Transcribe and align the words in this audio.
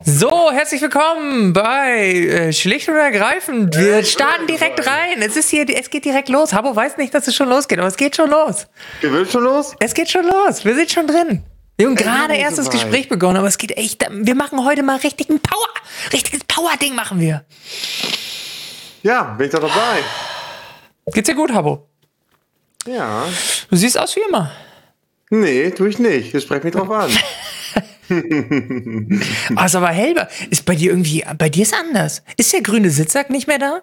So, 0.00 0.52
herzlich 0.52 0.80
willkommen 0.80 1.52
bei 1.52 1.98
äh, 1.98 2.52
Schlicht 2.52 2.88
und 2.88 2.94
Ergreifend. 2.94 3.76
Wir 3.76 4.04
starten 4.04 4.46
direkt 4.46 4.86
rein. 4.86 5.20
Es 5.22 5.36
ist 5.36 5.50
hier, 5.50 5.66
es 5.76 5.90
geht 5.90 6.04
direkt 6.04 6.28
los. 6.28 6.52
Habo 6.52 6.74
weiß 6.74 6.98
nicht, 6.98 7.12
dass 7.12 7.26
es 7.26 7.34
schon 7.34 7.48
losgeht, 7.48 7.80
aber 7.80 7.88
es 7.88 7.96
geht 7.96 8.14
schon 8.14 8.30
los. 8.30 8.68
Ihr 9.02 9.12
will 9.12 9.28
schon 9.28 9.42
los? 9.42 9.74
Es 9.80 9.94
geht 9.94 10.08
schon 10.08 10.24
los. 10.24 10.64
Wir 10.64 10.76
sind 10.76 10.92
schon 10.92 11.08
drin. 11.08 11.42
Wir 11.76 11.88
haben 11.88 11.96
gerade 11.96 12.34
erst 12.36 12.58
das 12.58 12.70
Gespräch 12.70 13.08
begonnen, 13.08 13.38
aber 13.38 13.48
es 13.48 13.58
geht 13.58 13.76
echt. 13.76 14.06
Wir 14.08 14.36
machen 14.36 14.64
heute 14.64 14.84
mal 14.84 14.98
richtig 14.98 15.30
ein 15.30 15.40
Power, 15.40 15.68
richtiges 16.12 16.44
Power-Ding 16.44 16.94
machen 16.94 17.18
wir. 17.20 17.44
Ja, 19.02 19.34
bin 19.36 19.46
ich 19.46 19.52
da 19.52 19.58
dabei. 19.58 20.04
Geht's 21.12 21.28
dir 21.28 21.34
gut, 21.34 21.52
Habo? 21.52 21.88
Ja. 22.86 23.24
Du 23.68 23.76
siehst 23.76 23.98
aus 23.98 24.14
wie 24.14 24.20
immer. 24.28 24.52
Nee, 25.30 25.70
tue 25.70 25.88
ich 25.88 25.98
nicht. 25.98 26.34
Ich 26.34 26.44
spreche 26.44 26.64
mich 26.64 26.74
drauf 26.74 26.90
an. 26.90 27.10
Ist 28.08 29.74
aber 29.76 29.88
hellbar. 29.88 30.28
Ist 30.50 30.64
bei 30.64 30.74
dir 30.74 30.90
irgendwie, 30.90 31.24
bei 31.36 31.48
dir 31.48 31.62
ist 31.62 31.74
anders. 31.74 32.22
Ist 32.36 32.52
der 32.52 32.62
grüne 32.62 32.90
Sitzsack 32.90 33.30
nicht 33.30 33.46
mehr 33.46 33.58
da? 33.58 33.82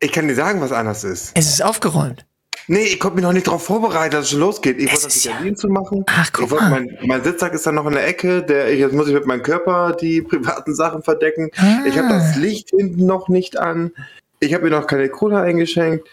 Ich 0.00 0.12
kann 0.12 0.28
dir 0.28 0.34
sagen, 0.34 0.60
was 0.60 0.72
anders 0.72 1.04
ist. 1.04 1.32
Es 1.34 1.48
ist 1.48 1.62
aufgeräumt. 1.62 2.24
Nee, 2.68 2.84
ich 2.84 3.00
konnte 3.00 3.16
mich 3.16 3.24
noch 3.24 3.32
nicht 3.32 3.46
darauf 3.48 3.64
vorbereiten, 3.64 4.12
dass 4.12 4.26
es 4.26 4.30
schon 4.30 4.40
losgeht. 4.40 4.78
Ich 4.78 4.90
wollte 4.92 5.04
das 5.06 5.14
die 5.22 5.28
ja- 5.48 5.54
zu 5.54 5.68
machen. 5.68 6.04
Ach, 6.06 6.30
guck 6.32 6.44
ich 6.46 6.50
mal. 6.52 6.70
mein, 6.70 6.98
mein 7.04 7.24
Sitzsack 7.24 7.52
ist 7.52 7.66
dann 7.66 7.74
noch 7.74 7.86
in 7.86 7.92
der 7.94 8.06
Ecke. 8.06 8.42
Der, 8.44 8.74
jetzt 8.76 8.92
muss 8.92 9.08
ich 9.08 9.14
mit 9.14 9.26
meinem 9.26 9.42
Körper 9.42 9.96
die 10.00 10.22
privaten 10.28 10.74
Sachen 10.74 11.02
verdecken. 11.02 11.50
Ah. 11.56 11.80
Ich 11.86 11.98
habe 11.98 12.08
das 12.08 12.36
Licht 12.36 12.70
hinten 12.70 13.06
noch 13.06 13.28
nicht 13.28 13.58
an. 13.58 13.90
Ich 14.38 14.54
habe 14.54 14.64
mir 14.64 14.70
noch 14.70 14.86
keine 14.86 15.08
Cola 15.08 15.42
eingeschenkt. 15.42 16.08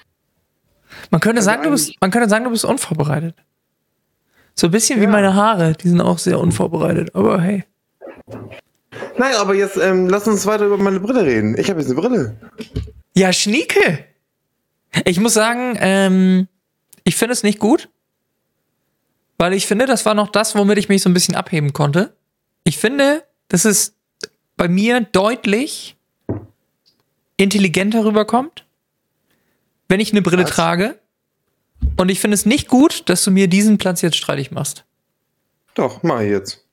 Man 1.11 1.21
könnte 1.21 1.41
sagen, 1.41 1.63
du 1.63 1.69
bist, 1.69 1.93
man 2.01 2.11
könnte 2.11 2.27
sagen, 2.29 2.45
du 2.45 2.49
bist 2.49 2.65
unvorbereitet. 2.65 3.35
So 4.59 4.67
ein 4.67 4.71
bisschen 4.71 4.99
wie 4.99 5.07
meine 5.07 5.35
Haare, 5.35 5.73
die 5.73 5.87
sind 5.87 6.01
auch 6.01 6.17
sehr 6.17 6.39
unvorbereitet. 6.39 7.13
Aber 7.13 7.39
hey. 7.39 7.63
Nein, 9.17 9.35
aber 9.35 9.53
jetzt 9.53 9.77
ähm, 9.77 10.09
lass 10.09 10.27
uns 10.27 10.45
weiter 10.45 10.65
über 10.65 10.77
meine 10.77 10.99
Brille 10.99 11.23
reden. 11.23 11.55
Ich 11.57 11.69
habe 11.69 11.79
jetzt 11.79 11.91
eine 11.91 12.01
Brille. 12.01 12.37
Ja, 13.15 13.31
Schnieke. 13.31 14.05
Ich 15.05 15.19
muss 15.19 15.35
sagen, 15.35 15.77
ähm, 15.79 16.47
ich 17.03 17.15
finde 17.15 17.33
es 17.33 17.43
nicht 17.43 17.59
gut. 17.59 17.89
Weil 19.37 19.53
ich 19.53 19.67
finde, 19.67 19.85
das 19.85 20.05
war 20.05 20.15
noch 20.15 20.29
das, 20.29 20.55
womit 20.55 20.79
ich 20.79 20.89
mich 20.89 21.03
so 21.03 21.09
ein 21.09 21.13
bisschen 21.13 21.35
abheben 21.35 21.71
konnte. 21.71 22.15
Ich 22.63 22.77
finde, 22.79 23.23
dass 23.49 23.65
es 23.65 23.95
bei 24.55 24.67
mir 24.67 25.01
deutlich 25.01 25.95
intelligenter 27.37 28.03
rüberkommt, 28.03 28.65
wenn 29.87 29.99
ich 29.99 30.11
eine 30.11 30.23
Brille 30.23 30.45
Was? 30.45 30.49
trage. 30.49 30.99
Und 31.97 32.09
ich 32.09 32.19
finde 32.19 32.35
es 32.35 32.45
nicht 32.45 32.67
gut, 32.67 33.09
dass 33.09 33.23
du 33.23 33.31
mir 33.31 33.47
diesen 33.47 33.77
Platz 33.77 34.01
jetzt 34.01 34.17
streitig 34.17 34.51
machst. 34.51 34.85
Doch, 35.73 36.03
mach 36.03 36.21
ich 36.21 36.29
jetzt. 36.29 36.67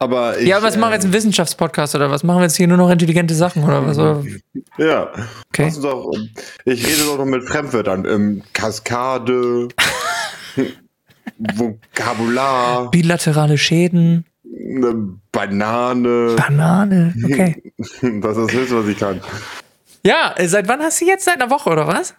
Aber 0.00 0.38
ich, 0.38 0.46
ja, 0.46 0.62
was 0.62 0.76
machen 0.76 0.90
wir 0.90 0.94
jetzt 0.94 1.04
ähm, 1.04 1.10
im 1.10 1.14
Wissenschaftspodcast 1.14 1.96
oder 1.96 2.08
was? 2.10 2.22
Machen 2.22 2.38
wir 2.38 2.44
jetzt 2.44 2.56
hier 2.56 2.68
nur 2.68 2.76
noch 2.76 2.90
intelligente 2.90 3.34
Sachen 3.34 3.64
oder 3.64 3.84
was? 3.84 3.98
Oder? 3.98 4.24
Ja. 4.78 5.10
Okay. 5.48 5.64
Uns 5.64 5.84
auch, 5.84 6.12
ich 6.64 6.86
rede 6.86 7.04
doch 7.04 7.18
noch 7.18 7.24
mit 7.24 7.42
Fremdwörtern. 7.48 8.04
Ähm, 8.04 8.42
Kaskade, 8.52 9.68
Vokabular, 11.38 12.90
Bilaterale 12.92 13.58
Schäden, 13.58 14.24
eine 14.44 15.16
Banane. 15.32 16.36
Banane, 16.36 17.14
okay. 17.24 17.72
Das 17.76 18.36
ist 18.36 18.46
das 18.46 18.52
Höchste, 18.52 18.82
was 18.82 18.86
ich 18.86 18.98
kann. 18.98 19.20
Ja, 20.04 20.34
seit 20.44 20.68
wann 20.68 20.80
hast 20.80 21.00
du 21.00 21.06
jetzt? 21.06 21.24
Seit 21.24 21.40
einer 21.40 21.50
Woche 21.50 21.70
oder 21.70 21.88
was? 21.88 22.14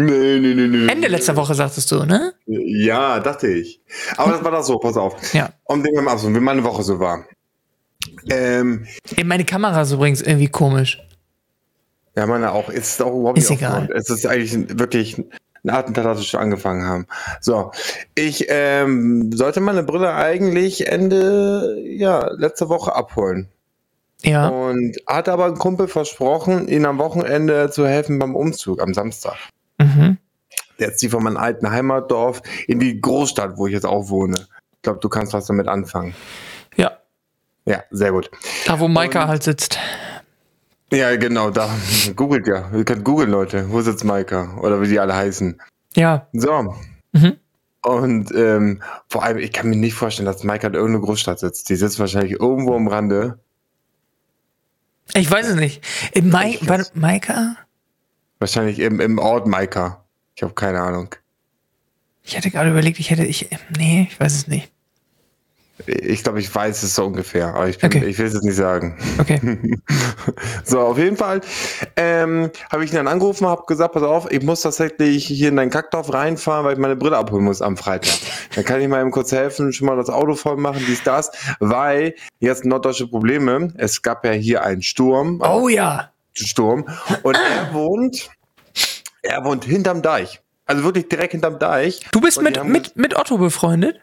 Nee, 0.00 0.38
nee, 0.38 0.54
nee, 0.54 0.68
nee. 0.68 0.86
Ende 0.86 1.08
letzter 1.08 1.34
Woche 1.34 1.56
sagtest 1.56 1.90
du, 1.90 2.04
ne? 2.04 2.32
Ja, 2.46 3.18
dachte 3.18 3.48
ich. 3.48 3.80
Aber 4.16 4.30
das 4.30 4.44
war 4.44 4.52
das 4.52 4.68
so, 4.68 4.78
pass 4.78 4.96
auf. 4.96 5.34
Ja. 5.34 5.50
Um 5.64 5.82
den 5.82 5.92
mal 6.04 6.12
abzuholen, 6.12 6.36
wie 6.36 6.40
meine 6.40 6.62
Woche 6.62 6.84
so 6.84 7.00
war. 7.00 7.24
Ähm, 8.30 8.86
meine 9.24 9.44
Kamera 9.44 9.82
ist 9.82 9.90
übrigens 9.90 10.22
irgendwie 10.22 10.46
komisch. 10.46 11.00
ja, 12.16 12.26
meine 12.26 12.52
auch. 12.52 12.68
Ist 12.68 13.02
auch 13.02 13.12
überhaupt 13.12 13.38
Ist 13.38 13.50
nicht 13.50 13.60
egal. 13.60 13.88
Es 13.92 14.08
ist 14.08 14.24
eigentlich 14.24 14.78
wirklich 14.78 15.18
ein 15.18 15.70
Attentat, 15.70 16.04
das 16.04 16.18
wir 16.18 16.24
schon 16.24 16.40
angefangen 16.40 16.86
haben. 16.86 17.06
So, 17.40 17.72
ich 18.14 18.46
ähm, 18.50 19.32
sollte 19.32 19.58
meine 19.58 19.82
Brille 19.82 20.14
eigentlich 20.14 20.86
Ende, 20.86 21.76
ja, 21.84 22.30
letzte 22.36 22.68
Woche 22.68 22.94
abholen. 22.94 23.48
Ja. 24.22 24.46
Und 24.46 24.96
hatte 25.08 25.32
aber 25.32 25.46
ein 25.46 25.58
Kumpel 25.58 25.88
versprochen, 25.88 26.68
ihnen 26.68 26.86
am 26.86 26.98
Wochenende 26.98 27.68
zu 27.70 27.84
helfen 27.84 28.20
beim 28.20 28.36
Umzug 28.36 28.80
am 28.80 28.94
Samstag. 28.94 29.36
Der 30.78 30.94
zieht 30.94 31.10
von 31.10 31.22
meinem 31.22 31.36
alten 31.36 31.70
Heimatdorf 31.70 32.42
in 32.66 32.78
die 32.78 33.00
Großstadt, 33.00 33.56
wo 33.56 33.66
ich 33.66 33.72
jetzt 33.72 33.86
auch 33.86 34.08
wohne. 34.08 34.46
Ich 34.72 34.82
glaube, 34.82 35.00
du 35.00 35.08
kannst 35.08 35.32
was 35.32 35.46
damit 35.46 35.68
anfangen. 35.68 36.14
Ja. 36.76 36.98
Ja, 37.66 37.82
sehr 37.90 38.12
gut. 38.12 38.30
Da, 38.66 38.78
wo 38.78 38.88
Maika 38.88 39.26
halt 39.26 39.42
sitzt. 39.42 39.78
Ja, 40.92 41.16
genau, 41.16 41.50
da. 41.50 41.68
Googelt 42.16 42.46
ja. 42.46 42.70
Ihr 42.72 42.84
könnt 42.84 43.04
googeln, 43.04 43.30
Leute. 43.30 43.70
Wo 43.70 43.80
sitzt 43.82 44.04
Maika? 44.04 44.56
Oder 44.60 44.80
wie 44.80 44.88
die 44.88 45.00
alle 45.00 45.14
heißen. 45.14 45.60
Ja. 45.94 46.28
So. 46.32 46.74
Mhm. 47.12 47.36
Und 47.82 48.34
ähm, 48.34 48.82
vor 49.08 49.22
allem, 49.22 49.38
ich 49.38 49.52
kann 49.52 49.68
mir 49.68 49.76
nicht 49.76 49.94
vorstellen, 49.94 50.26
dass 50.26 50.44
Maika 50.44 50.68
in 50.68 50.74
irgendeiner 50.74 51.04
Großstadt 51.04 51.38
sitzt. 51.38 51.68
Die 51.68 51.76
sitzt 51.76 51.98
wahrscheinlich 51.98 52.32
irgendwo 52.32 52.74
am 52.74 52.88
Rande. 52.88 53.38
Ich 55.14 55.30
weiß 55.30 55.48
es 55.48 55.56
nicht. 55.56 55.84
Im 56.12 56.30
Mai. 56.30 56.58
Maika? 56.94 57.56
Wahrscheinlich 58.38 58.78
im, 58.78 59.00
im 59.00 59.18
Ort 59.18 59.46
Maika. 59.46 60.04
Ich 60.38 60.42
habe 60.44 60.54
keine 60.54 60.80
Ahnung. 60.80 61.16
Ich 62.22 62.36
hatte 62.36 62.48
gerade 62.52 62.70
überlegt, 62.70 63.00
ich 63.00 63.10
hätte, 63.10 63.24
ich, 63.24 63.48
nee, 63.76 64.06
ich 64.08 64.20
weiß 64.20 64.32
es 64.36 64.46
nicht. 64.46 64.70
Ich 65.84 66.22
glaube, 66.22 66.38
ich 66.38 66.54
weiß 66.54 66.84
es 66.84 66.94
so 66.94 67.06
ungefähr, 67.06 67.54
aber 67.56 67.68
ich, 67.68 67.78
bin, 67.78 67.88
Okay. 67.90 68.04
ich 68.04 68.18
will 68.18 68.26
es 68.26 68.34
jetzt 68.34 68.44
nicht 68.44 68.54
sagen. 68.54 68.96
Okay. 69.18 69.40
So, 70.64 70.78
auf 70.80 70.96
jeden 70.98 71.16
Fall 71.16 71.40
ähm, 71.96 72.50
habe 72.70 72.84
ich 72.84 72.92
ihn 72.92 72.96
dann 72.96 73.08
angerufen, 73.08 73.48
habe 73.48 73.64
gesagt, 73.66 73.94
pass 73.94 74.02
auf, 74.04 74.30
ich 74.30 74.42
muss 74.44 74.60
tatsächlich 74.60 75.26
hier 75.26 75.48
in 75.48 75.56
dein 75.56 75.70
Kackdorf 75.70 76.12
reinfahren, 76.12 76.64
weil 76.64 76.74
ich 76.74 76.78
meine 76.78 76.94
Brille 76.94 77.16
abholen 77.16 77.44
muss 77.44 77.60
am 77.60 77.76
Freitag. 77.76 78.14
Dann 78.54 78.64
kann 78.64 78.80
ich 78.80 78.86
mal 78.86 79.00
eben 79.00 79.10
kurz 79.10 79.32
helfen, 79.32 79.72
schon 79.72 79.88
mal 79.88 79.96
das 79.96 80.08
Auto 80.10 80.34
voll 80.36 80.56
machen, 80.56 80.84
dies, 80.86 81.02
das, 81.02 81.32
weil 81.58 82.14
jetzt 82.38 82.64
norddeutsche 82.64 83.08
Probleme. 83.08 83.72
Es 83.76 84.02
gab 84.02 84.24
ja 84.24 84.30
hier 84.32 84.62
einen 84.62 84.82
Sturm, 84.82 85.40
Oh 85.42 85.68
ja. 85.68 86.12
Sturm, 86.34 86.84
und 87.24 87.34
er 87.36 87.74
wohnt, 87.74 88.30
er 89.28 89.44
wohnt 89.44 89.64
hinterm 89.64 90.02
Deich. 90.02 90.40
Also 90.66 90.84
wirklich 90.84 91.08
direkt 91.08 91.32
hinterm 91.32 91.58
Deich. 91.58 92.06
Du 92.12 92.20
bist 92.20 92.42
mit, 92.42 92.62
mit, 92.64 92.96
mit 92.96 93.16
Otto 93.16 93.38
befreundet? 93.38 94.00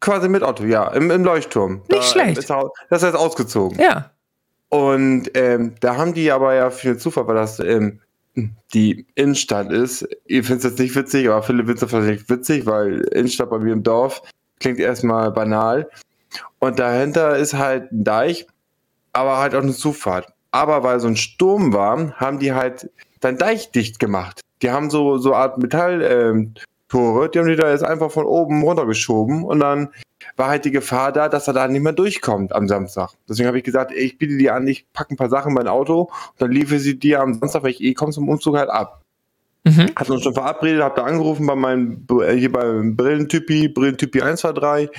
Quasi 0.00 0.28
mit 0.28 0.42
Otto, 0.42 0.64
ja, 0.64 0.88
im, 0.88 1.10
im 1.10 1.24
Leuchtturm. 1.24 1.82
Nicht 1.90 2.04
schlecht. 2.04 2.38
Ist 2.38 2.50
das 2.90 3.02
jetzt 3.02 3.16
ausgezogen. 3.16 3.80
Ja. 3.80 4.10
Und 4.68 5.30
ähm, 5.34 5.74
da 5.80 5.96
haben 5.96 6.14
die 6.14 6.30
aber 6.30 6.54
ja 6.54 6.70
viel 6.70 6.98
Zufall, 6.98 7.26
weil 7.26 7.34
das 7.34 7.58
ähm, 7.58 8.00
die 8.72 9.06
Innenstadt 9.14 9.72
ist. 9.72 10.06
Ihr 10.26 10.44
findet 10.44 10.64
es 10.64 10.70
jetzt 10.70 10.78
nicht 10.78 10.94
witzig, 10.94 11.28
aber 11.28 11.42
Philipp 11.42 11.66
findet 11.66 11.82
es 11.82 11.92
wahrscheinlich 11.92 12.28
witzig, 12.28 12.66
weil 12.66 13.00
Innenstadt 13.12 13.50
bei 13.50 13.58
mir 13.58 13.72
im 13.72 13.82
Dorf 13.82 14.22
klingt 14.60 14.78
erstmal 14.78 15.30
banal. 15.32 15.90
Und 16.58 16.78
dahinter 16.78 17.36
ist 17.36 17.54
halt 17.54 17.90
ein 17.92 18.04
Deich, 18.04 18.46
aber 19.12 19.38
halt 19.38 19.54
auch 19.54 19.62
eine 19.62 19.72
Zufahrt. 19.72 20.32
Aber 20.50 20.82
weil 20.82 21.00
so 21.00 21.08
ein 21.08 21.16
Sturm 21.16 21.72
war, 21.72 22.12
haben 22.12 22.38
die 22.38 22.52
halt 22.52 22.90
dann 23.20 23.38
Deich 23.38 23.72
dicht 23.72 23.98
gemacht. 23.98 24.40
Die 24.62 24.70
haben 24.70 24.90
so 24.90 25.18
so 25.18 25.34
Art 25.34 25.58
Metalltore, 25.58 26.30
ähm, 26.30 26.54
die 26.92 27.38
haben 27.38 27.48
die 27.48 27.56
da 27.56 27.70
jetzt 27.70 27.84
einfach 27.84 28.10
von 28.10 28.26
oben 28.26 28.62
runtergeschoben 28.62 29.44
und 29.44 29.60
dann 29.60 29.90
war 30.36 30.48
halt 30.48 30.64
die 30.64 30.70
Gefahr 30.70 31.12
da, 31.12 31.28
dass 31.28 31.48
er 31.48 31.54
da 31.54 31.68
nicht 31.68 31.82
mehr 31.82 31.92
durchkommt 31.92 32.52
am 32.54 32.68
Samstag. 32.68 33.10
Deswegen 33.28 33.48
habe 33.48 33.58
ich 33.58 33.64
gesagt, 33.64 33.92
ey, 33.92 33.98
ich 33.98 34.18
biete 34.18 34.36
dir 34.36 34.54
an, 34.54 34.66
ich 34.66 34.90
packe 34.92 35.14
ein 35.14 35.16
paar 35.16 35.28
Sachen 35.28 35.50
in 35.50 35.54
mein 35.54 35.68
Auto 35.68 36.02
und 36.02 36.10
dann 36.38 36.52
liefere 36.52 36.78
sie 36.78 36.98
dir 36.98 37.20
am 37.20 37.34
Samstag, 37.34 37.62
weil 37.62 37.70
ich 37.70 37.82
eh 37.82 37.94
komme 37.94 38.12
zum 38.12 38.28
Umzug 38.28 38.56
halt 38.56 38.70
ab. 38.70 39.02
Mhm. 39.68 39.90
Hatten 39.96 40.12
uns 40.12 40.22
schon 40.22 40.34
verabredet, 40.34 40.82
hab 40.82 40.96
da 40.96 41.04
angerufen 41.04 41.46
bei 41.46 41.54
meinem, 41.54 42.06
äh, 42.22 42.34
hier 42.34 42.50
beim 42.50 42.96
Brillentypi, 42.96 43.68
Brillentypi 43.68 44.20
123 44.20 44.90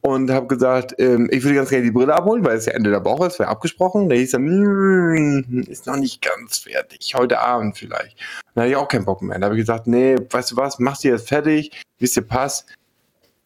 und 0.00 0.30
habe 0.30 0.46
gesagt, 0.46 0.94
ähm, 0.98 1.28
ich 1.30 1.42
würde 1.42 1.56
ganz 1.56 1.70
gerne 1.70 1.84
die 1.84 1.90
Brille 1.90 2.14
abholen, 2.14 2.44
weil 2.44 2.56
es 2.56 2.66
ja 2.66 2.72
Ende 2.72 2.90
der 2.90 3.04
Woche 3.04 3.26
ist, 3.26 3.38
wäre 3.38 3.48
abgesprochen. 3.50 4.08
Da 4.08 4.16
hieß 4.16 4.30
dann, 4.32 4.44
"Mm, 4.46 5.64
ist 5.68 5.86
noch 5.86 5.96
nicht 5.96 6.22
ganz 6.22 6.58
fertig, 6.58 7.14
heute 7.14 7.40
Abend 7.40 7.76
vielleicht. 7.76 8.16
Da 8.54 8.62
hatte 8.62 8.70
ich 8.70 8.76
auch 8.76 8.88
keinen 8.88 9.04
Bock 9.04 9.22
mehr. 9.22 9.38
Da 9.38 9.46
habe 9.46 9.56
ich 9.56 9.62
gesagt, 9.62 9.86
nee, 9.86 10.16
weißt 10.30 10.52
du 10.52 10.56
was, 10.56 10.78
mach 10.78 10.96
sie 10.96 11.08
jetzt 11.08 11.28
fertig, 11.28 11.70
wie 11.98 12.04
es 12.04 12.12
dir 12.12 12.22
passt. 12.22 12.66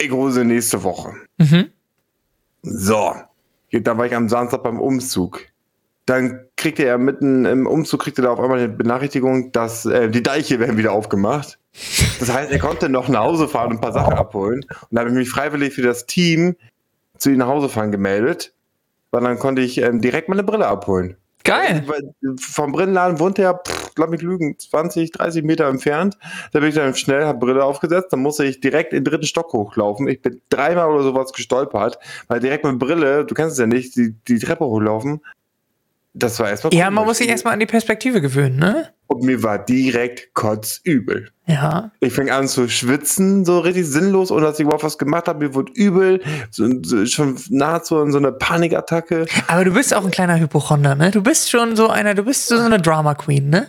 Ich 0.00 0.10
hole 0.12 0.32
sie 0.32 0.44
nächste 0.44 0.82
Woche. 0.84 1.14
Mhm. 1.38 1.70
So, 2.62 3.14
dann 3.72 3.98
war 3.98 4.06
ich 4.06 4.14
am 4.14 4.28
Samstag 4.28 4.62
beim 4.62 4.80
Umzug. 4.80 5.40
Dann 6.08 6.40
kriegte 6.56 6.84
er 6.84 6.96
mitten 6.96 7.44
im 7.44 7.66
Umzug, 7.66 8.00
kriegte 8.00 8.22
er 8.22 8.30
auf 8.30 8.40
einmal 8.40 8.58
eine 8.58 8.70
Benachrichtigung, 8.70 9.52
dass 9.52 9.84
äh, 9.84 10.08
die 10.08 10.22
Deiche 10.22 10.58
werden 10.58 10.78
wieder 10.78 10.92
aufgemacht. 10.92 11.58
Das 12.18 12.32
heißt, 12.32 12.50
er 12.50 12.58
konnte 12.58 12.88
noch 12.88 13.08
nach 13.08 13.20
Hause 13.20 13.46
fahren 13.46 13.72
und 13.72 13.76
ein 13.76 13.80
paar 13.82 13.92
Sachen 13.92 14.14
abholen. 14.14 14.64
Und 14.64 14.88
da 14.90 15.00
habe 15.00 15.10
ich 15.10 15.16
mich 15.16 15.28
freiwillig 15.28 15.74
für 15.74 15.82
das 15.82 16.06
Team 16.06 16.56
zu 17.18 17.28
ihm 17.28 17.36
nach 17.36 17.48
Hause 17.48 17.68
fahren 17.68 17.92
gemeldet. 17.92 18.54
Weil 19.10 19.20
dann 19.20 19.38
konnte 19.38 19.60
ich 19.60 19.76
ähm, 19.82 20.00
direkt 20.00 20.30
meine 20.30 20.44
Brille 20.44 20.66
abholen. 20.66 21.18
Geil. 21.44 21.84
Vom 22.40 22.72
Brillenladen 22.72 23.18
wohnt 23.18 23.38
er, 23.38 23.60
lass 23.96 24.08
mich 24.08 24.22
lügen, 24.22 24.58
20, 24.58 25.12
30 25.12 25.44
Meter 25.44 25.66
entfernt. 25.66 26.16
Da 26.52 26.60
bin 26.60 26.70
ich 26.70 26.74
dann 26.74 26.94
schnell, 26.94 27.26
habe 27.26 27.38
Brille 27.38 27.64
aufgesetzt, 27.64 28.12
dann 28.12 28.20
musste 28.20 28.46
ich 28.46 28.60
direkt 28.60 28.94
in 28.94 29.04
den 29.04 29.10
dritten 29.10 29.26
Stock 29.26 29.52
hochlaufen. 29.52 30.08
Ich 30.08 30.22
bin 30.22 30.40
dreimal 30.48 30.90
oder 30.90 31.02
sowas 31.02 31.32
gestolpert, 31.32 31.98
weil 32.28 32.40
direkt 32.40 32.64
mit 32.64 32.78
Brille, 32.78 33.26
du 33.26 33.34
kennst 33.34 33.52
es 33.52 33.58
ja 33.58 33.66
nicht, 33.66 33.94
die, 33.96 34.14
die 34.26 34.38
Treppe 34.38 34.64
hochlaufen. 34.64 35.20
Das 36.14 36.38
war 36.40 36.48
erstmal 36.48 36.74
Ja, 36.74 36.90
man 36.90 37.04
muss 37.04 37.18
sich 37.18 37.28
erstmal 37.28 37.52
an 37.54 37.60
die 37.60 37.66
Perspektive 37.66 38.20
gewöhnen, 38.20 38.56
ne? 38.56 38.88
Und 39.06 39.22
mir 39.22 39.42
war 39.42 39.58
direkt 39.58 40.34
kotzübel. 40.34 41.30
Ja. 41.46 41.90
Ich 42.00 42.12
fing 42.12 42.30
an 42.30 42.48
zu 42.48 42.68
schwitzen, 42.68 43.44
so 43.44 43.60
richtig 43.60 43.86
sinnlos, 43.86 44.30
ohne 44.30 44.42
dass 44.46 44.58
ich 44.58 44.64
überhaupt 44.64 44.84
was 44.84 44.98
gemacht 44.98 45.28
habe. 45.28 45.46
Mir 45.46 45.54
wurde 45.54 45.72
übel, 45.74 46.20
so, 46.50 46.66
so, 46.82 47.06
schon 47.06 47.38
nahezu 47.50 48.00
in 48.02 48.10
so 48.12 48.18
eine 48.18 48.32
Panikattacke. 48.32 49.26
Aber 49.46 49.64
du 49.64 49.72
bist 49.72 49.94
auch 49.94 50.04
ein 50.04 50.10
kleiner 50.10 50.38
Hypochonder, 50.38 50.94
ne? 50.94 51.10
Du 51.10 51.22
bist 51.22 51.50
schon 51.50 51.76
so 51.76 51.88
einer, 51.88 52.14
du 52.14 52.24
bist 52.24 52.48
so 52.48 52.58
eine 52.58 52.80
Drama 52.80 53.14
Queen, 53.14 53.48
ne? 53.48 53.68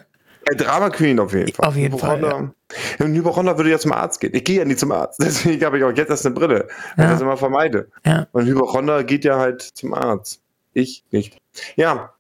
Ein 0.50 0.58
Drama 0.58 0.90
Queen 0.90 1.20
auf 1.20 1.34
jeden 1.34 1.54
Fall. 1.54 1.68
Auf 1.68 1.76
jeden 1.76 1.98
Fall, 2.00 2.18
Hypochonder. 2.18 2.54
Ein 3.00 3.14
Hypochonder 3.16 3.58
würde 3.58 3.70
ja 3.70 3.80
zum 3.80 3.92
Arzt 3.94 4.20
gehen. 4.20 4.34
Ich 4.34 4.44
gehe 4.44 4.58
ja 4.60 4.66
nie 4.66 4.76
zum 4.76 4.92
Arzt. 4.92 5.20
Deswegen 5.24 5.64
habe 5.64 5.78
ich 5.78 5.84
auch 5.84 5.92
jetzt 5.96 6.10
erst 6.10 6.26
eine 6.26 6.34
Brille, 6.36 6.68
weil 6.96 7.06
Ja. 7.06 7.12
ich 7.12 7.12
das 7.12 7.22
immer 7.22 7.38
vermeide. 7.38 7.90
Ja. 8.06 8.28
Und 8.32 8.42
ein 8.44 8.48
Hypochonder 8.48 9.04
geht 9.04 9.24
ja 9.26 9.38
halt 9.38 9.62
zum 9.62 9.94
Arzt. 9.94 10.42
Ich 10.74 11.04
nicht. 11.12 11.38
Ja. 11.76 12.14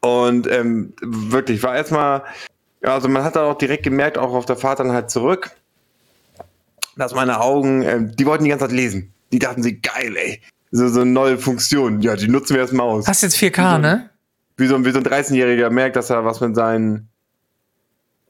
Und 0.00 0.46
ähm, 0.50 0.92
wirklich, 1.02 1.62
war 1.62 1.74
erstmal, 1.76 2.22
also 2.82 3.08
man 3.08 3.24
hat 3.24 3.36
dann 3.36 3.44
auch 3.46 3.58
direkt 3.58 3.82
gemerkt, 3.82 4.16
auch 4.18 4.32
auf 4.32 4.46
der 4.46 4.56
Fahrt 4.56 4.80
dann 4.80 4.92
halt 4.92 5.10
zurück, 5.10 5.50
dass 6.96 7.14
meine 7.14 7.40
Augen, 7.40 7.82
ähm, 7.82 8.16
die 8.16 8.26
wollten 8.26 8.44
die 8.44 8.50
ganze 8.50 8.66
Zeit 8.66 8.74
lesen. 8.74 9.12
Die 9.32 9.38
dachten 9.38 9.62
sie, 9.62 9.80
geil, 9.80 10.16
ey. 10.16 10.40
So, 10.70 10.88
so 10.88 11.00
eine 11.00 11.10
neue 11.10 11.38
Funktion. 11.38 12.00
Ja, 12.00 12.16
die 12.16 12.28
nutzen 12.28 12.54
wir 12.54 12.60
erstmal 12.60 12.86
aus. 12.86 13.06
Hast 13.08 13.22
jetzt 13.22 13.36
4K, 13.36 13.78
ne? 13.78 14.10
Wie 14.56 14.66
so, 14.66 14.74
ein- 14.74 14.84
wie 14.84 14.90
so 14.90 14.98
ein 14.98 15.04
13-Jähriger 15.04 15.70
merkt, 15.70 15.96
dass 15.96 16.10
er 16.10 16.24
was 16.24 16.40
mit 16.40 16.54
seinen 16.56 17.08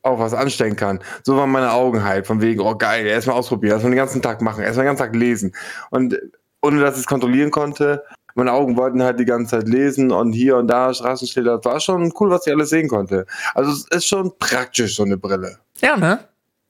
auch 0.02 0.18
was 0.20 0.32
anstellen 0.32 0.76
kann. 0.76 1.00
So 1.24 1.36
waren 1.36 1.50
meine 1.50 1.72
Augen 1.72 2.04
halt, 2.04 2.26
von 2.26 2.40
wegen, 2.40 2.60
oh 2.60 2.74
geil, 2.76 3.06
erstmal 3.06 3.36
ausprobieren, 3.36 3.72
erstmal 3.72 3.90
den 3.92 3.96
ganzen 3.96 4.22
Tag 4.22 4.40
machen, 4.40 4.62
erstmal 4.62 4.84
den 4.84 4.90
ganzen 4.90 5.02
Tag 5.04 5.14
lesen. 5.16 5.54
Und 5.90 6.16
ohne 6.62 6.80
dass 6.80 6.94
ich 6.94 7.00
es 7.00 7.06
kontrollieren 7.06 7.50
konnte, 7.50 8.04
meine 8.38 8.52
Augen 8.52 8.76
wollten 8.76 9.02
halt 9.02 9.18
die 9.18 9.24
ganze 9.24 9.58
Zeit 9.58 9.68
lesen 9.68 10.12
und 10.12 10.32
hier 10.32 10.56
und 10.56 10.68
da 10.68 10.94
Straßenschilder. 10.94 11.56
Das 11.56 11.64
war 11.64 11.80
schon 11.80 12.12
cool, 12.20 12.30
was 12.30 12.46
ich 12.46 12.52
alles 12.52 12.70
sehen 12.70 12.88
konnte. 12.88 13.26
Also 13.52 13.72
es 13.72 13.88
ist 13.88 14.06
schon 14.06 14.32
praktisch, 14.38 14.94
so 14.94 15.02
eine 15.02 15.16
Brille. 15.16 15.58
Ja, 15.80 15.96
ne? 15.96 16.20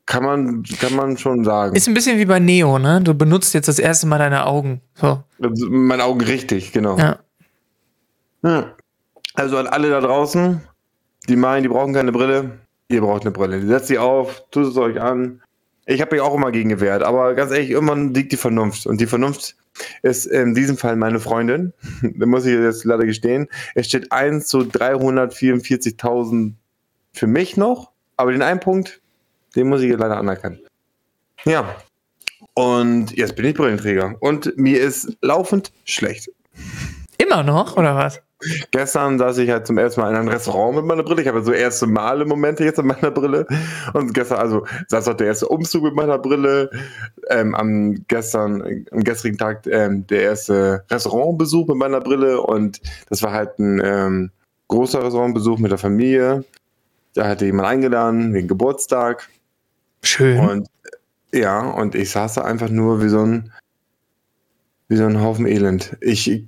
Kann 0.06 0.24
man, 0.24 0.62
kann 0.62 0.94
man 0.96 1.18
schon 1.18 1.44
sagen. 1.44 1.76
Ist 1.76 1.86
ein 1.86 1.92
bisschen 1.92 2.18
wie 2.18 2.24
bei 2.24 2.38
Neo, 2.38 2.78
ne? 2.78 3.02
Du 3.02 3.12
benutzt 3.12 3.52
jetzt 3.52 3.68
das 3.68 3.78
erste 3.78 4.06
Mal 4.06 4.16
deine 4.16 4.46
Augen. 4.46 4.80
So. 4.94 5.22
Also, 5.42 5.68
meine 5.68 6.04
Augen 6.04 6.22
richtig, 6.22 6.72
genau. 6.72 6.96
Ja. 6.96 7.18
Hm. 8.42 8.64
Also 9.34 9.58
an 9.58 9.66
alle 9.66 9.90
da 9.90 10.00
draußen, 10.00 10.62
die 11.28 11.36
meinen, 11.36 11.64
die 11.64 11.68
brauchen 11.68 11.92
keine 11.92 12.12
Brille, 12.12 12.60
ihr 12.88 13.02
braucht 13.02 13.22
eine 13.22 13.30
Brille. 13.30 13.60
Setzt 13.66 13.88
sie 13.88 13.98
auf, 13.98 14.42
tut 14.50 14.68
es 14.68 14.76
euch 14.78 14.98
an. 14.98 15.42
Ich 15.90 16.02
habe 16.02 16.14
mich 16.14 16.20
auch 16.20 16.34
immer 16.34 16.52
gegen 16.52 16.68
gewehrt, 16.68 17.02
aber 17.02 17.34
ganz 17.34 17.50
ehrlich, 17.50 17.70
irgendwann 17.70 18.12
liegt 18.12 18.30
die 18.32 18.36
Vernunft. 18.36 18.86
Und 18.86 19.00
die 19.00 19.06
Vernunft 19.06 19.56
ist 20.02 20.26
in 20.26 20.54
diesem 20.54 20.76
Fall 20.76 20.96
meine 20.96 21.18
Freundin. 21.18 21.72
da 22.02 22.26
muss 22.26 22.44
ich 22.44 22.52
jetzt 22.52 22.84
leider 22.84 23.06
gestehen. 23.06 23.48
Es 23.74 23.86
steht 23.86 24.12
1 24.12 24.46
zu 24.48 24.58
344.000 24.58 26.52
für 27.14 27.26
mich 27.26 27.56
noch, 27.56 27.90
aber 28.18 28.32
den 28.32 28.42
einen 28.42 28.60
Punkt, 28.60 29.00
den 29.56 29.70
muss 29.70 29.80
ich 29.80 29.90
leider 29.96 30.18
anerkennen. 30.18 30.60
Ja. 31.46 31.74
Und 32.52 33.16
jetzt 33.16 33.34
bin 33.34 33.46
ich 33.46 33.54
Brillenträger. 33.54 34.14
Und 34.20 34.58
mir 34.58 34.82
ist 34.82 35.16
laufend 35.22 35.72
schlecht. 35.86 36.30
Immer 37.16 37.42
noch, 37.42 37.78
oder 37.78 37.96
was? 37.96 38.20
Gestern 38.70 39.18
saß 39.18 39.38
ich 39.38 39.50
halt 39.50 39.66
zum 39.66 39.78
ersten 39.78 40.00
Mal 40.00 40.10
in 40.10 40.16
einem 40.16 40.28
Restaurant 40.28 40.76
mit 40.76 40.84
meiner 40.84 41.02
Brille. 41.02 41.22
Ich 41.22 41.28
habe 41.28 41.42
so 41.42 41.52
erste 41.52 41.86
Male 41.86 42.24
Momente 42.24 42.64
jetzt 42.64 42.76
mit 42.76 42.86
meiner 42.86 43.10
Brille. 43.10 43.46
Und 43.94 44.14
gestern, 44.14 44.38
also 44.38 44.64
saß 44.86 45.08
auch 45.08 45.14
der 45.14 45.26
erste 45.26 45.48
Umzug 45.48 45.82
mit 45.82 45.94
meiner 45.94 46.18
Brille. 46.18 46.70
Ähm, 47.30 47.54
am 47.54 48.04
gestern, 48.06 48.84
am 48.92 49.02
gestrigen 49.02 49.38
Tag 49.38 49.66
ähm, 49.66 50.06
der 50.06 50.22
erste 50.22 50.84
Restaurantbesuch 50.88 51.66
mit 51.66 51.76
meiner 51.76 52.00
Brille. 52.00 52.40
Und 52.40 52.80
das 53.08 53.22
war 53.22 53.32
halt 53.32 53.58
ein 53.58 53.80
ähm, 53.84 54.30
großer 54.68 55.02
Restaurantbesuch 55.02 55.58
mit 55.58 55.72
der 55.72 55.78
Familie. 55.78 56.44
Da 57.14 57.26
hatte 57.26 57.46
jemand 57.46 57.68
eingeladen 57.68 58.34
wegen 58.34 58.46
Geburtstag. 58.46 59.28
Schön. 60.02 60.38
Und 60.38 60.68
ja, 61.32 61.60
und 61.60 61.94
ich 61.94 62.10
saß 62.10 62.34
da 62.34 62.42
einfach 62.42 62.70
nur 62.70 63.02
wie 63.02 63.08
so 63.08 63.20
ein, 63.20 63.52
wie 64.88 64.96
so 64.96 65.04
ein 65.04 65.20
Haufen 65.20 65.46
Elend. 65.46 65.96
Ich, 66.00 66.46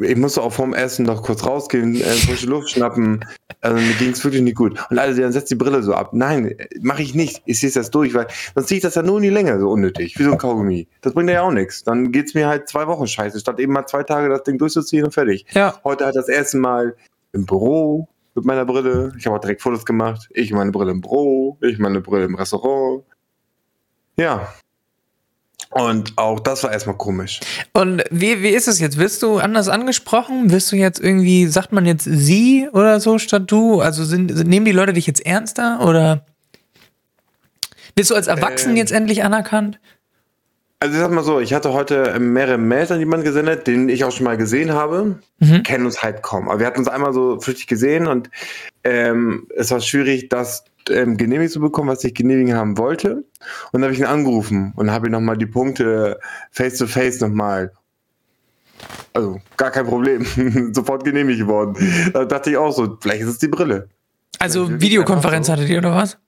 ich, 0.00 0.16
musste 0.16 0.42
auch 0.42 0.52
vorm 0.52 0.74
Essen 0.74 1.06
noch 1.06 1.22
kurz 1.22 1.44
rausgehen, 1.44 1.94
äh, 1.94 2.04
frische 2.04 2.46
Luft 2.46 2.70
schnappen. 2.70 3.24
Also 3.60 3.76
mir 3.76 3.94
ging 3.94 4.10
es 4.10 4.24
wirklich 4.24 4.42
nicht 4.42 4.56
gut. 4.56 4.78
Und 4.90 4.98
alle, 4.98 5.14
dann 5.14 5.32
setzt 5.32 5.50
die 5.50 5.54
Brille 5.54 5.82
so 5.82 5.94
ab. 5.94 6.10
Nein, 6.12 6.54
mache 6.80 7.02
ich 7.02 7.14
nicht. 7.14 7.42
Ich 7.44 7.58
ziehe 7.58 7.72
das 7.72 7.90
durch, 7.90 8.14
weil 8.14 8.26
sonst 8.54 8.68
ziehe 8.68 8.78
ich 8.78 8.82
das 8.82 8.94
ja 8.94 9.02
nur 9.02 9.18
in 9.18 9.24
die 9.24 9.30
Länge, 9.30 9.58
so 9.58 9.70
unnötig, 9.70 10.18
wie 10.18 10.24
so 10.24 10.32
ein 10.32 10.38
Kaugummi. 10.38 10.88
Das 11.00 11.14
bringt 11.14 11.30
ja 11.30 11.42
auch 11.42 11.52
nichts. 11.52 11.84
Dann 11.84 12.12
geht's 12.12 12.34
mir 12.34 12.48
halt 12.48 12.68
zwei 12.68 12.86
Wochen 12.86 13.06
scheiße, 13.06 13.38
statt 13.40 13.60
eben 13.60 13.72
mal 13.72 13.86
zwei 13.86 14.02
Tage 14.02 14.28
das 14.28 14.42
Ding 14.42 14.58
durchzuziehen 14.58 15.04
und 15.04 15.12
fertig. 15.12 15.46
Ja. 15.52 15.74
Heute 15.84 16.04
halt 16.04 16.16
das 16.16 16.28
erste 16.28 16.58
Mal 16.58 16.96
im 17.32 17.46
Büro 17.46 18.08
mit 18.34 18.44
meiner 18.44 18.64
Brille. 18.64 19.12
Ich 19.18 19.26
habe 19.26 19.36
auch 19.36 19.40
direkt 19.40 19.62
Fotos 19.62 19.84
gemacht. 19.84 20.28
Ich 20.30 20.52
meine 20.52 20.70
Brille 20.70 20.90
im 20.90 21.00
Büro, 21.00 21.58
ich 21.60 21.78
meine 21.78 22.00
Brille 22.00 22.24
im 22.24 22.34
Restaurant. 22.34 23.04
Ja. 24.16 24.52
Und 25.72 26.12
auch 26.16 26.38
das 26.38 26.62
war 26.62 26.72
erstmal 26.72 26.96
komisch. 26.96 27.40
Und 27.72 28.04
wie, 28.10 28.42
wie 28.42 28.50
ist 28.50 28.68
es 28.68 28.78
jetzt? 28.78 28.98
Wirst 28.98 29.22
du 29.22 29.38
anders 29.38 29.68
angesprochen? 29.68 30.50
Wirst 30.50 30.70
du 30.70 30.76
jetzt 30.76 31.00
irgendwie, 31.00 31.46
sagt 31.46 31.72
man 31.72 31.86
jetzt 31.86 32.04
sie 32.04 32.68
oder 32.72 33.00
so 33.00 33.18
statt 33.18 33.44
du? 33.46 33.80
Also 33.80 34.04
sind, 34.04 34.36
sind, 34.36 34.48
nehmen 34.48 34.66
die 34.66 34.72
Leute 34.72 34.92
dich 34.92 35.06
jetzt 35.06 35.24
ernster 35.24 35.80
oder 35.80 36.26
wirst 37.96 38.10
du 38.10 38.14
als 38.14 38.26
Erwachsen 38.26 38.70
Ähm. 38.70 38.76
jetzt 38.76 38.92
endlich 38.92 39.24
anerkannt? 39.24 39.78
Also 40.82 40.96
ich 40.96 41.00
sag 41.00 41.12
mal 41.12 41.22
so, 41.22 41.38
ich 41.38 41.54
hatte 41.54 41.72
heute 41.72 42.18
mehrere 42.18 42.58
Mails 42.58 42.90
an 42.90 42.98
jemanden 42.98 43.24
gesendet, 43.24 43.68
den 43.68 43.88
ich 43.88 44.02
auch 44.02 44.10
schon 44.10 44.24
mal 44.24 44.36
gesehen 44.36 44.72
habe. 44.72 45.20
Mhm. 45.38 45.62
Kennen 45.62 45.86
uns 45.86 46.02
halt 46.02 46.24
kaum. 46.24 46.48
Aber 46.48 46.58
wir 46.58 46.66
hatten 46.66 46.80
uns 46.80 46.88
einmal 46.88 47.12
so 47.12 47.38
flüchtig 47.38 47.68
gesehen 47.68 48.08
und 48.08 48.30
ähm, 48.82 49.46
es 49.54 49.70
war 49.70 49.78
schwierig, 49.78 50.28
das 50.28 50.64
ähm, 50.90 51.16
genehmigt 51.16 51.52
zu 51.52 51.60
bekommen, 51.60 51.88
was 51.88 52.02
ich 52.02 52.14
genehmigen 52.14 52.56
haben 52.56 52.78
wollte. 52.78 53.22
Und 53.70 53.74
dann 53.74 53.84
habe 53.84 53.92
ich 53.92 54.00
ihn 54.00 54.06
angerufen 54.06 54.72
und 54.74 54.90
habe 54.90 55.06
ihm 55.06 55.12
nochmal 55.12 55.38
die 55.38 55.46
Punkte 55.46 56.18
face 56.50 56.78
to 56.78 56.88
face 56.88 57.20
nochmal. 57.20 57.70
Also 59.12 59.40
gar 59.56 59.70
kein 59.70 59.86
Problem. 59.86 60.26
Sofort 60.74 61.04
genehmigt 61.04 61.46
worden. 61.46 61.76
Da 62.12 62.24
dachte 62.24 62.50
ich 62.50 62.56
auch 62.56 62.72
so, 62.72 62.98
vielleicht 63.00 63.22
ist 63.22 63.28
es 63.28 63.38
die 63.38 63.46
Brille. 63.46 63.88
Also 64.40 64.80
Videokonferenz 64.80 65.48
hattet 65.48 65.68
ihr 65.68 65.78
oder 65.78 65.94
was? 65.94 66.18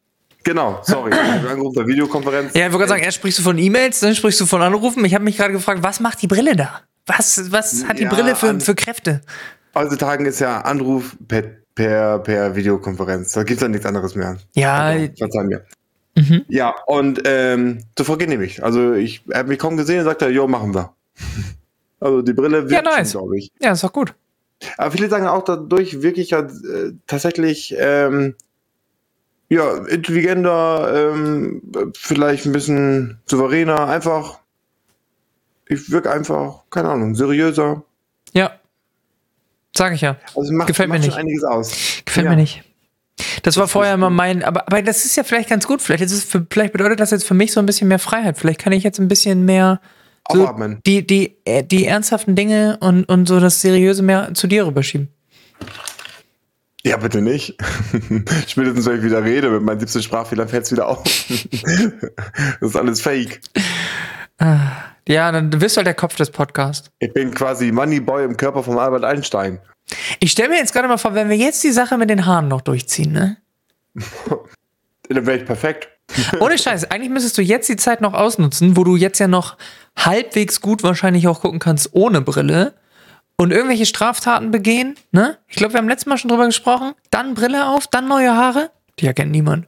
Genau, 0.44 0.81
sorry. 0.82 1.11
Ich 1.14 1.19
habe 1.43 1.50
angerufen 1.50 1.75
bei 1.82 1.87
Videokonferenz. 1.87 2.55
Ja, 2.55 2.67
ich 2.67 2.73
wollte 2.73 2.79
gerade 2.79 2.88
sagen, 2.91 3.02
erst 3.02 3.17
sprichst 3.17 3.38
du 3.38 3.43
von 3.43 3.58
E-Mails, 3.58 4.00
dann 4.00 4.14
sprichst 4.14 4.41
du 4.41 4.46
von 4.46 4.62
Anrufen. 4.62 5.05
Ich 5.05 5.14
habe 5.14 5.25
mich 5.25 5.37
gerade 5.37 5.52
gefragt, 5.52 5.82
was 5.82 6.00
macht 6.00 6.23
die 6.23 6.26
Brille 6.26 6.55
da? 6.56 6.81
Was, 7.06 7.50
was 7.50 7.85
hat 7.87 7.99
die 7.99 8.05
Ja, 8.05 8.11
Brille 8.11 8.37
für, 8.37 8.58
für 8.61 8.75
Kräfte? 8.75 9.20
Heutzutage 9.75 10.25
ist 10.26 10.38
ja 10.41 10.61
Anruf 10.61 11.17
per, 11.26 11.43
per, 11.75 12.19
per 12.21 12.54
Videokonferenz. 12.57 13.33
Da 13.33 13.42
gibt 13.42 13.59
es 13.59 13.62
ja 13.62 13.69
nichts 13.69 13.85
anderes 13.87 14.14
mehr. 14.14 14.37
Ja, 14.54 14.76
Also, 14.85 15.09
verzeih 15.19 15.45
mir. 15.45 15.64
Mhm. 16.16 16.45
Ja, 16.49 16.75
und 16.87 17.23
ähm, 17.25 17.83
sofort 17.99 18.21
genehmigt. 18.21 18.62
Also 18.62 18.92
ich 18.95 19.25
hat 19.33 19.49
mich 19.49 19.59
kaum 19.59 19.76
gesehen 19.76 19.99
und 19.99 20.04
sagte, 20.04 20.28
jo, 20.28 20.47
machen 20.47 20.75
wir. 20.75 20.92
Also 22.00 22.21
die 22.21 22.35
Brille 22.35 22.59
Ja, 22.64 22.71
wirkt 22.71 22.85
nice. 22.85 23.12
glaube 23.12 23.38
ich. 23.38 23.50
ja, 23.61 23.73
ist 23.73 23.83
doch 23.83 23.92
gut. 23.92 24.14
Aber 24.76 24.90
viele 24.90 25.09
sagen 25.09 25.26
auch 25.26 25.42
dadurch 25.42 26.02
wirklich 26.02 26.30
ja, 26.30 26.40
äh, 26.40 26.92
tatsächlich 27.07 27.75
ähm, 27.78 28.35
ja, 29.54 29.76
intelligenter, 29.87 31.12
ähm, 31.12 31.62
vielleicht 31.96 32.46
ein 32.46 32.52
bisschen 32.52 33.18
souveräner, 33.26 33.87
einfach. 33.88 34.38
Ich 35.66 35.90
wirke 35.90 36.11
einfach, 36.11 36.62
keine 36.70 36.90
Ahnung, 36.90 37.14
seriöser. 37.14 37.82
Ja. 38.32 38.52
Sag 39.76 39.94
ich 39.94 40.02
ja. 40.02 40.16
Also 40.37 40.52
macht, 40.52 40.68
Gefällt 40.68 40.88
mir 40.88 40.94
macht 40.96 41.04
nicht. 41.04 41.12
schon 41.14 41.20
einiges 41.23 41.44
aus. 41.44 42.02
Gefällt 42.04 42.25
Ja. 42.25 42.30
mir 42.30 42.37
nicht. 42.37 42.62
Das 43.42 43.56
war 43.56 43.68
vorher 43.68 43.94
immer 43.94 44.11
mein, 44.11 44.42
aber, 44.42 44.66
aber 44.66 44.82
das 44.82 45.04
ist 45.04 45.16
ja 45.16 45.23
vielleicht 45.25 45.49
ganz 45.49 45.66
gut. 45.66 45.80
Vielleicht, 45.80 46.02
ist 46.02 46.25
für, 46.30 46.46
vielleicht 46.50 46.73
bedeutet 46.73 47.00
das 47.00 47.11
jetzt 47.12 47.25
für 47.25 47.34
mich 47.34 47.52
so 47.52 47.61
ein 47.61 47.66
bisschen 47.66 47.88
mehr 47.88 47.99
Freiheit. 47.99 48.38
Vielleicht 48.38 48.61
kann 48.61 48.73
ich 48.73 48.82
jetzt 48.82 48.99
ein 48.99 49.08
bisschen 49.08 49.44
mehr 49.44 49.80
so 50.30 50.42
Aufatmen. 50.42 50.80
die, 50.87 51.06
die, 51.06 51.37
äh, 51.44 51.62
die 51.62 51.87
ernsthaften 51.87 52.34
Dinge 52.34 52.78
und, 52.80 53.04
und 53.04 53.26
so 53.26 53.40
das 53.40 53.61
Seriöse 53.61 54.02
mehr 54.02 54.32
zu 54.34 54.46
dir 54.46 54.66
rüberschieben. 54.66 55.08
Ja, 56.87 56.99
bitte 56.99 57.23
nicht. 57.23 57.57
Spätestens, 58.47 58.87
wenn 58.87 58.99
ich 58.99 59.05
wieder 59.05 59.25
rede 59.25 59.50
mit 59.50 59.62
meinen 59.62 59.81
17 59.81 60.03
Sprachfehlern, 60.03 60.49
fällt 60.49 60.64
es 60.64 60.73
wieder 60.73 60.88
auf. 60.88 61.03
das 62.61 62.71
ist 62.71 62.76
alles 62.76 63.00
fake. 63.00 63.41
Ja, 65.09 65.33
dann 65.33 65.61
wirst 65.61 65.76
du 65.76 65.79
halt 65.79 65.87
der 65.87 65.95
Kopf 65.95 66.17
des 66.17 66.31
Podcasts. 66.31 66.91
Ich 66.99 67.12
bin 67.12 67.33
quasi 67.33 67.73
Moneyboy 67.73 68.25
im 68.25 68.37
Körper 68.37 68.62
von 68.62 68.79
Albert 68.79 69.05
Einstein. 69.05 69.61
Ich 70.21 70.33
stelle 70.33 70.50
mir 70.50 70.57
jetzt 70.57 70.73
gerade 70.73 70.88
mal 70.88 70.99
vor, 70.99 71.14
wenn 71.14 71.29
wir 71.29 71.37
jetzt 71.37 71.62
die 71.62 71.73
Sache 71.73 71.99
mit 71.99 72.11
den 72.11 72.26
Haaren 72.26 72.49
noch 72.49 72.62
durchziehen, 72.62 73.12
ne? 73.12 73.37
Dann 75.09 75.26
wäre 75.26 75.38
ich 75.38 75.45
perfekt. 75.45 75.88
Ohne 76.41 76.59
Scheiß, 76.59 76.91
eigentlich 76.91 77.11
müsstest 77.11 77.38
du 77.38 77.43
jetzt 77.43 77.69
die 77.69 77.76
Zeit 77.76 78.00
noch 78.00 78.14
ausnutzen, 78.14 78.76
wo 78.76 78.85
du 78.85 78.97
jetzt 78.97 79.19
ja 79.19 79.29
noch 79.29 79.57
halbwegs 79.97 80.61
gut 80.61 80.83
wahrscheinlich 80.83 81.29
auch 81.29 81.41
gucken 81.41 81.59
kannst 81.59 81.91
ohne 81.93 82.21
Brille 82.21 82.75
und 83.37 83.53
irgendwelche 83.53 83.87
Straftaten 83.87 84.50
begehen, 84.50 84.97
ne? 85.12 85.38
Ich 85.49 85.57
glaube, 85.57 85.75
wir 85.75 85.79
haben 85.79 85.88
letztes 85.88 86.07
Mal 86.07 86.19
schon 86.19 86.29
drüber 86.29 86.47
gesprochen. 86.47 86.95
Dann 87.11 87.35
Brille 87.35 87.67
auf, 87.67 87.87
dann 87.87 88.09
neue 88.09 88.35
Haare. 88.35 88.71
Die 88.99 89.07
erkennt 89.07 89.33
niemand. 89.33 89.67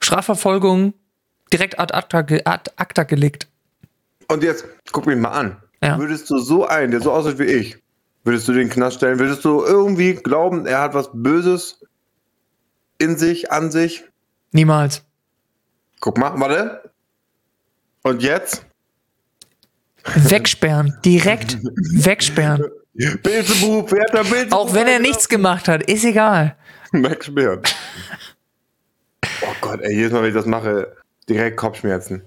Strafverfolgung 0.00 0.94
direkt 1.52 1.78
ad 1.78 1.94
acta, 1.94 2.18
ad 2.18 2.70
acta 2.76 3.02
gelegt. 3.04 3.48
Und 4.28 4.42
jetzt 4.42 4.66
guck 4.92 5.06
mich 5.06 5.16
mal 5.16 5.30
an. 5.30 5.56
Ja. 5.82 5.98
Würdest 5.98 6.28
du 6.30 6.38
so 6.38 6.66
einen, 6.66 6.90
der 6.90 7.00
so 7.00 7.12
aussieht 7.12 7.38
wie 7.38 7.44
ich, 7.44 7.76
würdest 8.24 8.48
du 8.48 8.52
den 8.52 8.68
Knast 8.68 8.96
stellen? 8.96 9.18
Würdest 9.18 9.44
du 9.44 9.62
irgendwie 9.62 10.14
glauben, 10.14 10.66
er 10.66 10.80
hat 10.80 10.94
was 10.94 11.10
Böses 11.12 11.84
in 12.98 13.16
sich, 13.18 13.50
an 13.50 13.70
sich? 13.70 14.04
Niemals. 14.52 15.04
Guck 16.00 16.18
mal, 16.18 16.38
warte. 16.38 16.92
Und 18.02 18.22
jetzt? 18.22 18.66
Wegsperren. 20.14 20.96
Direkt 21.04 21.58
wegsperren. 21.92 22.64
Beelzebub, 23.22 23.90
wer 23.90 24.02
hat 24.04 24.14
da 24.14 24.22
Beelzebub? 24.22 24.52
Auch 24.52 24.74
wenn 24.74 24.86
er 24.86 24.98
nichts 25.00 25.28
gemacht 25.28 25.66
hat, 25.68 25.82
ist 25.84 26.04
egal. 26.04 26.56
Wegsperren. 26.92 27.60
Oh 29.42 29.54
Gott, 29.60 29.80
ey, 29.82 29.94
jedes 29.94 30.12
Mal, 30.12 30.22
wenn 30.22 30.28
ich 30.28 30.34
das 30.34 30.46
mache, 30.46 30.96
direkt 31.28 31.56
Kopfschmerzen. 31.56 32.22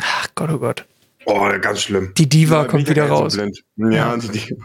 Ach 0.00 0.28
Gott, 0.34 0.50
oh 0.52 0.58
Gott. 0.58 0.84
Oh, 1.24 1.48
ganz 1.60 1.82
schlimm. 1.82 2.12
Die 2.16 2.28
Diva 2.28 2.62
Ja, 2.62 2.68
kommt 2.68 2.88
wieder 2.88 3.06
ja 3.06 3.12
raus. 3.12 3.32
so 3.32 3.40
blind. 3.40 3.62
Ja, 3.76 4.16
die 4.16 4.28
Diva. 4.28 4.56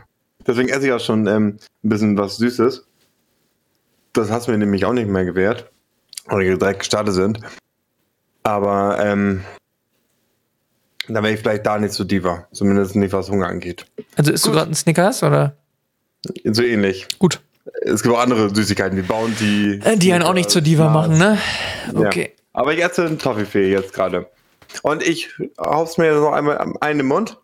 Deswegen 0.46 0.70
esse 0.70 0.88
ich 0.88 0.92
auch 0.92 1.00
schon 1.00 1.28
ähm, 1.28 1.58
ein 1.84 1.90
bisschen 1.90 2.18
was 2.18 2.38
Süßes. 2.38 2.86
Das 4.14 4.30
hast 4.30 4.48
du 4.48 4.52
mir 4.52 4.58
nämlich 4.58 4.86
auch 4.86 4.94
nicht 4.94 5.08
mehr 5.08 5.24
gewährt. 5.26 5.72
Oder 6.30 6.40
die 6.44 6.58
direkt 6.58 6.80
gestartet 6.80 7.14
sind. 7.14 7.40
Aber 8.44 9.00
ähm, 9.04 9.42
da 11.14 11.24
wäre 11.24 11.34
ich 11.34 11.40
vielleicht 11.40 11.66
da 11.66 11.78
nicht 11.80 11.94
so 11.94 12.04
Diva. 12.04 12.48
Zumindest 12.52 12.96
nicht, 12.96 13.14
was 13.14 13.30
Hunger 13.30 13.48
angeht. 13.48 13.86
Also 14.16 14.32
isst 14.32 14.46
du 14.46 14.52
gerade 14.52 14.66
einen 14.66 14.76
Snickers 14.76 15.24
oder? 15.24 15.56
So 16.46 16.64
ähnlich. 16.64 17.08
Gut. 17.20 17.42
Es 17.84 18.04
gibt 18.04 18.14
auch 18.16 18.20
andere 18.20 18.54
Süßigkeiten 18.54 18.98
wie 18.98 19.02
Bounty. 19.04 19.80
Äh, 19.84 19.98
Die 19.98 20.14
einen 20.14 20.24
auch 20.24 20.34
nicht 20.34 20.50
zur 20.50 20.62
Diva 20.62 20.90
machen, 20.90 21.18
ne? 21.18 21.38
Ja. 21.94 22.00
Okay. 22.00 22.34
Aber 22.54 22.74
ich 22.74 22.84
esse 22.84 23.06
einen 23.06 23.20
Toffifee 23.20 23.72
jetzt 23.72 23.94
gerade. 23.94 24.28
Und 24.84 25.04
ich 25.04 25.30
hauf's 25.60 25.98
mir 25.98 26.14
noch 26.14 26.34
einmal 26.34 26.74
einen 26.82 27.02
im 27.02 27.08
Mund. 27.08 27.38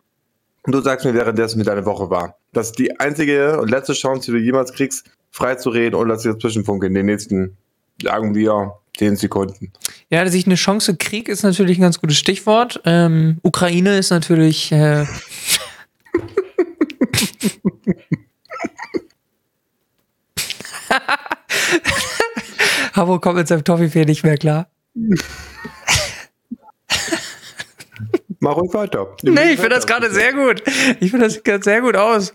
Und 0.63 0.73
du 0.73 0.81
sagst 0.81 1.05
mir 1.05 1.13
währenddessen, 1.13 1.59
wie 1.59 1.63
deine 1.63 1.85
Woche 1.85 2.09
war. 2.09 2.37
Das 2.51 2.67
ist 2.67 2.79
die 2.79 2.99
einzige 2.99 3.59
und 3.59 3.69
letzte 3.69 3.93
Chance, 3.93 4.25
die 4.25 4.37
du 4.37 4.43
jemals 4.43 4.73
kriegst, 4.73 5.09
frei 5.31 5.55
zu 5.55 5.69
reden 5.69 5.95
und 5.95 6.09
dass 6.09 6.25
ich 6.25 6.31
dazwischen 6.33 6.65
funke 6.65 6.87
in 6.87 6.93
den 6.93 7.05
nächsten, 7.05 7.55
sagen 8.03 8.35
wir, 8.35 8.73
10 8.97 9.15
Sekunden. 9.15 9.71
Ja, 10.09 10.23
dass 10.23 10.33
ich 10.33 10.45
eine 10.45 10.55
Chance 10.55 10.95
krieg, 10.95 11.27
ist 11.27 11.43
natürlich 11.43 11.77
ein 11.77 11.81
ganz 11.81 11.99
gutes 11.99 12.17
Stichwort. 12.17 12.79
Ähm, 12.85 13.39
Ukraine 13.43 13.97
ist 13.97 14.09
natürlich. 14.09 14.71
Äh, 14.71 15.05
Habo 22.93 23.19
kommt 23.19 23.35
mit 23.35 23.49
seinem 23.49 23.65
Toffifee 23.65 24.05
nicht 24.05 24.23
mehr 24.23 24.37
klar. 24.37 24.69
Mach 28.39 28.55
ruhig 28.55 28.73
weiter. 28.73 29.07
Nee, 29.23 29.53
ich 29.53 29.59
finde 29.59 29.75
das 29.75 29.87
gerade 29.87 30.11
sehr 30.11 30.31
gut. 30.33 30.61
Ich 30.99 31.09
finde 31.09 31.25
das 31.25 31.43
gerade 31.43 31.63
sehr 31.63 31.81
gut 31.81 31.95
aus. 31.95 32.33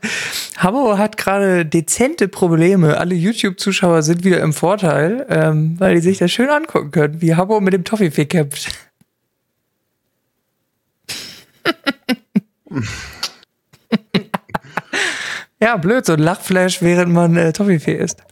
Habo 0.56 0.98
hat 0.98 1.16
gerade 1.16 1.64
dezente 1.64 2.26
Probleme. 2.26 2.98
Alle 2.98 3.14
YouTube-Zuschauer 3.14 4.02
sind 4.02 4.24
wieder 4.24 4.40
im 4.40 4.52
Vorteil, 4.52 5.26
ähm, 5.28 5.76
weil 5.78 5.94
die 5.94 6.00
sich 6.00 6.18
das 6.18 6.32
schön 6.32 6.48
angucken 6.48 6.90
können, 6.90 7.20
wie 7.20 7.36
Habo 7.36 7.60
mit 7.60 7.72
dem 7.72 7.84
Toffifee 7.84 8.26
kämpft. 8.26 8.68
ja, 15.60 15.76
blöd, 15.76 16.04
so 16.04 16.14
ein 16.14 16.18
Lachflash, 16.18 16.82
während 16.82 17.12
man 17.12 17.36
äh, 17.36 17.52
Toffifee 17.52 17.94
isst. 17.94 18.24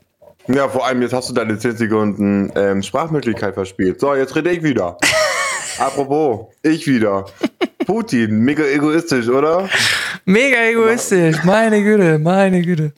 Ja, 0.49 0.69
vor 0.69 0.85
allem 0.87 1.03
jetzt 1.03 1.12
hast 1.12 1.29
du 1.31 1.35
deine 1.35 1.57
10 1.59 1.77
Sekunden 1.77 2.50
ähm, 2.57 2.83
Sprachmöglichkeit 2.83 3.55
verspielt. 3.55 4.00
So, 4.00 4.15
jetzt 4.15 4.35
rede 4.35 4.50
ich 4.50 4.65
wieder. 4.65 4.97
Apropos, 5.79 6.49
ich 6.62 6.87
wieder. 6.87 7.27
Putin, 7.90 8.44
mega 8.44 8.62
egoistisch, 8.62 9.28
oder? 9.28 9.68
Mega 10.25 10.59
egoistisch, 10.62 11.42
meine 11.42 11.82
Güte, 11.82 12.20
meine 12.20 12.62
Güte. 12.62 12.92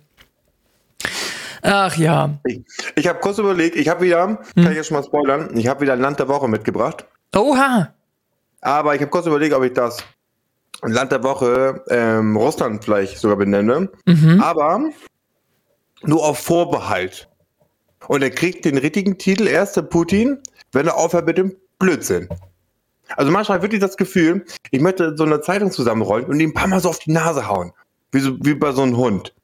Ach 1.62 1.96
ja. 1.96 2.38
Ich, 2.44 2.60
ich 2.96 3.08
habe 3.08 3.18
kurz 3.20 3.38
überlegt, 3.38 3.74
ich 3.76 3.88
habe 3.88 4.04
wieder, 4.04 4.38
kann 4.54 4.70
ich 4.70 4.74
jetzt 4.76 4.88
schon 4.88 4.98
mal 4.98 5.02
spoilern, 5.02 5.56
ich 5.56 5.66
habe 5.66 5.80
wieder 5.80 5.94
ein 5.94 6.00
Land 6.00 6.18
der 6.18 6.28
Woche 6.28 6.46
mitgebracht. 6.46 7.06
Oha. 7.34 7.94
Aber 8.60 8.94
ich 8.94 9.00
habe 9.00 9.10
kurz 9.10 9.24
überlegt, 9.24 9.54
ob 9.54 9.62
ich 9.62 9.72
das 9.72 10.04
Land 10.82 11.10
der 11.10 11.22
Woche 11.22 11.82
ähm, 11.88 12.36
Russland 12.36 12.84
vielleicht 12.84 13.16
sogar 13.16 13.38
benenne. 13.38 13.88
Aber 14.42 14.90
nur 16.02 16.22
auf 16.22 16.38
Vorbehalt. 16.38 17.30
Und 18.08 18.20
er 18.20 18.30
kriegt 18.30 18.66
den 18.66 18.76
richtigen 18.76 19.16
Titel 19.16 19.46
erst, 19.46 19.74
der 19.74 19.82
Putin, 19.82 20.42
wenn 20.72 20.86
er 20.86 20.98
aufhört 20.98 21.24
mit 21.24 21.38
dem 21.38 21.56
Blödsinn. 21.78 22.28
Also 23.16 23.30
manchmal 23.30 23.56
habe 23.56 23.66
ich 23.66 23.70
wirklich 23.70 23.80
das 23.80 23.96
Gefühl, 23.96 24.44
ich 24.70 24.80
möchte 24.80 25.16
so 25.16 25.24
eine 25.24 25.40
Zeitung 25.40 25.70
zusammenrollen 25.70 26.26
und 26.26 26.40
ihm 26.40 26.50
ein 26.50 26.54
paar 26.54 26.68
Mal 26.68 26.80
so 26.80 26.88
auf 26.88 26.98
die 26.98 27.12
Nase 27.12 27.48
hauen. 27.48 27.72
Wie, 28.10 28.20
so, 28.20 28.36
wie 28.40 28.54
bei 28.54 28.72
so 28.72 28.82
einem 28.82 28.96
Hund. 28.96 29.34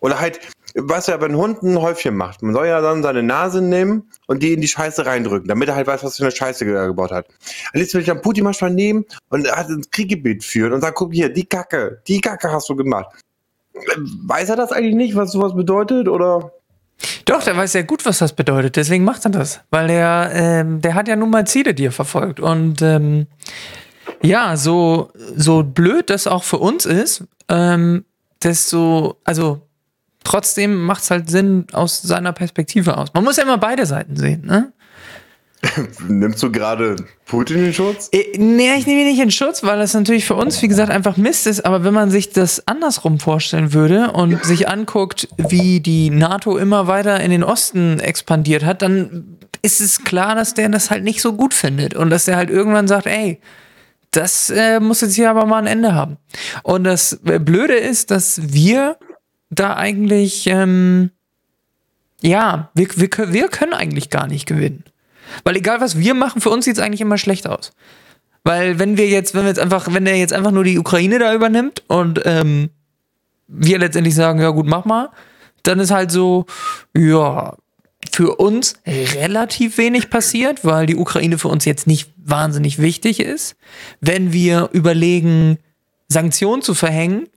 Oder 0.00 0.20
halt, 0.20 0.40
was 0.74 1.08
ja 1.08 1.16
bei 1.16 1.26
einem 1.26 1.38
Hund 1.38 1.62
ein 1.62 1.80
Häufchen 1.80 2.16
macht. 2.16 2.42
Man 2.42 2.54
soll 2.54 2.68
ja 2.68 2.80
dann 2.80 3.02
seine 3.02 3.22
Nase 3.22 3.60
nehmen 3.60 4.08
und 4.26 4.42
die 4.42 4.52
in 4.52 4.60
die 4.60 4.68
Scheiße 4.68 5.04
reindrücken, 5.04 5.48
damit 5.48 5.68
er 5.68 5.74
halt 5.74 5.86
weiß, 5.86 6.04
was 6.04 6.16
für 6.16 6.22
eine 6.22 6.30
Scheiße 6.30 6.64
er 6.64 6.86
gebaut 6.86 7.10
hat. 7.10 7.26
Und 7.74 7.80
jetzt 7.80 7.94
will 7.94 8.00
ich 8.00 8.06
dann 8.06 8.22
Putin 8.22 8.44
manchmal 8.44 8.70
nehmen 8.70 9.04
und 9.30 9.50
hat 9.50 9.68
ins 9.68 9.90
Krieggebiet 9.90 10.44
führen 10.44 10.72
und 10.72 10.80
sagen, 10.80 10.94
guck 10.96 11.12
hier, 11.12 11.28
die 11.28 11.46
Kacke, 11.46 12.02
die 12.06 12.20
Kacke 12.20 12.52
hast 12.52 12.68
du 12.68 12.76
gemacht. 12.76 13.08
Weiß 14.26 14.48
er 14.48 14.56
das 14.56 14.72
eigentlich 14.72 14.94
nicht, 14.94 15.16
was 15.16 15.32
sowas 15.32 15.54
bedeutet? 15.54 16.08
Oder? 16.08 16.52
Doch, 17.24 17.42
der 17.42 17.56
weiß 17.56 17.72
sehr 17.72 17.84
gut, 17.84 18.04
was 18.06 18.18
das 18.18 18.32
bedeutet. 18.32 18.76
Deswegen 18.76 19.04
macht 19.04 19.24
er 19.24 19.30
das. 19.30 19.60
Weil 19.70 19.88
der, 19.88 20.30
ähm, 20.32 20.80
der 20.80 20.94
hat 20.94 21.08
ja 21.08 21.16
nun 21.16 21.30
mal 21.30 21.46
Ziele, 21.46 21.74
die 21.74 21.86
er 21.86 21.92
verfolgt. 21.92 22.40
Und 22.40 22.82
ähm, 22.82 23.26
ja, 24.22 24.56
so, 24.56 25.10
so 25.36 25.62
blöd 25.62 26.10
das 26.10 26.26
auch 26.26 26.42
für 26.42 26.58
uns 26.58 26.86
ist, 26.86 27.24
ähm, 27.48 28.04
desto, 28.42 29.16
also 29.24 29.68
trotzdem 30.24 30.82
macht 30.82 31.02
es 31.02 31.10
halt 31.10 31.30
Sinn 31.30 31.66
aus 31.72 32.02
seiner 32.02 32.32
Perspektive 32.32 32.96
aus. 32.96 33.12
Man 33.14 33.24
muss 33.24 33.36
ja 33.36 33.44
immer 33.44 33.58
beide 33.58 33.86
Seiten 33.86 34.16
sehen, 34.16 34.44
ne? 34.44 34.72
Nimmst 36.08 36.42
du 36.42 36.52
gerade 36.52 36.96
Putin 37.26 37.66
in 37.66 37.72
Schutz? 37.72 38.08
Äh, 38.12 38.38
Nee, 38.38 38.74
ich 38.76 38.86
nehme 38.86 39.00
ihn 39.00 39.08
nicht 39.08 39.20
in 39.20 39.30
Schutz, 39.30 39.62
weil 39.64 39.78
das 39.78 39.94
natürlich 39.94 40.24
für 40.24 40.34
uns, 40.34 40.60
wie 40.62 40.68
gesagt, 40.68 40.90
einfach 40.90 41.16
Mist 41.16 41.46
ist. 41.46 41.64
Aber 41.66 41.84
wenn 41.84 41.94
man 41.94 42.10
sich 42.10 42.30
das 42.30 42.66
andersrum 42.68 43.18
vorstellen 43.18 43.72
würde 43.72 44.12
und 44.12 44.44
sich 44.44 44.68
anguckt, 44.68 45.28
wie 45.36 45.80
die 45.80 46.10
NATO 46.10 46.56
immer 46.56 46.86
weiter 46.86 47.20
in 47.20 47.30
den 47.30 47.42
Osten 47.42 47.98
expandiert 47.98 48.64
hat, 48.64 48.82
dann 48.82 49.38
ist 49.62 49.80
es 49.80 50.04
klar, 50.04 50.34
dass 50.36 50.54
der 50.54 50.68
das 50.68 50.90
halt 50.90 51.02
nicht 51.02 51.20
so 51.20 51.32
gut 51.32 51.54
findet 51.54 51.94
und 51.94 52.10
dass 52.10 52.26
der 52.26 52.36
halt 52.36 52.50
irgendwann 52.50 52.86
sagt, 52.86 53.06
ey, 53.06 53.40
das 54.12 54.50
äh, 54.50 54.80
muss 54.80 55.00
jetzt 55.00 55.14
hier 55.14 55.30
aber 55.30 55.44
mal 55.46 55.58
ein 55.58 55.66
Ende 55.66 55.94
haben. 55.94 56.16
Und 56.62 56.84
das 56.84 57.20
äh, 57.24 57.38
Blöde 57.38 57.74
ist, 57.74 58.10
dass 58.10 58.52
wir 58.52 58.96
da 59.50 59.76
eigentlich, 59.76 60.46
ähm, 60.46 61.10
ja, 62.22 62.70
wir, 62.74 62.88
wir, 62.96 63.32
wir 63.32 63.48
können 63.48 63.74
eigentlich 63.74 64.10
gar 64.10 64.26
nicht 64.28 64.46
gewinnen. 64.46 64.84
Weil 65.44 65.56
egal 65.56 65.80
was 65.80 65.98
wir 65.98 66.14
machen, 66.14 66.40
für 66.40 66.50
uns 66.50 66.64
sieht 66.64 66.76
es 66.76 66.82
eigentlich 66.82 67.00
immer 67.00 67.18
schlecht 67.18 67.46
aus. 67.46 67.72
Weil 68.44 68.78
wenn 68.78 68.96
wir 68.96 69.08
jetzt, 69.08 69.34
wenn 69.34 69.42
wir 69.42 69.48
jetzt 69.48 69.60
einfach, 69.60 69.92
wenn 69.92 70.04
der 70.04 70.16
jetzt 70.16 70.32
einfach 70.32 70.50
nur 70.50 70.64
die 70.64 70.78
Ukraine 70.78 71.18
da 71.18 71.34
übernimmt 71.34 71.82
und 71.88 72.20
ähm, 72.24 72.70
wir 73.46 73.78
letztendlich 73.78 74.14
sagen, 74.14 74.40
ja 74.40 74.50
gut, 74.50 74.66
mach 74.66 74.84
mal, 74.84 75.10
dann 75.62 75.80
ist 75.80 75.90
halt 75.90 76.10
so, 76.10 76.46
ja, 76.96 77.56
für 78.12 78.36
uns 78.36 78.74
relativ 78.86 79.76
wenig 79.78 80.08
passiert, 80.10 80.64
weil 80.64 80.86
die 80.86 80.96
Ukraine 80.96 81.38
für 81.38 81.48
uns 81.48 81.64
jetzt 81.64 81.86
nicht 81.86 82.10
wahnsinnig 82.16 82.78
wichtig 82.78 83.20
ist. 83.20 83.56
Wenn 84.00 84.32
wir 84.32 84.70
überlegen, 84.72 85.58
Sanktionen 86.08 86.62
zu 86.62 86.74
verhängen, 86.74 87.28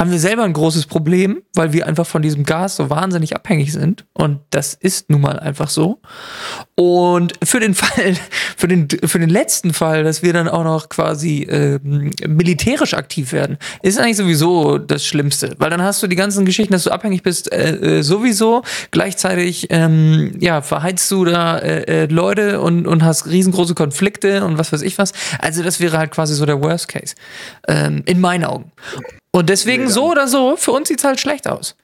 haben 0.00 0.12
wir 0.12 0.18
selber 0.18 0.44
ein 0.44 0.54
großes 0.54 0.86
Problem, 0.86 1.42
weil 1.54 1.74
wir 1.74 1.86
einfach 1.86 2.06
von 2.06 2.22
diesem 2.22 2.44
Gas 2.44 2.76
so 2.76 2.88
wahnsinnig 2.88 3.36
abhängig 3.36 3.70
sind. 3.70 4.06
Und 4.14 4.40
das 4.48 4.72
ist 4.72 5.10
nun 5.10 5.20
mal 5.20 5.38
einfach 5.38 5.68
so. 5.68 6.00
Und 6.74 7.34
für 7.44 7.60
den 7.60 7.74
Fall, 7.80 8.14
für 8.56 8.66
den, 8.66 8.88
für 8.88 9.18
den 9.18 9.28
letzten 9.28 9.74
Fall, 9.74 10.02
dass 10.02 10.22
wir 10.22 10.32
dann 10.32 10.48
auch 10.48 10.64
noch 10.64 10.88
quasi 10.88 11.42
ähm, 11.42 12.12
militärisch 12.26 12.94
aktiv 12.94 13.32
werden, 13.32 13.58
ist 13.82 13.98
eigentlich 13.98 14.16
sowieso 14.16 14.78
das 14.78 15.04
Schlimmste. 15.04 15.54
Weil 15.58 15.68
dann 15.68 15.82
hast 15.82 16.02
du 16.02 16.06
die 16.06 16.16
ganzen 16.16 16.46
Geschichten, 16.46 16.72
dass 16.72 16.84
du 16.84 16.92
abhängig 16.92 17.22
bist, 17.22 17.52
äh, 17.52 17.98
äh, 17.98 18.02
sowieso. 18.02 18.62
Gleichzeitig, 18.92 19.66
ähm, 19.68 20.32
ja, 20.40 20.62
verheizt 20.62 21.10
du 21.10 21.26
da 21.26 21.58
äh, 21.58 22.04
äh, 22.04 22.06
Leute 22.06 22.62
und, 22.62 22.86
und 22.86 23.04
hast 23.04 23.26
riesengroße 23.26 23.74
Konflikte 23.74 24.46
und 24.46 24.56
was 24.56 24.72
weiß 24.72 24.80
ich 24.80 24.96
was. 24.96 25.12
Also 25.40 25.62
das 25.62 25.78
wäre 25.78 25.98
halt 25.98 26.10
quasi 26.10 26.34
so 26.34 26.46
der 26.46 26.62
Worst 26.62 26.88
Case. 26.88 27.14
Ähm, 27.68 28.02
in 28.06 28.18
meinen 28.18 28.44
Augen. 28.44 28.72
Und 29.32 29.48
deswegen 29.48 29.84
Nee, 29.84 29.90
so 29.90 30.10
oder 30.10 30.26
so, 30.26 30.56
für 30.56 30.72
uns 30.72 30.88
sieht's 30.88 31.04
halt 31.04 31.20
schlecht 31.20 31.46
aus. 31.48 31.76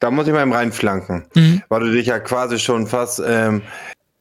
Da 0.00 0.10
muss 0.10 0.26
ich 0.26 0.32
mal 0.32 0.42
eben 0.42 0.52
reinflanken, 0.52 1.26
Mhm. 1.34 1.62
weil 1.68 1.80
du 1.80 1.92
dich 1.92 2.06
ja 2.06 2.18
quasi 2.20 2.58
schon 2.58 2.86
fast 2.86 3.20
ähm, 3.24 3.62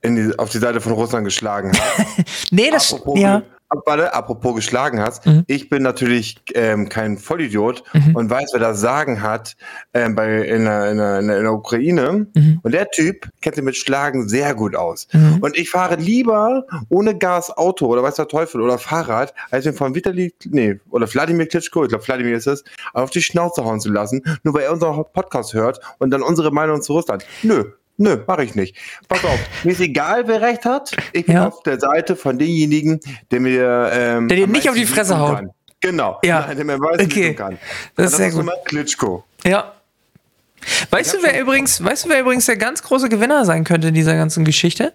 die, 0.03 0.31
auf 0.37 0.49
die 0.49 0.57
Seite 0.59 0.81
von 0.81 0.93
Russland 0.93 1.25
geschlagen 1.25 1.71
hast. 1.73 2.07
Nee, 2.51 2.69
das, 2.71 2.93
apropos, 2.93 3.19
ja. 3.19 3.41
Warte, 3.85 4.13
apropos 4.13 4.55
geschlagen 4.55 4.99
hast, 4.99 5.25
Mhm. 5.25 5.43
ich 5.47 5.69
bin 5.69 5.83
natürlich 5.83 6.41
ähm, 6.53 6.89
kein 6.89 7.17
Vollidiot 7.17 7.83
Mhm. 7.93 8.15
und 8.15 8.29
weiß, 8.29 8.49
wer 8.53 8.59
das 8.59 8.79
Sagen 8.81 9.21
hat 9.21 9.55
ähm, 9.93 10.15
bei, 10.15 10.41
in, 10.41 10.65
der, 10.65 10.91
in, 10.91 10.97
der, 10.97 11.19
in 11.19 11.27
der 11.27 11.37
in 11.37 11.43
der 11.43 11.53
Ukraine. 11.53 12.27
Mhm. 12.33 12.59
Und 12.63 12.73
der 12.73 12.89
Typ 12.89 13.29
kennt 13.41 13.55
sich 13.55 13.63
mit 13.63 13.75
Schlagen 13.75 14.27
sehr 14.29 14.53
gut 14.55 14.75
aus. 14.75 15.07
Mhm. 15.13 15.39
Und 15.41 15.57
ich 15.57 15.69
fahre 15.69 15.95
lieber 15.95 16.65
ohne 16.89 17.17
Gas 17.17 17.49
Auto 17.55 17.87
oder 17.87 18.03
weiß 18.03 18.15
der 18.15 18.27
Teufel 18.27 18.61
oder 18.61 18.77
Fahrrad, 18.77 19.33
als 19.51 19.65
mir 19.65 19.73
von 19.73 19.95
Vitali, 19.95 20.33
nee, 20.45 20.79
oder 20.89 21.11
Wladimir 21.11 21.47
Klitschko, 21.47 21.83
ich 21.83 21.89
glaube 21.89 22.05
Wladimir 22.07 22.35
ist 22.37 22.47
es, 22.47 22.63
auf 22.93 23.09
die 23.09 23.21
Schnauze 23.21 23.63
hauen 23.63 23.79
zu 23.79 23.91
lassen, 23.91 24.21
nur 24.43 24.53
weil 24.53 24.63
er 24.63 24.73
unseren 24.73 25.03
Podcast 25.13 25.53
hört 25.53 25.79
und 25.99 26.11
dann 26.11 26.21
unsere 26.21 26.51
Meinung 26.51 26.81
zu 26.81 26.93
Russland. 26.93 27.25
Nö. 27.43 27.63
Nö, 27.97 28.17
mache 28.25 28.43
ich 28.43 28.55
nicht. 28.55 28.75
Pass 29.07 29.23
auf, 29.23 29.39
mir 29.63 29.71
ist 29.71 29.79
egal, 29.81 30.27
wer 30.27 30.41
recht 30.41 30.65
hat. 30.65 30.91
Ich 31.13 31.25
bin 31.27 31.35
Ja. 31.35 31.47
auf 31.47 31.61
der 31.63 31.79
Seite 31.79 32.15
von 32.15 32.37
denjenigen, 32.39 32.99
der 33.31 33.39
mir 33.39 33.89
ähm, 33.93 34.27
Der 34.27 34.37
dir 34.37 34.47
nicht 34.47 34.67
auf 34.69 34.75
die 34.75 34.85
Fresse 34.85 35.19
haut. 35.19 35.35
kann. 35.37 35.49
Genau. 35.79 36.19
Ja. 36.23 36.45
Nein, 36.47 36.55
der 36.57 36.65
mir 36.65 36.77
meisten 36.77 37.05
Okay. 37.05 37.33
kann. 37.35 37.59
Das 37.95 38.11
ist 38.11 38.17
sehr 38.17 38.31
nun 38.31 38.45
gut. 38.47 38.53
Klitschko. 38.65 39.23
Ja. 39.45 39.73
Weißt 40.89 41.13
Ich 41.13 41.19
du, 41.21 41.27
wer 41.27 41.39
übrigens, 41.39 41.83
weißt 41.83 42.05
du, 42.05 42.09
wer 42.09 42.21
übrigens 42.21 42.45
der 42.45 42.55
ganz 42.57 42.81
große 42.81 43.09
Gewinner 43.09 43.45
sein 43.45 43.63
könnte 43.65 43.89
in 43.89 43.93
dieser 43.93 44.15
ganzen 44.15 44.45
Geschichte? 44.45 44.93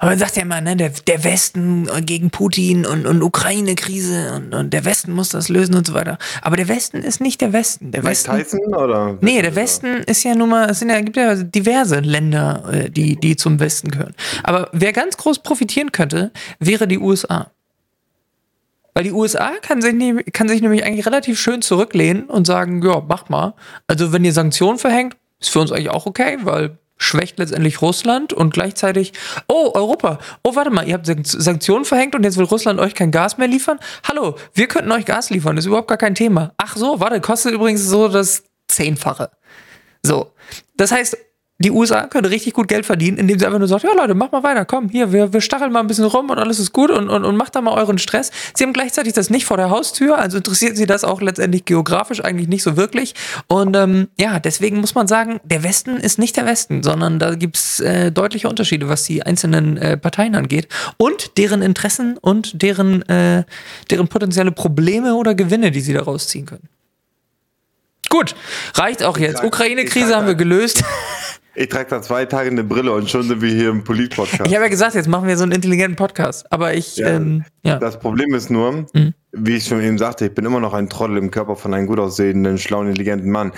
Aber 0.00 0.12
man 0.12 0.18
sagt 0.18 0.36
ja 0.36 0.42
immer, 0.42 0.62
ne, 0.62 0.76
der, 0.76 0.88
der 1.06 1.24
Westen 1.24 1.86
gegen 2.06 2.30
Putin 2.30 2.86
und, 2.86 3.06
und 3.06 3.22
Ukraine-Krise 3.22 4.32
und, 4.34 4.54
und 4.54 4.72
der 4.72 4.86
Westen 4.86 5.12
muss 5.12 5.28
das 5.28 5.50
lösen 5.50 5.74
und 5.74 5.86
so 5.86 5.92
weiter. 5.92 6.16
Aber 6.40 6.56
der 6.56 6.68
Westen 6.68 7.02
ist 7.02 7.20
nicht 7.20 7.42
der 7.42 7.52
Westen. 7.52 7.90
Der 7.92 8.00
Mike 8.00 8.12
Westen. 8.12 8.32
Tyson 8.38 8.74
oder? 8.74 9.18
Nee, 9.20 9.42
der 9.42 9.54
Westen 9.54 9.98
ist 10.04 10.24
ja 10.24 10.34
nun 10.34 10.48
mal, 10.48 10.70
es 10.70 10.78
sind 10.78 10.88
ja, 10.88 10.98
gibt 11.02 11.18
ja 11.18 11.34
diverse 11.34 12.00
Länder, 12.00 12.64
äh, 12.72 12.90
die, 12.90 13.16
die 13.16 13.36
zum 13.36 13.60
Westen 13.60 13.90
gehören. 13.90 14.14
Aber 14.42 14.70
wer 14.72 14.94
ganz 14.94 15.18
groß 15.18 15.40
profitieren 15.40 15.92
könnte, 15.92 16.32
wäre 16.58 16.88
die 16.88 16.98
USA. 16.98 17.50
Weil 18.94 19.04
die 19.04 19.12
USA 19.12 19.50
kann 19.60 19.82
sich, 19.82 19.94
kann 20.32 20.48
sich 20.48 20.62
nämlich 20.62 20.82
eigentlich 20.82 21.04
relativ 21.04 21.38
schön 21.38 21.60
zurücklehnen 21.60 22.24
und 22.24 22.46
sagen, 22.46 22.82
ja, 22.82 23.00
macht 23.00 23.28
mal. 23.28 23.52
Also 23.86 24.14
wenn 24.14 24.24
ihr 24.24 24.32
Sanktionen 24.32 24.78
verhängt, 24.78 25.18
ist 25.40 25.50
für 25.50 25.60
uns 25.60 25.72
eigentlich 25.72 25.90
auch 25.90 26.06
okay, 26.06 26.38
weil 26.40 26.78
schwächt 27.00 27.38
letztendlich 27.38 27.82
Russland 27.82 28.32
und 28.32 28.52
gleichzeitig, 28.52 29.12
oh, 29.48 29.72
Europa, 29.74 30.18
oh, 30.44 30.54
warte 30.54 30.70
mal, 30.70 30.86
ihr 30.86 30.94
habt 30.94 31.06
Sank- 31.06 31.26
Sanktionen 31.26 31.84
verhängt 31.84 32.14
und 32.14 32.22
jetzt 32.22 32.36
will 32.36 32.44
Russland 32.44 32.78
euch 32.78 32.94
kein 32.94 33.10
Gas 33.10 33.38
mehr 33.38 33.48
liefern? 33.48 33.80
Hallo, 34.06 34.36
wir 34.54 34.68
könnten 34.68 34.92
euch 34.92 35.06
Gas 35.06 35.30
liefern, 35.30 35.56
ist 35.56 35.66
überhaupt 35.66 35.88
gar 35.88 35.98
kein 35.98 36.14
Thema. 36.14 36.52
Ach 36.58 36.76
so, 36.76 37.00
warte, 37.00 37.20
kostet 37.20 37.52
übrigens 37.54 37.84
so 37.84 38.08
das 38.08 38.44
Zehnfache. 38.68 39.30
So. 40.02 40.32
Das 40.76 40.92
heißt, 40.92 41.16
die 41.60 41.70
USA 41.70 42.06
könnte 42.06 42.30
richtig 42.30 42.54
gut 42.54 42.68
Geld 42.68 42.86
verdienen, 42.86 43.18
indem 43.18 43.38
sie 43.38 43.44
einfach 43.44 43.58
nur 43.58 43.68
sagt, 43.68 43.84
ja 43.84 43.92
Leute, 43.94 44.14
mach 44.14 44.32
mal 44.32 44.42
weiter, 44.42 44.64
komm, 44.64 44.88
hier, 44.88 45.12
wir, 45.12 45.32
wir 45.32 45.42
stacheln 45.42 45.70
mal 45.70 45.80
ein 45.80 45.86
bisschen 45.86 46.06
rum 46.06 46.30
und 46.30 46.38
alles 46.38 46.58
ist 46.58 46.72
gut 46.72 46.90
und, 46.90 47.10
und, 47.10 47.24
und 47.24 47.36
macht 47.36 47.54
da 47.54 47.60
mal 47.60 47.74
euren 47.74 47.98
Stress. 47.98 48.30
Sie 48.54 48.64
haben 48.64 48.72
gleichzeitig 48.72 49.12
das 49.12 49.28
nicht 49.28 49.44
vor 49.44 49.58
der 49.58 49.68
Haustür, 49.68 50.18
also 50.18 50.38
interessiert 50.38 50.78
sie 50.78 50.86
das 50.86 51.04
auch 51.04 51.20
letztendlich 51.20 51.66
geografisch 51.66 52.24
eigentlich 52.24 52.48
nicht 52.48 52.62
so 52.62 52.78
wirklich. 52.78 53.14
Und 53.46 53.76
ähm, 53.76 54.08
ja, 54.18 54.40
deswegen 54.40 54.80
muss 54.80 54.94
man 54.94 55.06
sagen, 55.06 55.38
der 55.44 55.62
Westen 55.62 55.98
ist 55.98 56.18
nicht 56.18 56.36
der 56.38 56.46
Westen, 56.46 56.82
sondern 56.82 57.18
da 57.18 57.34
gibt's 57.34 57.80
äh, 57.80 58.10
deutliche 58.10 58.48
Unterschiede, 58.48 58.88
was 58.88 59.04
die 59.04 59.22
einzelnen 59.22 59.76
äh, 59.76 59.98
Parteien 59.98 60.34
angeht 60.34 60.66
und 60.96 61.36
deren 61.36 61.60
Interessen 61.60 62.16
und 62.16 62.62
deren, 62.62 63.02
äh, 63.08 63.44
deren 63.90 64.08
potenzielle 64.08 64.52
Probleme 64.52 65.14
oder 65.14 65.34
Gewinne, 65.34 65.70
die 65.70 65.82
sie 65.82 65.92
daraus 65.92 66.28
ziehen 66.28 66.46
können. 66.46 66.68
Gut, 68.10 68.34
reicht 68.74 69.02
auch 69.02 69.16
jetzt. 69.18 69.42
Ukraine-Krise 69.42 70.14
haben 70.14 70.26
wir 70.26 70.34
gelöst. 70.34 70.84
Ich 71.54 71.68
trage 71.68 71.88
da 71.90 72.02
zwei 72.02 72.26
Tage 72.26 72.50
eine 72.50 72.62
Brille 72.64 72.92
und 72.92 73.10
schon 73.10 73.22
sind 73.24 73.40
wir 73.42 73.50
hier 73.52 73.70
im 73.70 73.82
Polit-Podcast. 73.84 74.46
Ich 74.46 74.54
habe 74.54 74.64
ja 74.64 74.68
gesagt, 74.68 74.94
jetzt 74.94 75.08
machen 75.08 75.26
wir 75.26 75.36
so 75.36 75.42
einen 75.42 75.52
intelligenten 75.52 75.96
Podcast. 75.96 76.50
Aber 76.52 76.74
ich, 76.74 76.96
Ja. 76.96 77.08
ähm, 77.08 77.44
ja. 77.64 77.78
Das 77.78 77.98
Problem 77.98 78.34
ist 78.34 78.50
nur, 78.50 78.86
Mhm. 78.92 79.14
wie 79.32 79.56
ich 79.56 79.64
schon 79.66 79.82
eben 79.82 79.98
sagte, 79.98 80.26
ich 80.26 80.34
bin 80.34 80.44
immer 80.44 80.60
noch 80.60 80.74
ein 80.74 80.88
Trottel 80.88 81.16
im 81.18 81.30
Körper 81.30 81.56
von 81.56 81.72
einem 81.74 81.86
gut 81.86 81.98
aussehenden, 81.98 82.58
schlauen, 82.58 82.86
intelligenten 82.88 83.30
Mann. 83.30 83.52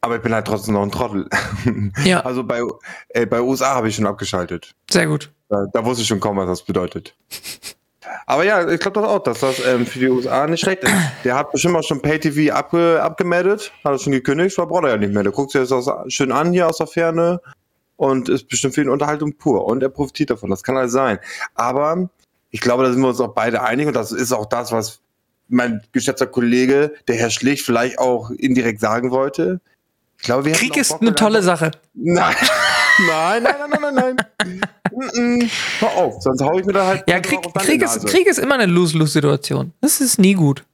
Aber 0.00 0.16
ich 0.16 0.22
bin 0.22 0.32
halt 0.34 0.46
trotzdem 0.46 0.74
noch 0.74 0.82
ein 0.82 0.90
Trottel. 0.92 1.28
Ja. 2.04 2.20
Also 2.24 2.44
bei, 2.44 2.62
äh, 3.08 3.26
bei 3.26 3.40
USA 3.40 3.74
habe 3.74 3.88
ich 3.88 3.96
schon 3.96 4.06
abgeschaltet. 4.06 4.74
Sehr 4.90 5.06
gut. 5.06 5.30
Da, 5.48 5.64
da 5.72 5.84
wusste 5.84 6.02
ich 6.02 6.08
schon 6.08 6.20
kaum, 6.20 6.36
was 6.36 6.46
das 6.46 6.62
bedeutet. 6.62 7.14
Aber 8.26 8.44
ja, 8.44 8.68
ich 8.68 8.80
glaube 8.80 9.00
das 9.00 9.08
auch, 9.08 9.22
dass 9.22 9.40
das 9.40 9.64
ähm, 9.64 9.86
für 9.86 9.98
die 9.98 10.08
USA 10.08 10.46
nicht 10.46 10.60
schlecht 10.60 10.84
ist. 10.84 10.92
Der 11.24 11.36
hat 11.36 11.52
bestimmt 11.52 11.76
auch 11.76 11.82
schon 11.84 12.02
Pay-TV 12.02 12.54
abge, 12.54 13.00
abgemeldet, 13.02 13.72
hat 13.84 13.92
er 13.92 13.98
schon 13.98 14.12
gekündigt, 14.12 14.56
weil 14.58 14.66
braucht 14.66 14.84
er 14.84 14.90
ja 14.90 14.96
nicht 14.96 15.12
mehr. 15.12 15.22
Der 15.22 15.32
guckt 15.32 15.52
sich 15.52 15.60
das 15.60 15.72
aus, 15.72 16.12
schön 16.12 16.32
an 16.32 16.52
hier 16.52 16.68
aus 16.68 16.78
der 16.78 16.86
Ferne 16.86 17.40
und 17.96 18.28
ist 18.28 18.48
bestimmt 18.48 18.74
für 18.74 18.82
ihn 18.82 18.88
Unterhaltung 18.88 19.34
pur. 19.36 19.64
Und 19.64 19.82
er 19.82 19.88
profitiert 19.88 20.30
davon, 20.30 20.50
das 20.50 20.62
kann 20.62 20.76
alles 20.76 20.92
sein. 20.92 21.18
Aber 21.54 22.08
ich 22.50 22.60
glaube, 22.60 22.84
da 22.84 22.92
sind 22.92 23.00
wir 23.00 23.08
uns 23.08 23.20
auch 23.20 23.34
beide 23.34 23.62
einig 23.62 23.86
und 23.86 23.94
das 23.94 24.12
ist 24.12 24.32
auch 24.32 24.46
das, 24.46 24.72
was 24.72 25.00
mein 25.48 25.82
geschätzter 25.92 26.26
Kollege, 26.26 26.94
der 27.08 27.16
Herr 27.16 27.30
Schlicht, 27.30 27.64
vielleicht 27.64 27.98
auch 27.98 28.30
indirekt 28.30 28.80
sagen 28.80 29.10
wollte. 29.10 29.60
Ich 30.18 30.24
glaube, 30.24 30.46
wir 30.46 30.52
Krieg 30.52 30.76
ist 30.76 31.00
eine 31.00 31.14
tolle 31.14 31.42
Sache. 31.42 31.70
Nein. 31.94 32.34
Nein, 33.08 33.42
nein, 33.42 33.54
nein, 33.58 33.80
nein, 33.80 33.94
nein, 33.94 34.16
nein. 34.38 34.60
Mm, 34.92 35.20
mm. 35.44 35.50
Hör 35.80 35.96
auf, 35.96 36.22
sonst 36.22 36.42
hau 36.42 36.58
ich 36.58 36.64
mir 36.64 36.72
da 36.72 36.86
halt. 36.86 37.04
Ja, 37.08 37.20
Krieg, 37.20 37.40
Krieg, 37.54 37.82
ist. 37.82 38.06
Krieg 38.06 38.26
ist 38.26 38.38
immer 38.38 38.54
eine 38.54 38.66
Lose-Lose-Situation. 38.66 39.72
Das 39.80 40.00
ist 40.00 40.18
nie 40.18 40.34
gut. 40.34 40.64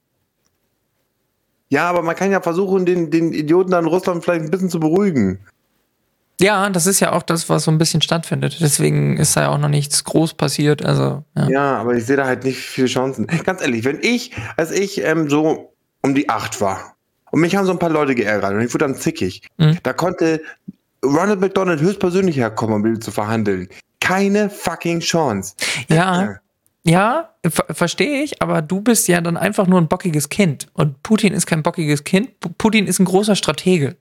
Ja, 1.69 1.89
aber 1.89 2.01
man 2.03 2.15
kann 2.15 2.31
ja 2.31 2.39
versuchen, 2.39 2.85
den, 2.85 3.09
den 3.09 3.33
Idioten 3.33 3.71
da 3.71 3.79
in 3.79 3.85
Russland 3.85 4.23
vielleicht 4.23 4.45
ein 4.45 4.51
bisschen 4.51 4.69
zu 4.69 4.79
beruhigen. 4.79 5.39
Ja, 6.39 6.69
das 6.69 6.87
ist 6.87 6.99
ja 6.99 7.11
auch 7.13 7.23
das, 7.23 7.49
was 7.49 7.63
so 7.63 7.71
ein 7.71 7.77
bisschen 7.77 8.01
stattfindet. 8.01 8.57
Deswegen 8.59 9.17
ist 9.17 9.35
da 9.35 9.41
ja 9.41 9.49
auch 9.49 9.57
noch 9.57 9.69
nichts 9.69 10.03
groß 10.03 10.33
passiert. 10.35 10.83
Also, 10.85 11.23
ja. 11.35 11.49
Ja, 11.49 11.77
aber 11.77 11.95
ich 11.95 12.05
sehe 12.05 12.15
da 12.17 12.25
halt 12.25 12.43
nicht 12.43 12.59
viele 12.59 12.87
Chancen. 12.87 13.27
Ganz 13.43 13.61
ehrlich, 13.61 13.83
wenn 13.85 13.99
ich, 14.01 14.31
als 14.57 14.71
ich 14.71 15.03
ähm, 15.03 15.29
so 15.29 15.73
um 16.01 16.15
die 16.15 16.29
acht 16.29 16.59
war 16.61 16.95
und 17.31 17.41
mich 17.41 17.55
haben 17.55 17.65
so 17.65 17.71
ein 17.71 17.79
paar 17.79 17.89
Leute 17.89 18.13
geärgert 18.13 18.51
und 18.53 18.61
ich 18.61 18.73
wurde 18.73 18.85
dann 18.85 18.95
zickig, 18.95 19.41
Mhm. 19.57 19.77
da 19.83 19.93
konnte 19.93 20.41
Ronald 21.03 21.39
McDonald 21.39 21.81
höchstpersönlich 21.81 22.37
herkommen, 22.37 22.75
um 22.75 22.81
mit 22.81 22.95
ihm 22.95 23.01
zu 23.01 23.11
verhandeln. 23.11 23.67
Keine 23.99 24.49
fucking 24.49 24.99
Chance. 24.99 25.55
Ja, 25.87 26.37
ja, 26.83 27.32
ver 27.45 27.65
verstehe 27.73 28.23
ich, 28.23 28.41
aber 28.41 28.61
du 28.61 28.79
bist 28.81 29.07
ja 29.07 29.19
dann 29.19 29.35
einfach 29.35 29.67
nur 29.67 29.79
ein 29.79 29.87
bockiges 29.87 30.29
Kind. 30.29 30.67
Und 30.73 31.03
Putin 31.03 31.33
ist 31.33 31.45
kein 31.45 31.61
bockiges 31.61 32.03
Kind. 32.03 32.29
Putin 32.57 32.87
ist 32.87 32.99
ein 32.99 33.05
großer 33.05 33.35
Stratege. 33.35 33.95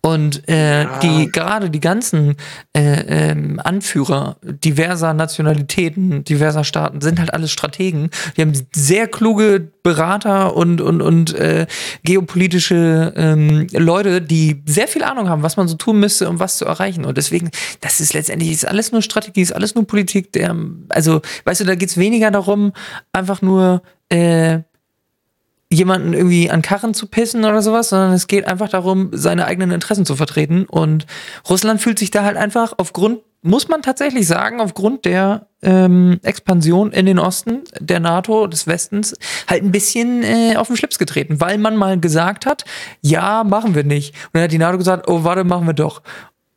Und 0.00 0.48
äh, 0.48 0.84
Ja. 0.84 0.98
die 1.00 1.30
gerade 1.30 1.68
die 1.70 1.80
ganzen 1.80 2.36
äh, 2.74 3.30
ähm, 3.30 3.60
Anführer 3.62 4.36
diverser 4.42 5.12
Nationalitäten, 5.14 6.24
diverser 6.24 6.64
Staaten 6.64 7.00
sind 7.00 7.18
halt 7.18 7.34
alles 7.34 7.50
Strategen. 7.52 8.10
Die 8.36 8.42
haben 8.42 8.52
sehr 8.74 9.08
kluge 9.08 9.72
Berater 9.82 10.56
und, 10.56 10.80
und, 10.80 11.00
und 11.00 11.34
äh, 11.34 11.66
geopolitische 12.02 13.12
ähm, 13.16 13.66
Leute, 13.72 14.20
die 14.20 14.62
sehr 14.66 14.88
viel 14.88 15.04
Ahnung 15.04 15.28
haben, 15.28 15.42
was 15.42 15.56
man 15.56 15.68
so 15.68 15.76
tun 15.76 16.00
müsste, 16.00 16.28
um 16.28 16.40
was 16.40 16.58
zu 16.58 16.64
erreichen. 16.64 17.04
Und 17.04 17.16
deswegen, 17.18 17.50
das 17.82 18.00
ist 18.00 18.12
letztendlich 18.14 18.50
ist 18.50 18.66
alles 18.66 18.90
nur 18.90 19.02
Strategie, 19.02 19.42
ist 19.42 19.52
alles 19.52 19.74
nur 19.74 19.86
Politik. 19.86 20.32
Der, 20.32 20.56
also, 20.88 21.20
weißt 21.44 21.60
du, 21.60 21.64
da 21.66 21.74
geht's 21.76 21.96
weniger 21.96 22.30
darum, 22.32 22.72
einfach 23.12 23.42
nur 23.42 23.82
äh, 24.08 24.60
jemanden 25.70 26.12
irgendwie 26.12 26.50
an 26.50 26.62
Karren 26.62 26.94
zu 26.94 27.06
pissen 27.06 27.44
oder 27.44 27.60
sowas, 27.60 27.88
sondern 27.88 28.12
es 28.12 28.28
geht 28.28 28.46
einfach 28.46 28.68
darum, 28.68 29.10
seine 29.12 29.46
eigenen 29.46 29.72
Interessen 29.72 30.06
zu 30.06 30.14
vertreten. 30.16 30.64
Und 30.64 31.06
Russland 31.48 31.80
fühlt 31.80 31.98
sich 31.98 32.10
da 32.10 32.24
halt 32.24 32.36
einfach 32.36 32.74
aufgrund, 32.76 33.20
muss 33.42 33.68
man 33.68 33.82
tatsächlich 33.82 34.26
sagen, 34.26 34.60
aufgrund 34.60 35.04
der 35.04 35.48
ähm, 35.62 36.20
Expansion 36.22 36.92
in 36.92 37.06
den 37.06 37.18
Osten, 37.18 37.64
der 37.80 38.00
NATO, 38.00 38.46
des 38.46 38.66
Westens, 38.66 39.16
halt 39.48 39.64
ein 39.64 39.72
bisschen 39.72 40.22
äh, 40.22 40.56
auf 40.56 40.68
den 40.68 40.76
Schlips 40.76 40.98
getreten, 40.98 41.40
weil 41.40 41.58
man 41.58 41.76
mal 41.76 41.98
gesagt 41.98 42.46
hat, 42.46 42.64
ja, 43.00 43.42
machen 43.42 43.74
wir 43.74 43.84
nicht. 43.84 44.14
Und 44.26 44.34
dann 44.34 44.44
hat 44.44 44.52
die 44.52 44.58
NATO 44.58 44.78
gesagt, 44.78 45.08
oh, 45.08 45.24
warte, 45.24 45.42
machen 45.42 45.66
wir 45.66 45.74
doch. 45.74 46.02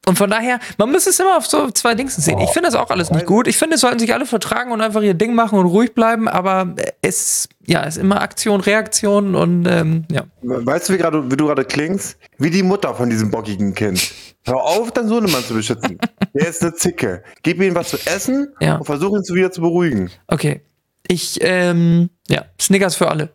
Und 0.07 0.17
von 0.17 0.29
daher, 0.29 0.59
man 0.77 0.91
muss 0.91 1.05
es 1.05 1.19
immer 1.19 1.37
auf 1.37 1.45
so 1.45 1.69
zwei 1.71 1.93
Dings 1.93 2.15
sehen. 2.15 2.39
Ich 2.39 2.49
finde 2.49 2.69
das 2.69 2.75
auch 2.75 2.89
alles 2.89 3.11
nicht 3.11 3.25
gut. 3.27 3.47
Ich 3.47 3.57
finde, 3.57 3.75
es 3.75 3.81
sollten 3.81 3.99
sich 3.99 4.11
alle 4.13 4.25
vertragen 4.25 4.71
und 4.71 4.81
einfach 4.81 5.01
ihr 5.01 5.13
Ding 5.13 5.35
machen 5.35 5.59
und 5.59 5.67
ruhig 5.67 5.93
bleiben, 5.93 6.27
aber 6.27 6.73
es 7.01 7.47
ja, 7.67 7.81
ist 7.83 7.97
immer 7.97 8.21
Aktion, 8.21 8.59
Reaktion 8.61 9.35
und 9.35 9.67
ähm, 9.67 10.05
ja. 10.09 10.23
Weißt 10.41 10.89
du, 10.89 10.93
wie, 10.93 10.97
gerade, 10.97 11.29
wie 11.29 11.37
du 11.37 11.45
gerade 11.45 11.63
klingst? 11.65 12.17
Wie 12.39 12.49
die 12.49 12.63
Mutter 12.63 12.95
von 12.95 13.09
diesem 13.09 13.29
bockigen 13.29 13.75
Kind. 13.75 14.11
Hör 14.45 14.55
auf, 14.63 14.89
deinen 14.91 15.09
Sohnemann 15.09 15.43
zu 15.43 15.53
beschützen. 15.53 15.99
Der 16.33 16.47
ist 16.47 16.63
eine 16.63 16.73
Zicke. 16.73 17.21
Gib 17.43 17.61
ihm 17.61 17.75
was 17.75 17.89
zu 17.89 17.97
essen 18.05 18.47
Ja. 18.61 18.77
und 18.77 18.85
versuch 18.85 19.15
ihn 19.15 19.23
zu 19.23 19.35
wieder 19.35 19.51
zu 19.51 19.61
beruhigen. 19.61 20.09
Okay. 20.27 20.61
Ich, 21.07 21.37
ähm, 21.41 22.09
ja, 22.27 22.45
Snickers 22.59 22.95
für 22.95 23.09
alle. 23.09 23.29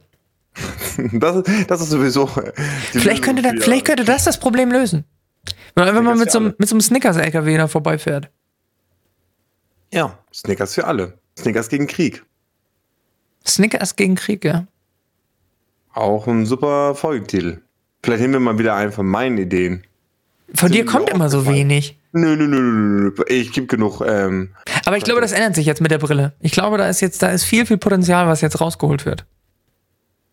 Das, 1.13 1.37
ist- 1.37 1.71
das 1.71 1.81
ist 1.81 1.91
sowieso. 1.91 2.29
Vielleicht 2.93 3.23
könnte, 3.23 3.43
da, 3.43 3.51
vielleicht 3.61 3.85
könnte 3.85 4.05
das 4.05 4.25
das 4.25 4.39
Problem 4.39 4.71
lösen. 4.71 5.05
Wenn 5.75 5.85
man 5.85 5.89
einfach 5.89 6.03
mal 6.03 6.15
Snickers 6.17 6.25
mit 6.25 6.31
so, 6.33 6.39
einem- 6.39 6.55
mit 6.59 6.69
so 6.69 6.75
einem 6.75 6.81
Snickers-LKW 6.81 7.57
da 7.57 7.69
vorbeifährt. 7.69 8.31
Ja, 9.93 10.19
Snickers 10.33 10.75
für 10.75 10.85
alle. 10.87 11.19
Snickers 11.39 11.69
gegen 11.69 11.87
Krieg. 11.87 12.25
Snickers 13.47 13.97
gegen 13.97 14.15
Krieg, 14.15 14.45
ja. 14.45 14.67
Auch 15.93 16.27
ein 16.27 16.47
super 16.47 16.95
Folgetitel. 16.95 17.61
Vielleicht 18.03 18.21
nehmen 18.23 18.35
wir 18.35 18.41
mal 18.41 18.59
wieder 18.59 18.75
einen 18.75 18.93
von 18.93 19.07
meinen 19.07 19.39
Ideen. 19.39 19.85
Von 20.55 20.69
Sind 20.69 20.75
dir 20.75 20.85
kommt 20.85 21.11
immer 21.11 21.29
so 21.31 21.47
wenig. 21.47 21.99
Nö, 22.13 22.37
nö, 22.37 22.47
nö, 22.47 22.61
nö, 22.61 23.11
nö. 23.17 23.25
Ich 23.29 23.53
gebe 23.53 23.67
genug. 23.67 24.01
Ähm, 24.01 24.55
Aber 24.85 24.97
ich 24.97 25.05
glaube, 25.05 25.21
das 25.21 25.33
ändert 25.33 25.55
sich 25.57 25.67
jetzt 25.67 25.81
mit 25.81 25.91
der 25.91 25.99
Brille. 25.99 26.33
Ich 26.41 26.53
glaube, 26.53 26.79
da 26.79 26.89
ist 26.89 27.01
jetzt, 27.01 27.23
da 27.23 27.31
ist 27.31 27.45
viel, 27.45 27.67
viel 27.67 27.79
Potenzial, 27.79 28.27
was 28.29 28.41
jetzt 28.41 28.61
rausgeholt 28.61 29.05
wird. 29.07 29.25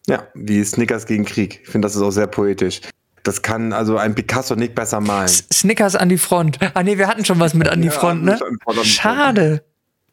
Ja, 0.07 0.27
wie 0.33 0.63
Snickers 0.63 1.05
gegen 1.05 1.25
Krieg. 1.25 1.61
Ich 1.63 1.69
finde, 1.69 1.85
das 1.87 1.95
ist 1.95 2.01
auch 2.01 2.11
sehr 2.11 2.27
poetisch. 2.27 2.81
Das 3.23 3.41
kann 3.41 3.73
also 3.73 3.97
ein 3.97 4.15
Picasso 4.15 4.55
nicht 4.55 4.73
besser 4.75 4.99
malen. 4.99 5.27
Snickers 5.27 5.95
an 5.95 6.09
die 6.09 6.17
Front. 6.17 6.57
Ah 6.73 6.83
nee, 6.83 6.97
wir 6.97 7.07
hatten 7.07 7.23
schon 7.25 7.39
was 7.39 7.53
mit 7.53 7.69
an 7.69 7.81
die 7.81 7.87
Ja, 7.87 7.93
Front, 7.93 8.23
ne? 8.23 8.37
Front. 8.37 8.85
Schade. 8.85 9.63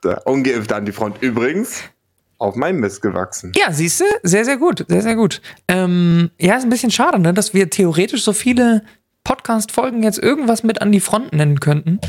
Der 0.05 0.27
Ungeimpfte 0.27 0.77
an 0.77 0.85
die 0.85 0.93
Front. 0.93 1.23
Übrigens, 1.23 1.83
auf 2.39 2.55
meinem 2.55 2.81
Mist 2.81 3.03
gewachsen. 3.03 3.53
Ja, 3.57 3.73
siehst 3.73 4.01
du? 4.01 4.05
Sehr, 4.23 4.45
sehr 4.45 4.57
gut. 4.57 4.85
Sehr, 4.89 5.03
sehr 5.03 5.17
gut. 5.17 5.41
Ähm, 5.67 6.31
ja, 6.39 6.57
ist 6.57 6.65
ein 6.65 6.71
bisschen 6.71 6.91
schade, 6.91 7.19
ne? 7.19 7.35
dass 7.35 7.55
wir 7.55 7.71
theoretisch 7.71 8.23
so 8.23 8.33
viele 8.33 8.83
Podcast-Folgen 9.25 10.03
jetzt 10.03 10.19
irgendwas 10.19 10.63
mit 10.63 10.81
an 10.81 10.93
die 10.93 11.01
Front 11.01 11.33
nennen 11.33 11.61
könnten. 11.61 12.01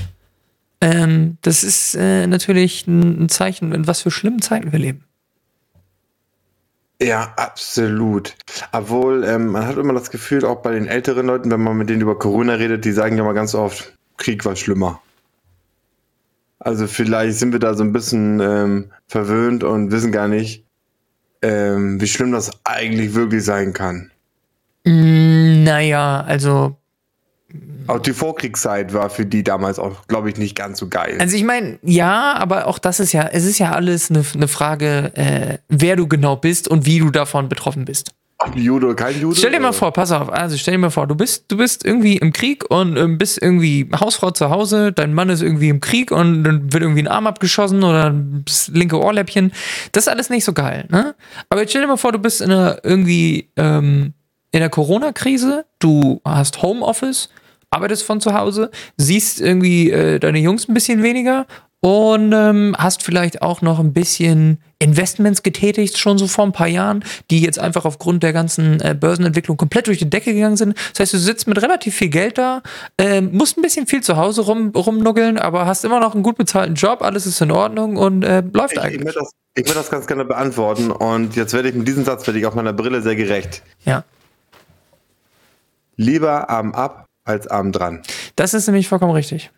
Ähm, 0.82 1.38
das 1.42 1.64
ist 1.64 1.96
äh, 1.96 2.28
natürlich 2.28 2.88
ein 2.88 3.28
Zeichen, 3.28 3.74
in 3.74 3.88
was 3.88 4.02
für 4.02 4.12
schlimmen 4.12 4.42
Zeiten 4.42 4.72
wir 4.72 4.80
leben. 4.80 5.04
Ja, 7.02 7.34
absolut. 7.38 8.36
Obwohl, 8.74 9.24
ähm, 9.24 9.48
man 9.48 9.66
hat 9.66 9.78
immer 9.78 9.94
das 9.94 10.12
Gefühl, 10.12 10.44
auch 10.44 10.62
bei 10.62 10.74
den 10.74 10.88
älteren 10.88 11.28
Leuten, 11.28 11.50
wenn 11.50 11.62
man 11.62 11.78
mit 11.78 11.90
denen 11.90 12.02
über 12.02 12.20
Corona 12.20 12.56
redet, 12.56 12.84
die 12.84 12.92
sagen 12.92 13.18
ja 13.18 13.24
mal 13.24 13.34
ganz 13.34 13.56
oft, 13.56 13.94
Krieg 14.18 14.44
war 14.44 14.56
schlimmer. 14.58 15.02
Also 16.60 16.88
vielleicht 16.88 17.38
sind 17.38 17.54
wir 17.54 17.60
da 17.60 17.74
so 17.74 17.84
ein 17.84 17.94
bisschen 17.94 18.42
ähm, 18.42 18.92
verwöhnt 19.08 19.64
und 19.64 19.92
wissen 19.92 20.12
gar 20.12 20.28
nicht, 20.28 20.66
ähm, 21.42 22.02
wie 22.02 22.08
schlimm 22.08 22.34
das 22.34 22.52
eigentlich 22.66 23.14
wirklich 23.14 23.46
sein 23.46 23.72
kann. 23.72 24.12
Mm, 24.84 25.64
naja, 25.64 26.22
also 26.28 26.76
Auch 27.88 28.00
die 28.00 28.14
Vorkriegszeit 28.14 28.94
war 28.94 29.10
für 29.10 29.26
die 29.26 29.44
damals 29.44 29.80
auch, 29.80 30.06
glaube 30.08 30.30
ich, 30.30 30.38
nicht 30.38 30.56
ganz 30.56 30.78
so 30.78 30.88
geil. 30.88 31.18
Also 31.20 31.36
ich 31.36 31.44
meine, 31.44 31.80
ja, 31.82 32.34
aber 32.34 32.68
auch 32.68 32.78
das 32.78 33.00
ist 33.00 33.14
ja, 33.14 33.28
es 33.32 33.46
ist 33.46 33.58
ja 33.58 33.72
alles 33.72 34.12
eine, 34.12 34.24
eine 34.36 34.48
Frage, 34.48 35.12
äh, 35.16 35.58
wer 35.70 35.96
du 35.96 36.08
genau 36.08 36.36
bist 36.36 36.68
und 36.68 36.86
wie 36.86 37.00
du 37.00 37.10
davon 37.10 37.50
betroffen 37.50 37.86
bist. 37.86 38.12
Ob 38.42 38.56
Jude 38.56 38.86
oder 38.86 38.96
kein 38.96 39.20
Jude? 39.20 39.36
Stell 39.36 39.52
dir 39.52 39.60
mal 39.60 39.74
vor, 39.74 39.92
pass 39.92 40.12
auf, 40.12 40.32
also 40.32 40.56
stell 40.56 40.74
dir 40.74 40.78
mal 40.78 40.92
vor, 40.92 41.08
du 41.08 41.16
bist, 41.16 41.46
du 41.50 41.58
bist 41.58 41.84
irgendwie 41.84 42.18
im 42.18 42.32
Krieg 42.32 42.64
und 42.70 42.96
ähm, 42.96 43.18
bist 43.18 43.42
irgendwie 43.42 43.90
Hausfrau 44.00 44.32
zu 44.32 44.50
Hause, 44.50 44.94
dein 44.94 45.14
Mann 45.14 45.30
ist 45.30 45.42
irgendwie 45.42 45.68
im 45.68 45.82
Krieg 45.82 46.12
und 46.12 46.46
dann 46.46 46.72
wird 46.72 46.84
irgendwie 46.84 47.02
ein 47.02 47.08
Arm 47.10 47.28
abgeschossen 47.28 47.84
oder 47.84 48.16
das 48.46 48.70
linke 48.70 48.98
Ohrläppchen. 48.98 49.52
Das 49.92 50.06
ist 50.06 50.08
alles 50.08 50.30
nicht 50.30 50.46
so 50.46 50.54
geil, 50.54 50.86
ne? 50.90 51.16
Aber 51.50 51.62
jetzt 51.62 51.72
stell 51.72 51.82
dir 51.82 51.90
mal 51.90 51.98
vor, 51.98 52.14
du 52.14 52.20
bist 52.20 52.40
in 52.40 52.52
einer 52.52 52.80
irgendwie 52.84 53.50
ähm, 53.58 54.14
in 54.52 54.60
der 54.62 54.70
Corona-Krise, 54.70 55.66
du 55.80 56.22
hast 56.24 56.62
Homeoffice, 56.62 57.30
arbeitest 57.72 58.04
von 58.04 58.22
zu 58.22 58.34
Hause, 58.34 58.72
siehst 58.98 59.42
irgendwie 59.42 59.92
äh, 59.92 60.20
deine 60.20 60.40
Jungs 60.40 60.68
ein 60.68 60.74
bisschen 60.74 61.04
weniger 61.04 61.46
und 61.82 62.34
ähm, 62.34 62.76
hast 62.78 63.04
vielleicht 63.04 63.42
auch 63.42 63.62
noch 63.62 63.80
ein 63.80 63.94
bisschen 63.94 64.60
Investments 64.80 65.44
getätigt, 65.44 65.98
schon 65.98 66.18
so 66.18 66.28
vor 66.28 66.46
ein 66.46 66.52
paar 66.52 66.68
Jahren, 66.68 67.04
die 67.32 67.42
jetzt 67.42 67.60
einfach 67.60 67.86
aufgrund 67.86 68.24
der 68.24 68.34
ganzen 68.34 68.82
äh, 68.82 68.96
Börsenentwicklung 69.00 69.56
komplett 69.56 69.88
durch 69.88 69.98
die 69.98 70.10
Decke 70.10 70.34
gegangen 70.34 70.58
sind. 70.58 70.78
Das 70.92 71.00
heißt, 71.00 71.14
du 71.14 71.18
sitzt 71.20 71.48
mit 71.48 71.62
relativ 71.62 71.96
viel 71.96 72.10
Geld 72.10 72.38
da, 72.38 72.62
ähm, 72.98 73.30
musst 73.32 73.58
ein 73.58 73.62
bisschen 73.62 73.88
viel 73.88 74.02
zu 74.02 74.18
Hause 74.18 74.42
rum, 74.42 74.72
rumnuggeln, 74.76 75.38
aber 75.38 75.66
hast 75.66 75.86
immer 75.86 76.00
noch 76.00 76.14
einen 76.14 76.24
gut 76.24 76.38
bezahlten 76.38 76.76
Job, 76.76 77.02
alles 77.02 77.26
ist 77.26 77.40
in 77.42 77.52
Ordnung 77.52 77.96
und 77.96 78.24
äh, 78.24 78.44
läuft 78.54 78.74
Ich, 78.74 78.78
ich 78.78 78.84
eigentlich. 78.84 79.06
würde 79.06 79.20
das, 79.20 79.32
ich 79.56 79.66
würd 79.66 79.78
das 79.78 79.90
ganz 79.90 80.06
gerne 80.08 80.26
beantworten 80.26 80.92
und 80.92 81.36
jetzt 81.38 81.54
werde 81.54 81.70
ich 81.70 81.76
mit 81.76 81.88
diesem 81.88 82.04
Satz 82.04 82.28
werde 82.28 82.40
ich 82.40 82.46
auf 82.46 82.56
meiner 82.56 82.74
Brille 82.74 83.02
sehr 83.02 83.16
gerecht. 83.16 83.64
Ja. 83.86 84.04
Lieber 85.96 86.50
Arm 86.50 86.74
ab 86.74 87.09
als 87.30 87.48
Arm 87.48 87.72
dran. 87.72 88.02
Das 88.36 88.54
ist 88.54 88.68
nämlich 88.68 88.88
vollkommen 88.88 89.14
richtig. 89.14 89.52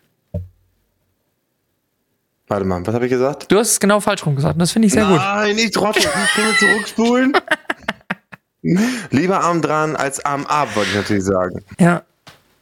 Warte 2.47 2.65
mal, 2.65 2.85
was 2.85 2.93
habe 2.93 3.05
ich 3.05 3.11
gesagt? 3.11 3.49
Du 3.49 3.57
hast 3.57 3.71
es 3.71 3.79
genau 3.79 4.01
falsch 4.01 4.25
rum 4.25 4.35
gesagt. 4.35 4.55
und 4.55 4.59
Das 4.59 4.71
finde 4.71 4.87
ich 4.87 4.93
sehr 4.93 5.05
gut. 5.05 5.15
Nein, 5.17 5.57
ich 5.57 5.71
trottel. 5.71 6.03
Können 6.03 6.47
wir 6.47 6.57
zurückspulen? 6.57 7.33
Lieber 9.11 9.39
Arm 9.41 9.61
dran 9.61 9.95
als 9.95 10.23
Arm 10.25 10.45
ab, 10.47 10.67
wollte 10.75 10.89
ich 10.91 10.95
natürlich 10.97 11.23
sagen. 11.23 11.63
Ja. 11.79 12.03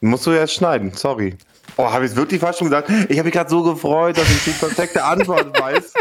Musst 0.01 0.27
du 0.27 0.31
jetzt 0.31 0.53
schneiden, 0.53 0.91
sorry. 0.93 1.35
Oh, 1.75 1.91
habe 1.91 2.05
ich 2.05 2.11
es 2.11 2.17
wirklich 2.17 2.39
falsch 2.39 2.57
schon 2.57 2.69
gesagt? 2.69 2.89
Ich 3.09 3.17
habe 3.17 3.25
mich 3.25 3.33
gerade 3.33 3.49
so 3.49 3.63
gefreut, 3.63 4.17
dass 4.17 4.29
ich 4.29 4.43
die 4.43 4.51
perfekte 4.51 5.03
Antwort 5.03 5.59
weiß 5.61 5.93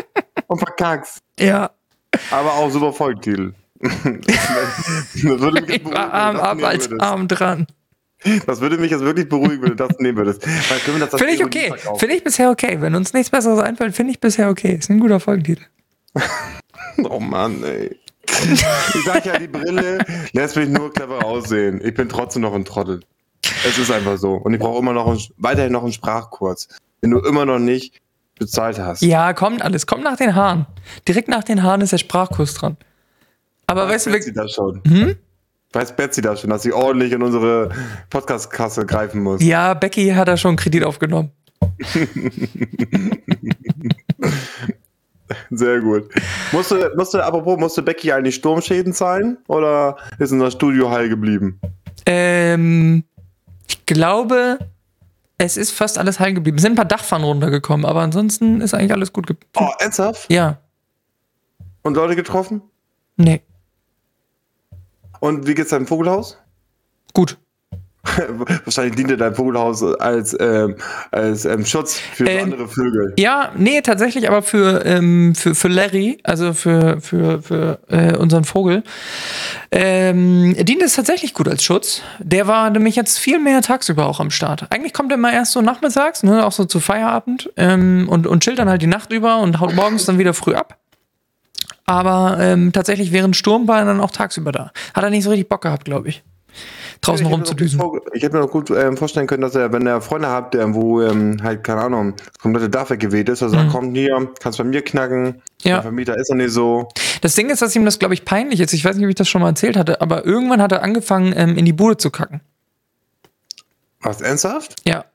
und 0.48 0.58
verkackst. 0.58 1.20
Ja. 1.38 1.70
Aber 2.30 2.52
auch 2.54 2.70
super 2.70 2.92
Folgtitel. 2.92 3.54
das 3.80 3.92
würde 5.22 5.60
mich 5.62 5.70
jetzt 5.70 5.86
Ich 5.86 5.92
war 5.92 6.12
Arm 6.12 6.36
ab 6.36 6.62
als. 6.62 6.90
Arm 7.00 7.26
dran. 7.26 7.66
Das 8.46 8.60
würde 8.60 8.78
mich 8.78 8.90
jetzt 8.90 9.02
wirklich 9.02 9.28
beruhigen, 9.28 9.62
wenn 9.62 9.70
du 9.70 9.76
das 9.76 9.98
nehmen 9.98 10.18
würdest. 10.18 10.44
Finde 10.44 11.32
ich 11.32 11.44
okay. 11.44 11.72
Finde 11.98 12.14
ich 12.16 12.24
bisher 12.24 12.50
okay. 12.50 12.80
Wenn 12.80 12.94
uns 12.94 13.12
nichts 13.12 13.30
Besseres 13.30 13.60
einfällt, 13.60 13.94
finde 13.94 14.12
ich 14.12 14.20
bisher 14.20 14.48
okay. 14.48 14.74
Ist 14.74 14.90
ein 14.90 15.00
guter 15.00 15.20
Folgentitel. 15.20 15.64
Oh 17.04 17.20
Mann, 17.20 17.62
ey. 17.62 17.96
Ich 18.42 19.04
sag 19.04 19.24
ja, 19.24 19.38
die 19.38 19.46
Brille 19.46 19.98
lässt 20.32 20.56
mich 20.56 20.68
nur 20.68 20.92
clever 20.92 21.24
aussehen. 21.24 21.80
Ich 21.82 21.94
bin 21.94 22.08
trotzdem 22.08 22.42
noch 22.42 22.54
ein 22.54 22.64
Trottel. 22.64 23.00
Es 23.64 23.78
ist 23.78 23.90
einfach 23.90 24.18
so. 24.18 24.34
Und 24.34 24.54
ich 24.54 24.60
brauche 24.60 24.78
immer 24.78 24.92
noch 24.92 25.06
einen, 25.06 25.20
weiterhin 25.36 25.72
noch 25.72 25.84
einen 25.84 25.92
Sprachkurs, 25.92 26.68
den 27.02 27.10
du 27.10 27.20
immer 27.20 27.46
noch 27.46 27.60
nicht 27.60 28.00
bezahlt 28.38 28.78
hast. 28.78 29.02
Ja, 29.02 29.32
kommt 29.32 29.62
alles. 29.62 29.86
Kommt 29.86 30.04
nach 30.04 30.16
den 30.16 30.34
Haaren. 30.34 30.66
Direkt 31.06 31.28
nach 31.28 31.44
den 31.44 31.62
Haaren 31.62 31.80
ist 31.80 31.92
der 31.92 31.98
Sprachkurs 31.98 32.54
dran. 32.54 32.76
Aber 33.66 33.84
Weiß 33.86 34.06
weißt 34.06 34.26
du, 34.26 34.34
wir, 34.34 34.34
das 34.34 34.52
schon? 34.52 34.82
Hm? 34.86 35.16
Weiß 35.72 35.94
Betsy 35.96 36.22
das 36.22 36.40
schon, 36.40 36.50
dass 36.50 36.62
sie 36.62 36.72
ordentlich 36.72 37.12
in 37.12 37.22
unsere 37.22 37.70
Podcast-Kasse 38.10 38.86
greifen 38.86 39.22
muss? 39.22 39.42
ja, 39.42 39.74
Becky 39.74 40.10
hat 40.10 40.26
da 40.28 40.36
schon 40.36 40.56
Kredit 40.56 40.84
aufgenommen. 40.84 41.30
Sehr 45.50 45.80
gut. 45.80 46.08
Musste, 46.52 46.90
musste, 46.96 47.22
apropos, 47.22 47.58
musste 47.58 47.82
Becky 47.82 48.10
eigentlich 48.12 48.36
Sturmschäden 48.36 48.94
zahlen? 48.94 49.36
Oder 49.46 49.96
ist 50.18 50.32
unser 50.32 50.50
Studio 50.50 50.90
heil 50.90 51.10
geblieben? 51.10 51.60
Ähm, 52.06 53.04
ich 53.68 53.84
glaube, 53.84 54.58
es 55.36 55.58
ist 55.58 55.70
fast 55.72 55.98
alles 55.98 56.18
heil 56.18 56.32
geblieben. 56.32 56.56
Es 56.56 56.62
sind 56.62 56.72
ein 56.72 56.76
paar 56.76 56.84
Dachpfannen 56.86 57.26
runtergekommen, 57.26 57.84
aber 57.84 58.00
ansonsten 58.00 58.62
ist 58.62 58.72
eigentlich 58.72 58.92
alles 58.92 59.12
gut 59.12 59.26
geblieben. 59.26 59.50
Oh, 59.56 59.68
ernsthaft? 59.78 60.32
Ja, 60.32 60.58
Und 61.82 61.94
Leute 61.94 62.16
getroffen? 62.16 62.62
nee, 63.16 63.42
Und 65.20 65.46
wie 65.46 65.54
geht's 65.54 65.70
deinem 65.70 65.86
Vogelhaus? 65.86 66.38
gut. 67.18 67.36
Wahrscheinlich 68.64 68.94
diente 68.94 69.16
dein 69.16 69.34
Vogelhaus 69.34 69.82
als, 69.82 70.34
ähm, 70.38 70.76
als 71.10 71.44
ähm, 71.44 71.66
Schutz 71.66 71.96
für 71.98 72.26
Ähm, 72.26 72.44
andere 72.44 72.68
Vögel. 72.68 73.12
Ja, 73.18 73.50
nee, 73.56 73.80
tatsächlich, 73.82 74.28
aber 74.28 74.42
für, 74.42 74.86
ähm, 74.86 75.34
für, 75.34 75.56
für 75.56 75.66
Larry, 75.66 76.18
also 76.22 76.54
für, 76.54 77.00
für, 77.00 77.42
für 77.42 77.80
äh, 77.88 78.16
unseren 78.16 78.44
Vogel, 78.44 78.84
ähm, 79.72 80.54
dient 80.60 80.80
es 80.80 80.94
tatsächlich 80.94 81.34
gut 81.34 81.48
als 81.48 81.64
Schutz. 81.64 82.02
Der 82.20 82.46
war 82.46 82.70
nämlich 82.70 82.94
jetzt 82.94 83.18
viel 83.18 83.40
mehr 83.40 83.60
tagsüber 83.60 84.06
auch 84.06 84.20
am 84.20 84.30
Start. 84.30 84.68
Eigentlich 84.70 84.92
kommt 84.92 85.10
er 85.10 85.18
mal 85.18 85.34
erst 85.34 85.52
so 85.52 85.60
nachmittags, 85.60 86.22
ne, 86.22 86.46
auch 86.46 86.52
so 86.52 86.64
zu 86.64 86.78
Feierabend 86.78 87.50
ähm, 87.56 88.08
und, 88.08 88.28
und 88.28 88.44
chillt 88.44 88.60
dann 88.60 88.68
halt 88.68 88.80
die 88.80 88.86
Nacht 88.86 89.12
über 89.12 89.40
und 89.40 89.58
haut 89.58 89.74
morgens 89.74 90.06
dann 90.06 90.18
wieder 90.18 90.34
früh 90.34 90.54
ab. 90.54 90.77
Aber 91.88 92.36
ähm, 92.38 92.70
tatsächlich 92.70 93.12
während 93.12 93.34
Sturm 93.34 93.66
war 93.66 93.78
er 93.78 93.86
dann 93.86 94.02
auch 94.02 94.10
tagsüber 94.10 94.52
da. 94.52 94.72
Hat 94.92 95.04
er 95.04 95.08
nicht 95.08 95.24
so 95.24 95.30
richtig 95.30 95.48
Bock 95.48 95.62
gehabt, 95.62 95.86
glaube 95.86 96.10
ich. 96.10 96.22
Draußen 97.00 97.24
mir 97.26 97.32
rumzudüsen. 97.32 97.80
Ich 98.12 98.22
hätte 98.22 98.36
mir 98.36 98.42
noch 98.42 98.50
gut 98.50 98.68
ähm, 98.70 98.98
vorstellen 98.98 99.26
können, 99.26 99.40
dass 99.40 99.54
er, 99.54 99.72
wenn 99.72 99.86
er 99.86 100.02
Freunde 100.02 100.28
hat, 100.28 100.52
der, 100.52 100.74
wo 100.74 101.00
ähm, 101.00 101.38
halt, 101.42 101.64
keine 101.64 101.80
Ahnung, 101.80 102.14
das 102.16 102.38
komplette 102.40 102.68
Dach 102.68 102.90
weggeweht 102.90 103.30
ist, 103.30 103.40
dass 103.40 103.54
er 103.54 103.60
sagt, 103.60 103.72
komm 103.72 103.94
hier, 103.94 104.30
kannst 104.38 104.58
bei 104.58 104.64
mir 104.64 104.82
knacken. 104.82 105.22
Mhm. 105.22 105.42
Ja. 105.62 105.74
Der 105.76 105.82
Vermieter 105.82 106.18
ist 106.18 106.28
er 106.28 106.36
nicht 106.36 106.50
so. 106.50 106.88
Das 107.22 107.34
Ding 107.34 107.48
ist, 107.48 107.62
dass 107.62 107.74
ihm 107.74 107.86
das, 107.86 107.98
glaube 107.98 108.12
ich, 108.12 108.26
peinlich 108.26 108.60
ist. 108.60 108.74
Ich 108.74 108.84
weiß 108.84 108.96
nicht, 108.96 109.04
ob 109.06 109.08
ich 109.08 109.14
das 109.14 109.28
schon 109.28 109.40
mal 109.40 109.48
erzählt 109.48 109.78
hatte, 109.78 110.02
aber 110.02 110.26
irgendwann 110.26 110.60
hat 110.60 110.72
er 110.72 110.82
angefangen, 110.82 111.32
ähm, 111.34 111.56
in 111.56 111.64
die 111.64 111.72
Bude 111.72 111.96
zu 111.96 112.10
kacken. 112.10 112.42
Was, 114.02 114.20
ernsthaft? 114.20 114.76
Ja. 114.86 115.06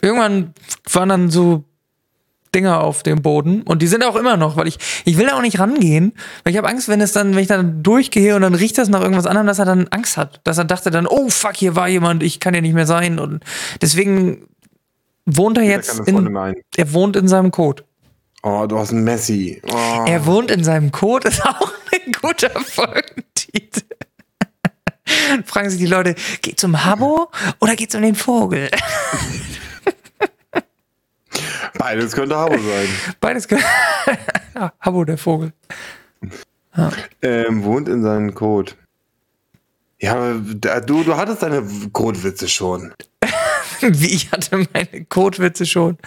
Irgendwann 0.00 0.54
waren 0.90 1.10
dann 1.10 1.30
so 1.30 1.64
Dinger 2.54 2.80
auf 2.80 3.02
dem 3.02 3.22
Boden 3.22 3.62
und 3.62 3.82
die 3.82 3.86
sind 3.86 4.04
auch 4.04 4.16
immer 4.16 4.36
noch, 4.36 4.56
weil 4.56 4.68
ich 4.68 4.78
ich 5.04 5.18
will 5.18 5.26
da 5.26 5.36
auch 5.36 5.42
nicht 5.42 5.58
rangehen, 5.58 6.12
weil 6.42 6.52
ich 6.52 6.56
habe 6.58 6.68
Angst, 6.68 6.88
wenn 6.88 7.00
es 7.00 7.12
dann 7.12 7.34
wenn 7.34 7.42
ich 7.42 7.48
dann 7.48 7.82
durchgehe 7.82 8.36
und 8.36 8.42
dann 8.42 8.54
riecht 8.54 8.78
das 8.78 8.88
nach 8.88 9.00
irgendwas 9.00 9.26
anderem, 9.26 9.46
dass 9.46 9.58
er 9.58 9.64
dann 9.64 9.88
Angst 9.88 10.16
hat, 10.16 10.40
dass 10.44 10.58
er 10.58 10.64
dachte 10.64 10.90
dann, 10.90 11.06
oh 11.06 11.28
fuck, 11.28 11.56
hier 11.56 11.76
war 11.76 11.88
jemand, 11.88 12.22
ich 12.22 12.40
kann 12.40 12.54
ja 12.54 12.60
nicht 12.60 12.74
mehr 12.74 12.86
sein 12.86 13.18
und 13.18 13.42
deswegen 13.82 14.46
wohnt 15.26 15.58
er 15.58 15.64
jetzt 15.64 16.00
in 16.06 16.36
ein. 16.36 16.54
er 16.76 16.92
wohnt 16.92 17.16
in 17.16 17.28
seinem 17.28 17.50
Code. 17.50 17.84
Oh, 18.42 18.66
du 18.66 18.78
hast 18.78 18.90
einen 18.92 19.04
Messi. 19.04 19.62
Oh. 19.72 20.04
Er 20.06 20.26
wohnt 20.26 20.50
in 20.50 20.62
seinem 20.64 20.92
Code 20.92 21.28
ist 21.28 21.44
auch 21.44 21.72
ein 21.92 22.12
guter 22.20 22.50
Folgentitel. 22.50 23.82
Fragen 25.44 25.70
sich 25.70 25.78
die 25.78 25.86
Leute, 25.86 26.14
geht's 26.42 26.62
um 26.64 26.84
Habbo 26.84 27.30
oder 27.60 27.74
geht's 27.74 27.94
um 27.94 28.02
den 28.02 28.14
Vogel? 28.14 28.70
Beides 31.78 32.12
könnte 32.12 32.36
Habo 32.36 32.54
sein. 32.54 32.88
Beides 33.20 33.46
ge- 33.48 33.58
ja, 34.54 34.72
Habbo, 34.80 35.04
der 35.04 35.18
Vogel. 35.18 35.52
Ähm, 37.22 37.64
wohnt 37.64 37.88
in 37.88 38.02
seinem 38.02 38.34
Code. 38.34 38.72
Ja, 40.00 40.34
du, 40.34 41.04
du 41.04 41.16
hattest 41.16 41.42
deine 41.42 41.62
Codewitze 41.92 42.48
schon. 42.48 42.92
Wie 43.80 44.06
ich 44.14 44.30
hatte 44.32 44.66
meine 44.72 45.04
Codewitze 45.08 45.66
schon. 45.66 45.98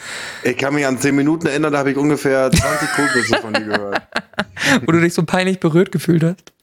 Ich 0.44 0.58
kann 0.58 0.74
mich 0.74 0.86
an 0.86 1.00
10 1.00 1.16
Minuten 1.16 1.48
erinnern, 1.48 1.72
da 1.74 1.80
habe 1.80 1.92
ich 1.92 1.98
ungefähr 1.98 2.52
20 2.52 2.90
Codewitze 2.96 3.38
von 3.42 3.54
dir 3.54 3.66
gehört. 3.66 4.02
Wo 4.86 4.92
du 4.92 5.00
dich 5.00 5.14
so 5.14 5.24
peinlich 5.24 5.60
berührt 5.60 5.92
gefühlt 5.92 6.24
hast. 6.24 6.54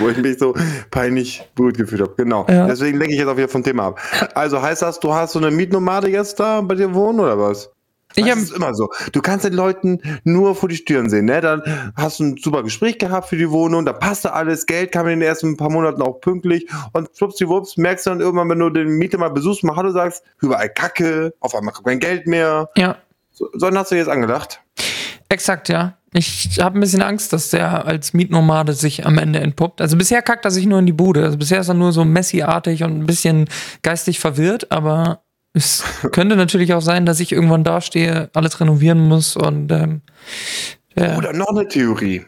Wo 0.00 0.08
ich 0.08 0.18
mich 0.18 0.38
so 0.38 0.54
peinlich 0.90 1.44
berührt 1.54 1.78
gefühlt 1.78 2.02
habe. 2.02 2.14
Genau. 2.16 2.46
Ja. 2.48 2.66
Deswegen 2.66 2.98
lenke 2.98 3.14
ich 3.14 3.20
jetzt 3.20 3.28
auch 3.28 3.36
wieder 3.36 3.48
vom 3.48 3.62
Thema 3.62 3.86
ab. 3.88 4.00
Also 4.34 4.60
heißt 4.60 4.82
das, 4.82 5.00
du 5.00 5.14
hast 5.14 5.32
so 5.32 5.38
eine 5.38 5.50
Mietnomade 5.50 6.10
jetzt 6.10 6.38
da 6.40 6.60
bei 6.60 6.74
dir 6.74 6.92
wohnen 6.92 7.20
oder 7.20 7.38
was? 7.38 7.70
Ich 8.16 8.26
das 8.26 8.38
ist 8.38 8.52
immer 8.52 8.74
so. 8.74 8.90
Du 9.12 9.20
kannst 9.20 9.44
den 9.44 9.52
Leuten 9.54 10.00
nur 10.24 10.54
vor 10.54 10.68
die 10.68 10.76
Stirn 10.76 11.08
sehen, 11.10 11.26
ne? 11.26 11.40
Dann 11.40 11.62
hast 11.96 12.18
du 12.20 12.24
ein 12.24 12.36
super 12.36 12.62
Gespräch 12.62 12.98
gehabt 12.98 13.28
für 13.28 13.36
die 13.36 13.50
Wohnung, 13.50 13.84
da 13.84 13.92
passte 13.92 14.32
alles, 14.32 14.66
Geld 14.66 14.92
kam 14.92 15.06
in 15.08 15.20
den 15.20 15.28
ersten 15.28 15.56
paar 15.56 15.70
Monaten 15.70 16.02
auch 16.02 16.20
pünktlich 16.20 16.66
und 16.92 17.08
schwuppsiwupps 17.16 17.76
merkst 17.76 18.06
du 18.06 18.10
dann 18.10 18.20
irgendwann, 18.20 18.48
wenn 18.48 18.58
du 18.58 18.70
den 18.70 18.88
Mieter 18.98 19.18
mal 19.18 19.30
besuchst, 19.30 19.64
mal 19.64 19.76
Hallo 19.76 19.90
sagst, 19.90 20.22
überall 20.40 20.68
Kacke, 20.68 21.34
auf 21.40 21.54
einmal 21.54 21.72
kommt 21.72 21.86
kein 21.88 22.00
Geld 22.00 22.26
mehr. 22.26 22.68
Ja, 22.76 22.96
So, 23.32 23.48
so 23.54 23.70
hast 23.70 23.90
du 23.90 23.96
jetzt 23.96 24.08
angedacht. 24.08 24.60
exakt, 25.28 25.68
ja. 25.68 25.96
Ich 26.14 26.58
habe 26.60 26.78
ein 26.78 26.80
bisschen 26.80 27.00
Angst, 27.00 27.32
dass 27.32 27.48
der 27.48 27.86
als 27.86 28.12
Mietnomade 28.12 28.74
sich 28.74 29.06
am 29.06 29.16
Ende 29.16 29.40
entpuppt. 29.40 29.80
Also 29.80 29.96
bisher 29.96 30.20
kackt 30.20 30.44
er 30.44 30.50
sich 30.50 30.66
nur 30.66 30.78
in 30.78 30.84
die 30.84 30.92
Bude. 30.92 31.24
Also 31.24 31.38
bisher 31.38 31.60
ist 31.60 31.68
er 31.68 31.74
nur 31.74 31.92
so 31.92 32.04
Messi-artig 32.04 32.84
und 32.84 32.98
ein 32.98 33.06
bisschen 33.06 33.48
geistig 33.82 34.20
verwirrt, 34.20 34.70
aber 34.70 35.22
es 35.54 35.84
könnte 36.12 36.36
natürlich 36.36 36.72
auch 36.74 36.80
sein, 36.80 37.06
dass 37.06 37.20
ich 37.20 37.32
irgendwann 37.32 37.64
dastehe, 37.64 38.30
alles 38.34 38.58
renovieren 38.60 39.00
muss 39.00 39.36
und 39.36 39.70
ähm, 39.70 40.00
ja. 40.96 41.16
Oder 41.16 41.32
noch 41.32 41.48
eine 41.48 41.68
Theorie. 41.68 42.24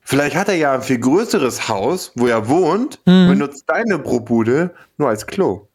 Vielleicht 0.00 0.36
hat 0.36 0.48
er 0.48 0.56
ja 0.56 0.74
ein 0.74 0.82
viel 0.82 0.98
größeres 0.98 1.68
Haus, 1.68 2.12
wo 2.14 2.26
er 2.26 2.48
wohnt, 2.48 2.98
und 3.06 3.28
benutzt 3.28 3.64
deine 3.66 3.98
Probude 3.98 4.74
nur 4.98 5.08
als 5.08 5.26
Klo. 5.26 5.66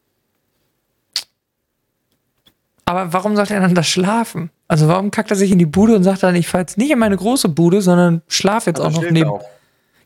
Aber 2.85 3.12
warum 3.13 3.35
sollte 3.35 3.53
er 3.53 3.62
dann 3.62 3.75
da 3.75 3.83
schlafen? 3.83 4.51
Also 4.67 4.88
warum 4.88 5.12
kackt 5.12 5.31
er 5.31 5.38
sich 5.38 5.51
in 5.51 5.59
die 5.59 5.65
Bude 5.65 5.95
und 5.95 6.03
sagt 6.03 6.23
dann, 6.23 6.35
ich 6.35 6.47
fahr 6.47 6.62
jetzt 6.62 6.77
nicht 6.77 6.91
in 6.91 6.99
meine 6.99 7.17
große 7.17 7.49
Bude, 7.49 7.81
sondern 7.81 8.21
schlaf 8.27 8.67
jetzt 8.67 8.79
auch 8.79 8.85
Also 8.85 8.97
noch 8.97 9.07
schläft 9.07 9.13
neben. 9.13 9.29
auch. 9.29 9.45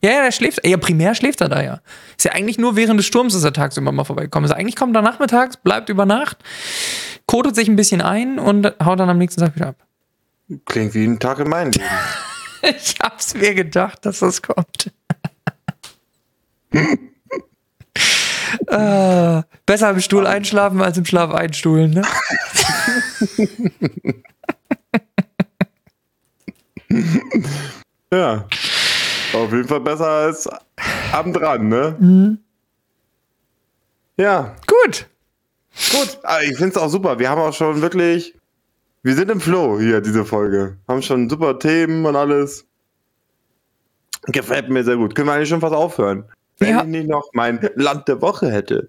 Ja, 0.04 0.12
ja, 0.12 0.24
der 0.24 0.32
schläft. 0.32 0.66
Ja, 0.68 0.76
primär 0.78 1.16
schläft 1.16 1.40
er 1.40 1.48
da 1.48 1.62
ja. 1.64 1.80
Ist 2.18 2.26
ja 2.26 2.34
eigentlich 2.34 2.58
nur 2.58 2.76
während 2.76 3.00
des 3.00 3.06
Sturms 3.08 3.34
ist 3.34 3.44
er 3.46 3.54
tagsüber 3.54 3.94
mal 3.94 4.04
vorbeigekommen. 4.04 4.46
Also 4.50 4.60
eigentlich 4.60 4.76
kommt 4.76 4.94
er 4.98 5.02
nachmittags, 5.02 5.56
bleibt 5.56 5.88
über 5.88 6.06
Nacht, 6.06 6.38
kotet 7.26 7.56
sich 7.56 7.70
ein 7.70 7.78
bisschen 7.78 8.02
ein 8.02 8.38
und 8.38 8.66
haut 8.84 9.00
dann 9.00 9.10
am 9.10 9.18
nächsten 9.18 9.40
Tag 9.40 9.56
wieder 9.56 9.68
ab. 9.68 9.76
Klingt 10.66 10.94
wie 10.94 11.06
ein 11.06 11.20
Tag 11.20 11.40
in 11.40 11.50
meinem 11.50 11.72
Leben. 11.72 11.86
Ich 12.66 12.96
hab's 13.02 13.34
mir 13.34 13.54
gedacht, 13.54 14.06
dass 14.06 14.20
das 14.20 14.42
kommt. 14.42 14.90
äh, 18.68 19.42
besser 19.66 19.90
im 19.90 20.00
Stuhl 20.00 20.26
einschlafen 20.26 20.82
als 20.82 20.98
im 20.98 21.04
Schlaf 21.04 21.34
einstuhlen, 21.34 21.92
ne? 21.92 22.04
Ja. 28.14 28.46
Auf 29.34 29.52
jeden 29.52 29.68
Fall 29.68 29.82
besser 29.82 30.08
als 30.08 30.48
am 31.12 31.34
dran, 31.34 31.68
ne? 31.68 31.96
Mhm. 32.00 32.38
Ja, 34.18 34.56
Gut. 34.68 35.08
gut. 35.92 36.20
Aber 36.24 36.44
ich 36.44 36.56
finde 36.58 36.70
es 36.70 36.78
auch 36.78 36.90
super. 36.90 37.18
Wir 37.18 37.30
haben 37.30 37.42
auch 37.42 37.54
schon 37.54 37.82
wirklich. 37.82 38.36
Wir 39.02 39.16
sind 39.16 39.30
im 39.32 39.42
Flow 39.42 39.80
hier, 39.80 40.00
diese 40.02 40.24
Folge. 40.24 40.78
Haben 40.88 41.02
schon 41.02 41.30
super 41.30 41.58
Themen 41.60 42.06
und 42.06 42.16
alles. 42.16 42.66
Gefällt 44.28 44.70
mir 44.70 44.84
sehr 44.84 44.96
gut. 44.96 45.14
Können 45.16 45.28
wir 45.28 45.34
eigentlich 45.34 45.50
schon 45.50 45.60
fast 45.62 45.74
aufhören? 45.74 46.24
Wenn 46.60 46.70
Ja. 46.70 46.82
ich 46.82 46.88
nicht 46.88 47.10
noch 47.10 47.28
mein 47.34 47.60
Land 47.76 48.08
der 48.08 48.22
Woche 48.22 48.50
hätte. 48.52 48.88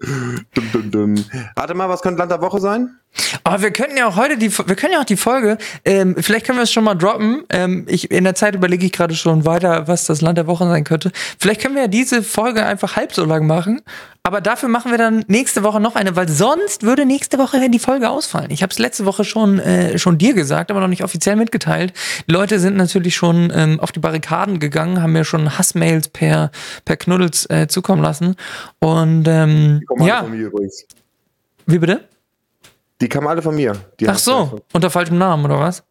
Dum, 0.55 0.71
dum, 0.73 0.91
dum. 0.91 1.25
Warte 1.57 1.75
mal, 1.75 1.89
was 1.89 2.03
könnte 2.03 2.19
Land 2.19 2.31
der 2.31 2.41
Woche 2.43 2.61
sein? 2.61 2.95
Aber 3.45 3.63
wir 3.63 3.71
könnten 3.71 3.97
ja 3.97 4.07
auch 4.07 4.17
heute 4.17 4.37
die, 4.37 4.57
wir 4.57 4.77
können 4.77 4.93
ja 4.93 5.01
auch 5.01 5.05
die 5.05 5.17
Folge, 5.17 5.59
ähm, 5.85 6.17
vielleicht 6.19 6.47
können 6.47 6.59
wir 6.59 6.65
es 6.65 6.73
schon 6.73 6.85
mal 6.85 6.95
droppen. 6.95 7.45
Ähm, 7.51 7.87
ich, 7.89 8.11
in 8.11 8.25
der 8.25 8.35
Zeit 8.35 8.55
überlege 8.55 8.87
ich 8.87 8.93
gerade 8.93 9.15
schon 9.15 9.45
weiter, 9.45 9.87
was 9.89 10.05
das 10.05 10.21
Land 10.21 10.39
der 10.39 10.47
Woche 10.47 10.67
sein 10.67 10.85
könnte. 10.85 11.13
Vielleicht 11.39 11.61
können 11.61 11.75
wir 11.75 11.83
ja 11.83 11.89
diese 11.89 12.23
Folge 12.23 12.65
einfach 12.65 12.97
halb 12.97 13.13
so 13.13 13.25
lang 13.25 13.47
machen. 13.47 13.83
Aber 14.27 14.41
dafür 14.41 14.71
machen 14.71 14.91
wir 14.91 14.97
dann 14.97 15.23
nächste 15.29 15.63
Woche 15.63 15.81
noch 15.81 15.97
eine, 15.97 16.17
weil 16.17 16.31
sonst 16.31 16.83
würde 16.83 17.05
nächste 17.05 17.37
Woche 17.37 17.69
die 17.69 17.79
Folge 17.79 18.09
ausfallen. 18.09 18.51
Ich 18.51 18.63
habe 18.63 18.71
es 18.71 18.79
letzte 18.79 19.05
Woche 19.05 19.23
schon, 19.23 19.59
äh, 19.59 19.99
schon 19.99 20.17
dir 20.17 20.33
gesagt, 20.33 20.71
aber 20.71 20.81
noch 20.81 20.89
nicht 20.89 21.05
offiziell 21.05 21.37
mitgeteilt. 21.37 21.93
Die 22.27 22.33
Leute 22.33 22.59
sind 22.59 22.75
natürlich 22.77 23.15
schon 23.17 23.53
ähm, 23.55 23.81
auf 23.81 23.93
die 23.93 24.01
Barrikaden 24.01 24.61
gegangen, 24.61 25.03
haben 25.03 25.13
mir 25.13 25.27
schon 25.27 25.59
Hassmails 25.59 26.09
per, 26.09 26.51
per 26.87 26.97
Knuddels 26.97 27.45
äh, 27.51 27.69
zukommen 27.69 28.03
lassen. 28.03 28.37
Und 28.79 29.29
ähm, 29.29 29.81
Die 29.83 29.87
kommen 29.87 30.01
alle 30.01 30.09
ja, 30.09 30.23
von 30.23 30.31
mir 30.31 30.47
übrigens. 30.47 30.87
wie 31.67 31.79
bitte? 31.79 32.09
Die 33.05 33.09
kamen 33.11 33.27
alle 33.27 33.43
von 33.43 33.55
mir. 33.55 33.77
Ach 34.07 34.19
so, 34.19 34.63
unter 34.73 34.89
falschem 34.89 35.19
Namen 35.19 35.45
oder 35.45 35.61
was? 35.61 35.85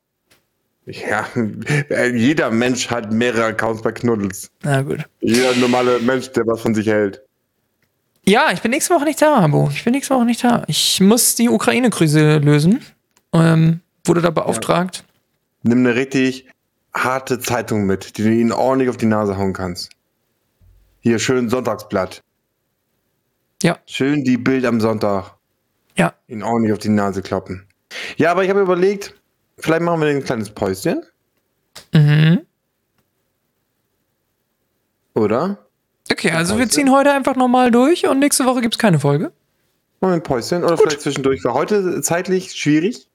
Ja, 0.88 1.28
jeder 2.12 2.50
Mensch 2.50 2.90
hat 2.90 3.12
mehrere 3.12 3.46
Accounts 3.46 3.84
bei 3.84 3.92
Knuddels. 3.92 4.50
Na 4.64 4.82
gut. 4.82 5.08
Jeder 5.20 5.56
normale 5.58 6.00
Mensch, 6.00 6.32
der 6.32 6.48
was 6.48 6.62
von 6.62 6.74
sich 6.74 6.88
hält. 6.88 7.22
Ja, 8.26 8.50
ich 8.52 8.64
bin 8.64 8.72
nächste 8.72 8.96
Woche 8.96 9.04
nicht 9.04 9.22
da, 9.22 9.36
Abo. 9.36 9.70
Ich 9.72 9.84
bin 9.84 9.94
nächste 9.94 10.16
Woche 10.16 10.26
nicht 10.26 10.44
da. 10.44 10.64
Ich 10.66 11.00
muss 11.02 11.36
die 11.36 11.50
Ukraine-Krise 11.50 12.40
lösen. 12.40 12.84
Ähm, 13.32 13.82
wurde 14.06 14.24
da 14.24 14.32
beauftragt. 14.32 15.04
Nimm 15.62 15.86
eine 15.86 15.94
richtig 15.94 16.48
harte 16.96 17.38
Zeitung 17.38 17.86
mit, 17.86 18.18
die 18.18 18.24
du 18.24 18.32
ihnen 18.32 18.52
ordentlich 18.52 18.90
auf 18.90 18.98
die 18.98 19.06
Nase 19.06 19.38
hauen 19.38 19.54
kannst. 19.54 19.92
Hier 21.02 21.20
schön 21.20 21.48
Sonntagsblatt. 21.48 22.24
Ja. 23.62 23.78
Schön 23.86 24.24
die 24.24 24.38
Bild 24.38 24.66
am 24.66 24.82
Sonntag. 24.82 25.36
Ja. 25.96 26.14
Ihnen 26.28 26.44
ordentlich 26.44 26.74
auf 26.74 26.80
die 26.80 26.90
Nase 26.90 27.22
kloppen. 27.22 27.68
Ja, 28.18 28.32
aber 28.32 28.44
ich 28.44 28.50
habe 28.50 28.62
überlegt, 28.62 29.14
vielleicht 29.60 29.82
machen 29.82 30.02
wir 30.02 30.08
ein 30.10 30.24
kleines 30.24 30.50
Päuschen, 30.50 31.04
Mhm. 31.94 32.42
oder? 35.14 35.58
Okay, 36.12 36.32
also 36.32 36.54
wir 36.56 36.66
Päuschen? 36.66 36.72
ziehen 36.72 36.92
heute 36.92 37.12
einfach 37.12 37.36
nochmal 37.36 37.72
durch 37.72 38.08
und 38.08 38.20
nächste 38.20 38.46
Woche 38.46 38.62
gibt's 38.62 38.78
keine 38.78 39.00
Folge. 39.00 39.32
Wir 40.02 40.10
ein 40.10 40.24
Päuschen 40.24 40.64
oder 40.64 40.78
vielleicht 40.78 41.02
zwischendurch. 41.02 41.44
War 41.46 41.54
heute 41.54 42.02
zeitlich 42.02 42.54
schwierig. 42.54 43.08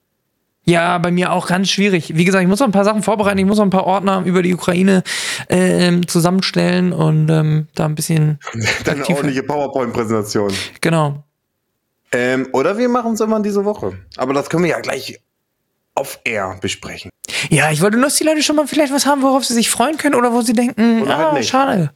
Ja, 0.65 0.97
bei 0.97 1.11
mir 1.11 1.31
auch 1.31 1.47
ganz 1.47 1.69
schwierig. 1.69 2.15
Wie 2.15 2.25
gesagt, 2.25 2.41
ich 2.43 2.47
muss 2.49 2.59
noch 2.59 2.67
ein 2.67 2.71
paar 2.73 2.83
Sachen 2.83 3.01
vorbereiten. 3.03 3.37
Ich 3.39 3.45
muss 3.45 3.57
noch 3.57 3.63
ein 3.65 3.69
paar 3.69 3.85
Ordner 3.85 4.23
über 4.25 4.41
die 4.43 4.53
Ukraine 4.53 5.03
ähm, 5.49 6.07
zusammenstellen 6.07 6.91
und 6.93 7.29
ähm, 7.29 7.67
da 7.75 7.85
ein 7.85 7.95
bisschen. 7.95 8.39
Dann 8.85 8.99
aktiv- 8.99 9.15
ordentliche 9.15 9.43
PowerPoint-Präsentation. 9.43 10.51
Genau. 10.81 11.23
Ähm, 12.11 12.47
oder 12.53 12.77
wir 12.77 12.89
machen 12.89 13.13
es 13.13 13.19
irgendwann 13.19 13.43
diese 13.43 13.65
Woche. 13.65 13.97
Aber 14.17 14.33
das 14.33 14.49
können 14.49 14.63
wir 14.63 14.71
ja 14.71 14.79
gleich 14.79 15.19
auf 15.95 16.19
Air 16.23 16.57
besprechen. 16.61 17.11
Ja, 17.49 17.71
ich 17.71 17.81
wollte 17.81 17.97
nur, 17.97 18.05
dass 18.05 18.15
die 18.15 18.23
Leute 18.23 18.41
schon 18.41 18.55
mal 18.55 18.67
vielleicht 18.67 18.93
was 18.93 19.05
haben, 19.05 19.21
worauf 19.21 19.45
sie 19.45 19.53
sich 19.53 19.69
freuen 19.69 19.97
können 19.97 20.15
oder 20.15 20.33
wo 20.33 20.41
sie 20.41 20.53
denken, 20.53 21.03
Oder 21.03 21.17
halt 21.17 21.27
ah, 21.27 21.33
nicht. 21.33 21.49
schade. 21.49 21.91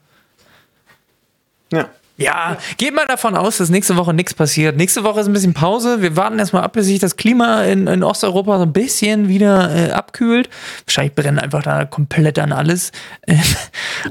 Ja. 1.71 1.89
Ja, 2.15 2.57
geht 2.77 2.93
mal 2.93 3.07
davon 3.07 3.35
aus, 3.35 3.57
dass 3.57 3.69
nächste 3.69 3.97
Woche 3.97 4.13
nichts 4.13 4.35
passiert. 4.35 4.77
Nächste 4.77 5.03
Woche 5.03 5.19
ist 5.19 5.25
ein 5.25 5.33
bisschen 5.33 5.55
Pause. 5.55 6.03
Wir 6.03 6.15
warten 6.15 6.37
erstmal 6.37 6.61
ab, 6.61 6.73
bis 6.73 6.85
sich 6.85 6.99
das 6.99 7.15
Klima 7.15 7.63
in, 7.63 7.87
in 7.87 8.03
Osteuropa 8.03 8.57
so 8.57 8.63
ein 8.63 8.73
bisschen 8.73 9.29
wieder 9.29 9.75
äh, 9.75 9.91
abkühlt. 9.91 10.47
Wahrscheinlich 10.85 11.15
brennt 11.15 11.41
einfach 11.41 11.63
da 11.63 11.85
komplett 11.85 12.37
an 12.37 12.51
alles. 12.51 12.91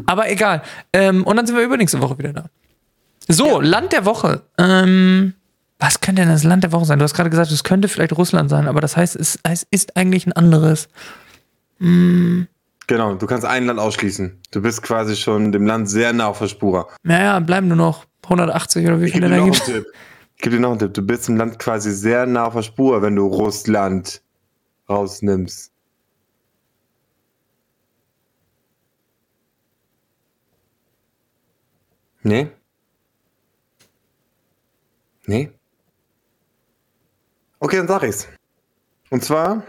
Aber 0.07 0.29
egal. 0.29 0.63
Ähm, 0.93 1.23
und 1.25 1.37
dann 1.37 1.47
sind 1.47 1.57
wir 1.57 1.63
übernächste 1.63 2.03
Woche 2.03 2.19
wieder 2.19 2.33
da. 2.33 2.45
So, 3.29 3.61
Land 3.61 3.93
der 3.93 4.05
Woche. 4.05 4.43
Ähm, 4.59 5.35
was 5.83 5.99
könnte 5.99 6.23
denn 6.23 6.29
das 6.31 6.45
Land 6.45 6.63
der 6.63 6.71
Woche 6.71 6.85
sein? 6.85 7.01
Du 7.01 7.03
hast 7.03 7.13
gerade 7.15 7.29
gesagt, 7.29 7.51
es 7.51 7.65
könnte 7.65 7.89
vielleicht 7.89 8.17
Russland 8.17 8.49
sein, 8.49 8.69
aber 8.69 8.81
das 8.81 8.97
heißt, 8.97 9.17
es, 9.17 9.41
es 9.43 9.67
ist 9.73 9.97
eigentlich 9.97 10.29
ein 10.29 10.33
anderes. 10.33 10.89
Genau, 11.81 13.15
du 13.17 13.27
kannst 13.27 13.45
ein 13.45 13.67
Land 13.67 13.81
ausschließen. 13.81 14.39
Du 14.53 14.63
bist 14.63 14.83
quasi 14.83 15.17
schon 15.17 15.51
dem 15.51 15.67
Land 15.67 15.91
sehr 15.91 16.13
nah 16.13 16.29
auf 16.29 16.39
der 16.39 16.47
Spur. 16.47 16.89
Naja, 17.03 17.41
bleiben 17.41 17.67
nur 17.67 17.77
noch 17.77 18.07
180 18.23 18.87
oder 18.87 19.01
wie 19.01 19.11
viele 19.11 19.29
dir 19.29 19.31
da 19.31 19.37
noch 19.39 19.43
einen 19.43 19.53
gibt. 19.53 19.65
Tipp. 19.65 19.87
Ich 20.37 20.43
gebe 20.43 20.55
dir 20.55 20.63
noch 20.63 20.71
einen 20.71 20.79
Tipp. 20.79 20.95
Du 20.95 21.03
bist 21.03 21.27
dem 21.27 21.37
Land 21.37 21.59
quasi 21.59 21.91
sehr 21.91 22.27
nah 22.27 22.45
auf 22.45 22.55
der 22.55 22.63
Spur, 22.63 23.03
wenn 23.03 23.17
du 23.17 23.27
Russland 23.27 24.23
rausnimmst. 24.89 25.73
Nee? 32.23 32.53
Nee? 35.27 35.51
Okay, 37.63 37.77
dann 37.77 37.87
sag 37.87 38.03
ich's. 38.03 38.27
Und 39.11 39.23
zwar 39.23 39.63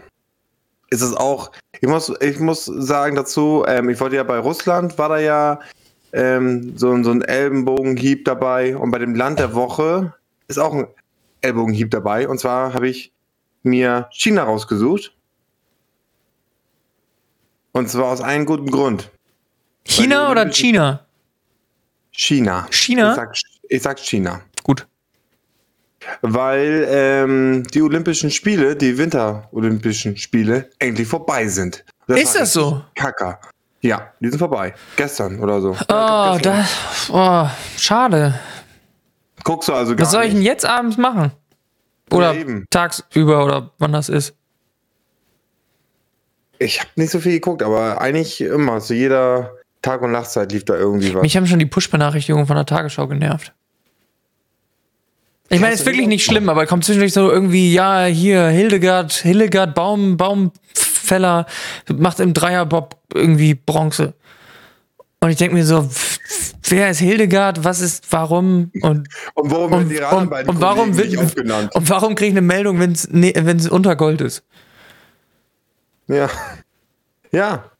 ist 0.90 1.00
es 1.00 1.14
auch, 1.14 1.52
ich 1.80 1.88
muss, 1.88 2.12
ich 2.20 2.40
muss 2.40 2.64
sagen 2.64 3.14
dazu, 3.14 3.64
ähm, 3.68 3.88
ich 3.88 4.00
wollte 4.00 4.16
ja 4.16 4.24
bei 4.24 4.38
Russland, 4.38 4.98
war 4.98 5.08
da 5.10 5.18
ja 5.20 5.60
ähm, 6.12 6.76
so, 6.76 6.90
ein- 6.90 7.04
so 7.04 7.12
ein 7.12 7.22
Ellenbogenhieb 7.22 8.24
dabei 8.24 8.76
und 8.76 8.90
bei 8.90 8.98
dem 8.98 9.14
Land 9.14 9.38
der 9.38 9.54
Woche 9.54 10.12
ist 10.48 10.58
auch 10.58 10.74
ein 10.74 10.88
Ellbogenhieb 11.40 11.92
dabei 11.92 12.28
und 12.28 12.38
zwar 12.40 12.74
habe 12.74 12.88
ich 12.88 13.12
mir 13.62 14.08
China 14.10 14.42
rausgesucht. 14.42 15.14
Und 17.72 17.88
zwar 17.88 18.06
aus 18.06 18.20
einem 18.20 18.44
guten 18.44 18.70
Grund. 18.72 19.08
China 19.84 20.30
oder 20.32 20.50
China? 20.50 21.06
China. 22.10 22.66
China? 22.70 23.10
Ich 23.10 23.16
sag, 23.16 23.36
ich 23.68 23.82
sag 23.82 23.98
China. 24.00 24.40
Weil 26.22 26.86
ähm, 26.88 27.62
die 27.72 27.82
Olympischen 27.82 28.30
Spiele, 28.30 28.76
die 28.76 28.96
Winter-Olympischen 28.96 30.16
Spiele, 30.16 30.70
endlich 30.78 31.08
vorbei 31.08 31.46
sind. 31.48 31.84
Das 32.06 32.20
ist 32.20 32.34
das 32.38 32.52
so? 32.52 32.82
Kacker. 32.94 33.38
Ja, 33.80 34.12
die 34.20 34.28
sind 34.30 34.38
vorbei. 34.38 34.74
Gestern 34.96 35.38
oder 35.40 35.60
so. 35.60 35.70
Oh, 35.88 36.38
das, 36.42 37.10
oh 37.12 37.46
schade. 37.76 38.34
Guckst 39.42 39.68
du 39.68 39.74
also 39.74 39.94
gar 39.94 40.04
Was 40.06 40.12
soll 40.12 40.22
ich 40.24 40.30
denn 40.30 40.38
nicht. 40.38 40.46
jetzt 40.46 40.64
abends 40.64 40.96
machen? 40.96 41.32
Oder 42.10 42.34
Ja, 42.34 42.44
tagsüber 42.70 43.44
oder 43.44 43.70
wann 43.78 43.92
das 43.92 44.08
ist? 44.08 44.34
Ich 46.58 46.80
habe 46.80 46.88
nicht 46.96 47.10
so 47.10 47.20
viel 47.20 47.32
geguckt, 47.32 47.62
aber 47.62 48.00
eigentlich 48.00 48.40
immer. 48.40 48.80
Zu 48.80 48.94
jeder 48.94 49.52
Tag- 49.82 50.02
und 50.02 50.12
Nachtzeit 50.12 50.52
lief 50.52 50.64
da 50.64 50.74
irgendwie 50.76 51.14
was. 51.14 51.22
Mich 51.22 51.36
haben 51.36 51.46
schon 51.46 51.58
die 51.58 51.66
Push-Benachrichtigungen 51.66 52.46
von 52.46 52.56
der 52.56 52.64
Tagesschau 52.66 53.06
genervt. 53.06 53.52
Ich 55.50 55.60
meine, 55.60 55.72
Hast 55.72 55.80
ist 55.80 55.86
wirklich 55.86 56.06
nicht 56.06 56.24
schlimm, 56.24 56.48
aber 56.48 56.66
kommt 56.66 56.84
zwischendurch 56.84 57.12
so 57.12 57.30
irgendwie, 57.30 57.72
ja, 57.72 58.06
hier, 58.06 58.48
Hildegard, 58.48 59.12
Hildegard 59.12 59.74
Baum, 59.74 60.16
Baumfeller 60.16 61.46
macht 61.92 62.20
im 62.20 62.32
Dreierbob 62.32 62.96
irgendwie 63.12 63.54
Bronze. 63.54 64.14
Und 65.20 65.30
ich 65.30 65.36
denke 65.36 65.54
mir 65.54 65.64
so, 65.64 65.88
wer 66.68 66.90
ist 66.90 66.98
Hildegard? 66.98 67.64
Was 67.64 67.80
ist, 67.80 68.04
warum? 68.10 68.70
Und, 68.82 69.08
und 69.34 69.50
warum 69.50 69.72
und, 69.72 69.72
werden 69.72 69.88
die 69.88 70.02
anderen 70.02 70.24
und, 70.24 70.30
beiden 70.30 70.50
und 70.50 70.60
warum 70.60 70.96
wird, 70.96 71.16
aufgenannt? 71.16 71.74
und 71.74 71.88
warum 71.88 72.14
kriege 72.14 72.28
ich 72.28 72.34
eine 72.34 72.42
Meldung, 72.42 72.78
wenn 72.78 72.92
es 72.92 73.08
nee, 73.10 73.32
wenn's 73.34 73.68
Untergold 73.68 74.20
ist? 74.20 74.42
Ja. 76.08 76.28
Ja. 77.32 77.70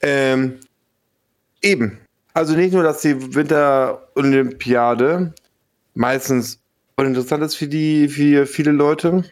Ähm, 0.00 0.60
eben. 1.60 1.98
Also 2.34 2.54
nicht 2.54 2.72
nur, 2.72 2.82
dass 2.82 3.02
die 3.02 3.34
Winterolympiade 3.34 5.34
meistens 5.94 6.61
uninteressant 7.02 7.42
ist 7.42 7.56
für 7.56 7.68
die, 7.68 8.08
für 8.08 8.46
viele 8.46 8.72
Leute, 8.72 9.24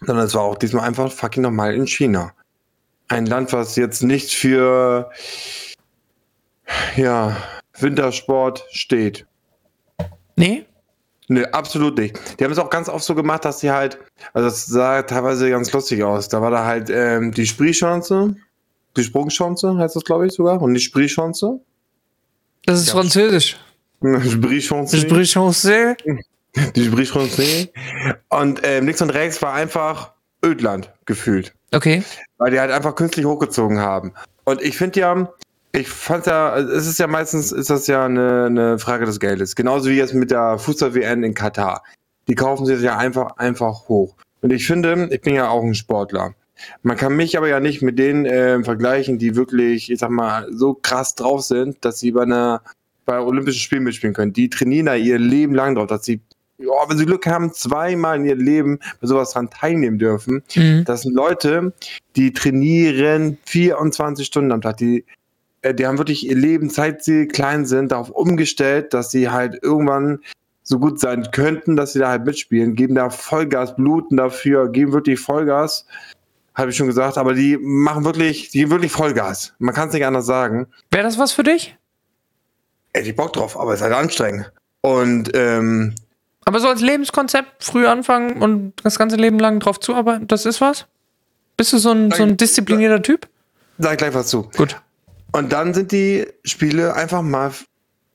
sondern 0.00 0.26
es 0.26 0.34
war 0.34 0.42
auch 0.42 0.56
diesmal 0.56 0.86
einfach 0.86 1.10
fucking 1.10 1.42
nochmal 1.42 1.74
in 1.74 1.86
China. 1.86 2.32
Ein 3.08 3.26
Land, 3.26 3.52
was 3.52 3.76
jetzt 3.76 4.02
nicht 4.02 4.34
für 4.34 5.10
ja, 6.96 7.36
Wintersport 7.78 8.64
steht. 8.70 9.26
Nee? 10.36 10.66
Ne, 11.28 11.52
absolut 11.52 11.98
nicht. 11.98 12.18
Die 12.38 12.44
haben 12.44 12.52
es 12.52 12.58
auch 12.58 12.70
ganz 12.70 12.88
oft 12.88 13.04
so 13.04 13.14
gemacht, 13.14 13.44
dass 13.44 13.60
sie 13.60 13.70
halt, 13.70 13.98
also 14.32 14.48
das 14.48 14.66
sah 14.66 15.02
teilweise 15.02 15.50
ganz 15.50 15.72
lustig 15.72 16.02
aus. 16.04 16.28
Da 16.28 16.40
war 16.40 16.50
da 16.50 16.64
halt 16.64 16.88
ähm, 16.88 17.32
die 17.32 17.46
Sprühschanze, 17.46 18.36
die 18.96 19.02
Sprungschanze 19.02 19.76
heißt 19.76 19.96
das, 19.96 20.04
glaube 20.04 20.26
ich, 20.26 20.32
sogar, 20.32 20.60
und 20.62 20.74
die 20.74 20.80
Sprühschanze. 20.80 21.60
Das 22.64 22.80
ist 22.80 22.88
Ja. 22.88 22.94
Französisch. 22.94 23.56
Sprühschanze. 24.02 24.98
Sprich 24.98 25.32
Chance. 25.32 25.96
Die 26.74 26.84
Sprühschanze. 26.84 27.68
Und 28.28 28.60
ähm, 28.64 28.86
links 28.86 29.02
und 29.02 29.10
rechts 29.10 29.42
war 29.42 29.52
einfach 29.52 30.12
Ödland 30.44 30.92
gefühlt. 31.04 31.54
Okay. 31.72 32.02
weil 32.38 32.52
die 32.52 32.60
halt 32.60 32.70
einfach 32.70 32.94
künstlich 32.94 33.26
hochgezogen 33.26 33.80
haben. 33.80 34.12
Und 34.44 34.62
ich 34.62 34.76
finde 34.76 35.00
ja, 35.00 35.28
ich 35.72 35.88
fand 35.88 36.26
ja, 36.26 36.50
also 36.50 36.72
es 36.72 36.86
ist 36.86 36.98
ja 36.98 37.06
meistens, 37.06 37.52
ist 37.52 37.68
das 37.68 37.86
ja 37.86 38.04
eine, 38.04 38.46
eine 38.46 38.78
Frage 38.78 39.04
des 39.04 39.20
Geldes. 39.20 39.56
Genauso 39.56 39.90
wie 39.90 39.96
jetzt 39.96 40.14
mit 40.14 40.30
der 40.30 40.58
Fußball-WN 40.58 41.22
in 41.22 41.34
Katar. 41.34 41.82
Die 42.28 42.34
kaufen 42.34 42.66
sich 42.66 42.80
ja 42.80 42.96
einfach, 42.96 43.36
einfach 43.36 43.88
hoch. 43.88 44.14
Und 44.40 44.52
ich 44.52 44.66
finde, 44.66 45.08
ich 45.10 45.20
bin 45.20 45.34
ja 45.34 45.48
auch 45.48 45.62
ein 45.62 45.74
Sportler. 45.74 46.34
Man 46.82 46.96
kann 46.96 47.14
mich 47.14 47.36
aber 47.36 47.48
ja 47.48 47.60
nicht 47.60 47.82
mit 47.82 47.98
denen 47.98 48.24
äh, 48.24 48.62
vergleichen, 48.62 49.18
die 49.18 49.36
wirklich, 49.36 49.90
ich 49.90 49.98
sag 49.98 50.10
mal, 50.10 50.46
so 50.50 50.74
krass 50.74 51.14
drauf 51.14 51.42
sind, 51.42 51.84
dass 51.84 51.98
sie 51.98 52.12
bei 52.12 52.22
einer 52.22 52.62
bei 53.04 53.20
Olympischen 53.20 53.60
Spielen 53.60 53.84
mitspielen 53.84 54.14
können. 54.14 54.32
Die 54.32 54.50
trainieren 54.50 54.86
da 54.86 54.94
ihr 54.96 55.18
Leben 55.18 55.54
lang 55.54 55.74
drauf, 55.74 55.86
dass 55.86 56.04
sie, 56.04 56.20
ja, 56.58 56.88
wenn 56.88 56.98
sie 56.98 57.06
Glück 57.06 57.26
haben, 57.26 57.52
zweimal 57.52 58.16
in 58.16 58.24
ihr 58.24 58.36
Leben 58.36 58.78
bei 59.00 59.06
sowas 59.06 59.32
dran 59.32 59.50
teilnehmen 59.50 59.98
dürfen. 59.98 60.42
Mhm. 60.54 60.84
Das 60.84 61.02
sind 61.02 61.14
Leute, 61.14 61.72
die 62.16 62.32
trainieren 62.32 63.38
24 63.44 64.26
Stunden 64.26 64.52
am 64.52 64.62
Tag. 64.62 64.78
Die, 64.78 65.04
äh, 65.62 65.74
die 65.74 65.86
haben 65.86 65.98
wirklich 65.98 66.26
ihr 66.26 66.36
Leben, 66.36 66.70
seit 66.70 67.04
sie 67.04 67.28
klein 67.28 67.66
sind, 67.66 67.92
darauf 67.92 68.10
umgestellt, 68.10 68.94
dass 68.94 69.10
sie 69.10 69.28
halt 69.30 69.58
irgendwann 69.62 70.20
so 70.62 70.78
gut 70.78 70.98
sein 70.98 71.30
könnten, 71.30 71.76
dass 71.76 71.92
sie 71.92 72.00
da 72.00 72.08
halt 72.08 72.24
mitspielen, 72.24 72.74
geben 72.74 72.96
da 72.96 73.10
Vollgas, 73.10 73.76
bluten 73.76 74.16
dafür, 74.16 74.68
geben 74.68 74.92
wirklich 74.92 75.20
Vollgas. 75.20 75.86
Habe 76.54 76.70
ich 76.70 76.76
schon 76.76 76.86
gesagt, 76.86 77.18
aber 77.18 77.34
die 77.34 77.58
machen 77.58 78.04
wirklich, 78.04 78.50
die 78.50 78.60
geben 78.60 78.70
wirklich 78.70 78.92
Vollgas. 78.92 79.54
Man 79.58 79.74
kann 79.74 79.88
es 79.88 79.94
nicht 79.94 80.06
anders 80.06 80.26
sagen. 80.26 80.66
Wäre 80.90 81.04
das 81.04 81.18
was 81.18 81.32
für 81.32 81.42
dich? 81.42 81.76
Ey, 82.94 83.02
die 83.02 83.12
Bock 83.12 83.34
drauf, 83.34 83.60
aber 83.60 83.74
es 83.74 83.80
ist 83.80 83.84
halt 83.84 83.92
anstrengend. 83.92 84.50
Und 84.80 85.30
ähm, 85.34 85.94
Aber 86.46 86.60
so 86.60 86.68
als 86.68 86.80
Lebenskonzept 86.80 87.62
früh 87.62 87.86
anfangen 87.86 88.40
und 88.40 88.72
das 88.82 88.98
ganze 88.98 89.16
Leben 89.16 89.38
lang 89.38 89.60
drauf 89.60 89.80
zuarbeiten, 89.80 90.26
das 90.28 90.46
ist 90.46 90.60
was? 90.60 90.86
Bist 91.56 91.72
du 91.72 91.78
so 91.78 91.90
ein, 91.90 92.10
so 92.12 92.22
ein 92.22 92.36
disziplinierter 92.36 93.02
Typ? 93.02 93.28
sag 93.78 93.92
ich 93.92 93.98
gleich 93.98 94.14
was 94.14 94.28
zu. 94.28 94.48
Gut. 94.56 94.80
Und 95.32 95.52
dann 95.52 95.74
sind 95.74 95.92
die 95.92 96.26
Spiele 96.44 96.94
einfach 96.94 97.22
mal 97.22 97.52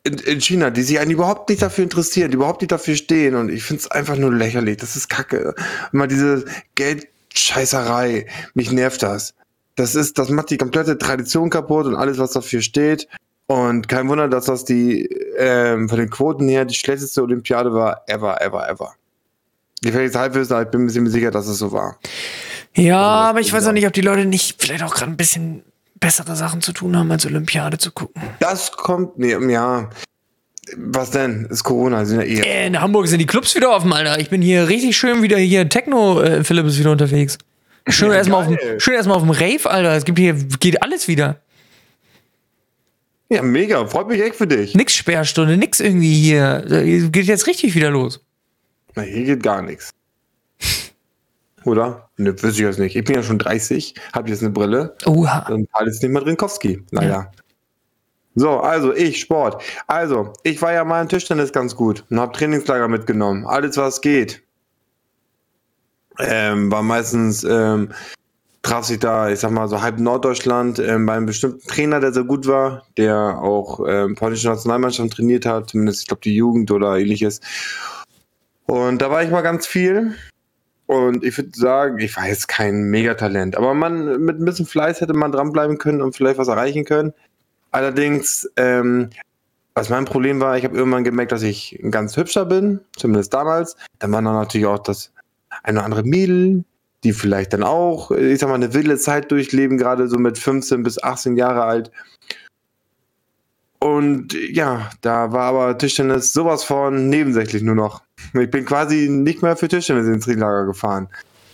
in, 0.03 0.17
in 0.17 0.41
China, 0.41 0.69
die 0.69 0.81
sich 0.81 0.99
eigentlich 0.99 1.15
überhaupt 1.15 1.49
nicht 1.49 1.61
dafür 1.61 1.83
interessieren, 1.83 2.31
die 2.31 2.35
überhaupt 2.35 2.61
nicht 2.61 2.71
dafür 2.71 2.95
stehen. 2.95 3.35
Und 3.35 3.49
ich 3.49 3.63
finde 3.63 3.81
es 3.81 3.91
einfach 3.91 4.15
nur 4.15 4.33
lächerlich. 4.33 4.77
Das 4.77 4.95
ist 4.95 5.09
Kacke. 5.09 5.53
Immer 5.91 6.07
diese 6.07 6.45
Geldscheißerei. 6.75 8.27
Mich 8.53 8.71
nervt 8.71 9.03
das. 9.03 9.35
Das 9.75 9.95
ist, 9.95 10.17
das 10.17 10.29
macht 10.29 10.49
die 10.49 10.57
komplette 10.57 10.97
Tradition 10.97 11.49
kaputt 11.49 11.85
und 11.85 11.95
alles, 11.95 12.17
was 12.17 12.31
dafür 12.31 12.61
steht. 12.61 13.07
Und 13.51 13.89
kein 13.89 14.07
Wunder, 14.07 14.29
dass 14.29 14.45
das 14.45 14.63
die 14.63 15.09
ähm, 15.37 15.89
von 15.89 15.99
den 15.99 16.09
Quoten 16.09 16.47
her 16.47 16.63
die 16.63 16.73
schlechteste 16.73 17.21
Olympiade 17.21 17.73
war 17.73 18.01
ever, 18.07 18.41
ever, 18.41 18.69
ever. 18.69 18.93
Gefährliches 19.81 20.15
Halbwissen, 20.15 20.53
aber 20.53 20.63
ich 20.63 20.69
bin 20.69 20.85
mir 20.85 20.89
ziemlich 20.89 21.11
sicher, 21.11 21.31
dass 21.31 21.47
es 21.47 21.57
so 21.57 21.73
war. 21.73 21.99
Ja, 22.77 23.01
aber 23.01 23.41
ich 23.41 23.51
weiß 23.51 23.67
auch 23.67 23.73
nicht, 23.73 23.85
ob 23.85 23.91
die 23.91 23.99
Leute 23.99 24.23
nicht 24.23 24.61
vielleicht 24.61 24.83
auch 24.83 24.93
gerade 24.93 25.11
ein 25.11 25.17
bisschen 25.17 25.63
bessere 25.99 26.37
Sachen 26.37 26.61
zu 26.61 26.71
tun 26.71 26.95
haben, 26.95 27.11
als 27.11 27.25
Olympiade 27.25 27.77
zu 27.77 27.91
gucken. 27.91 28.21
Das 28.39 28.71
kommt, 28.71 29.19
nee, 29.19 29.35
ja. 29.51 29.89
Was 30.77 31.11
denn? 31.11 31.47
Ist 31.49 31.65
Corona, 31.65 32.05
sind 32.05 32.21
ja 32.21 32.25
eh. 32.25 32.67
In 32.67 32.79
Hamburg 32.79 33.07
sind 33.07 33.19
die 33.19 33.25
Clubs 33.25 33.53
wieder 33.53 33.75
offen, 33.75 33.91
Alter. 33.91 34.17
Ich 34.21 34.29
bin 34.29 34.41
hier 34.41 34.69
richtig 34.69 34.95
schön 34.95 35.23
wieder 35.23 35.37
hier. 35.37 35.67
Techno, 35.67 36.21
äh, 36.21 36.45
Philipp 36.45 36.67
ist 36.67 36.79
wieder 36.79 36.91
unterwegs. 36.91 37.37
Schön 37.89 38.11
Ja, 38.11 38.17
erstmal 38.17 38.45
auf 38.45 38.57
schön 38.77 38.93
erstmal 38.93 39.17
auf 39.17 39.23
dem 39.23 39.31
Rave, 39.31 39.69
Alter. 39.69 39.97
Es 39.97 40.05
gibt 40.05 40.19
hier, 40.19 40.35
geht 40.35 40.81
alles 40.81 41.09
wieder. 41.09 41.41
Ja, 43.31 43.41
mega. 43.41 43.87
Freut 43.87 44.09
mich 44.09 44.21
echt 44.21 44.35
für 44.35 44.45
dich. 44.45 44.75
Nix 44.75 44.93
Sperrstunde, 44.93 45.55
nix 45.55 45.79
irgendwie 45.79 46.13
hier. 46.13 46.65
Geht 47.11 47.27
jetzt 47.27 47.47
richtig 47.47 47.73
wieder 47.75 47.89
los. 47.89 48.19
Na, 48.93 49.03
hier 49.03 49.23
geht 49.23 49.41
gar 49.41 49.61
nichts. 49.61 49.91
Oder? 51.63 52.09
Ne, 52.17 52.33
wüsste 52.33 52.49
ich 52.49 52.67
jetzt 52.67 52.79
nicht. 52.79 52.93
Ich 52.93 53.05
bin 53.05 53.15
ja 53.15 53.23
schon 53.23 53.39
30, 53.39 53.95
habe 54.11 54.29
jetzt 54.29 54.41
eine 54.41 54.51
Brille 54.51 54.97
Oha. 55.05 55.47
und 55.47 55.69
alles 55.71 56.01
nicht 56.01 56.11
mehr 56.11 56.21
Drinkowski. 56.21 56.83
Naja. 56.91 57.31
So, 58.35 58.59
also 58.59 58.93
ich, 58.93 59.21
Sport. 59.21 59.63
Also, 59.87 60.33
ich 60.43 60.61
war 60.61 60.73
ja 60.73 60.83
mal 60.83 61.01
in 61.01 61.07
Tischtennis 61.07 61.53
ganz 61.53 61.73
gut 61.73 62.03
und 62.09 62.19
habe 62.19 62.33
Trainingslager 62.33 62.89
mitgenommen. 62.89 63.45
Alles, 63.45 63.77
was 63.77 64.01
geht. 64.01 64.43
Ähm, 66.19 66.69
war 66.69 66.83
meistens, 66.83 67.45
ähm, 67.45 67.93
traf 68.61 68.85
sich 68.85 68.99
da, 68.99 69.29
ich 69.29 69.39
sag 69.39 69.51
mal, 69.51 69.67
so 69.67 69.81
halb 69.81 69.99
Norddeutschland 69.99 70.79
ähm, 70.79 71.05
bei 71.05 71.13
einem 71.13 71.25
bestimmten 71.25 71.67
Trainer, 71.67 71.99
der 71.99 72.13
sehr 72.13 72.23
gut 72.23 72.47
war, 72.47 72.83
der 72.97 73.39
auch 73.39 73.79
ähm, 73.87 74.15
polnische 74.15 74.47
Nationalmannschaft 74.47 75.13
trainiert 75.13 75.45
hat, 75.45 75.71
zumindest, 75.71 76.01
ich 76.01 76.07
glaube, 76.07 76.21
die 76.21 76.35
Jugend 76.35 76.71
oder 76.71 76.97
ähnliches. 76.97 77.41
Und 78.67 79.01
da 79.01 79.09
war 79.09 79.23
ich 79.23 79.31
mal 79.31 79.41
ganz 79.41 79.65
viel. 79.65 80.15
Und 80.85 81.23
ich 81.23 81.37
würde 81.37 81.51
sagen, 81.53 81.99
ich 81.99 82.15
war 82.17 82.27
jetzt 82.27 82.49
kein 82.49 82.83
Megatalent, 82.83 83.55
aber 83.55 83.73
man, 83.73 84.21
mit 84.21 84.39
ein 84.39 84.45
bisschen 84.45 84.65
Fleiß 84.65 84.99
hätte 84.99 85.13
man 85.13 85.31
dranbleiben 85.31 85.77
können 85.77 86.01
und 86.01 86.15
vielleicht 86.15 86.37
was 86.37 86.49
erreichen 86.49 86.83
können. 86.83 87.13
Allerdings, 87.71 88.49
ähm, 88.57 89.09
was 89.73 89.89
mein 89.89 90.03
Problem 90.03 90.41
war, 90.41 90.57
ich 90.57 90.65
habe 90.65 90.75
irgendwann 90.75 91.05
gemerkt, 91.05 91.31
dass 91.31 91.43
ich 91.43 91.79
ein 91.81 91.91
ganz 91.91 92.17
hübscher 92.17 92.45
bin, 92.45 92.81
zumindest 92.97 93.33
damals. 93.33 93.77
Dann 93.99 94.11
war 94.11 94.21
dann 94.21 94.33
natürlich 94.33 94.67
auch 94.67 94.79
das 94.79 95.13
eine 95.63 95.79
oder 95.79 95.85
andere 95.85 96.03
Mädel, 96.03 96.65
die 97.03 97.13
vielleicht 97.13 97.53
dann 97.53 97.63
auch, 97.63 98.11
ich 98.11 98.39
sag 98.39 98.49
mal, 98.49 98.55
eine 98.55 98.73
wilde 98.73 98.97
Zeit 98.97 99.31
durchleben, 99.31 99.77
gerade 99.77 100.07
so 100.07 100.17
mit 100.17 100.37
15 100.37 100.83
bis 100.83 101.01
18 101.01 101.35
Jahre 101.35 101.63
alt. 101.63 101.91
Und 103.79 104.33
ja, 104.33 104.91
da 105.01 105.31
war 105.31 105.45
aber 105.45 105.77
Tischtennis 105.77 106.33
sowas 106.33 106.63
von 106.63 107.09
nebensächlich 107.09 107.63
nur 107.63 107.73
noch. 107.73 108.03
Ich 108.39 108.51
bin 108.51 108.63
quasi 108.65 109.09
nicht 109.09 109.41
mehr 109.41 109.55
für 109.55 109.67
Tischtennis 109.67 110.05
ins 110.05 110.25
Trainingslager 110.25 110.65
gefahren. 110.67 111.09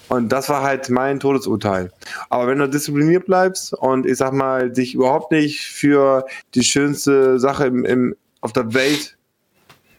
Und 0.10 0.30
das 0.30 0.50
war 0.50 0.62
halt 0.62 0.90
mein 0.90 1.20
Todesurteil. 1.20 1.92
Aber 2.30 2.48
wenn 2.48 2.60
du 2.60 2.68
diszipliniert 2.68 3.26
bleibst 3.26 3.74
und 3.74 4.06
ich 4.06 4.18
sag 4.18 4.34
mal, 4.34 4.72
dich 4.72 4.94
überhaupt 4.94 5.32
nicht 5.32 5.62
für 5.62 6.26
die 6.54 6.64
schönste 6.64 7.40
Sache 7.40 7.68
im, 7.68 7.86
im, 7.86 8.16
auf 8.42 8.54
der 8.54 8.74
Welt 8.74 9.18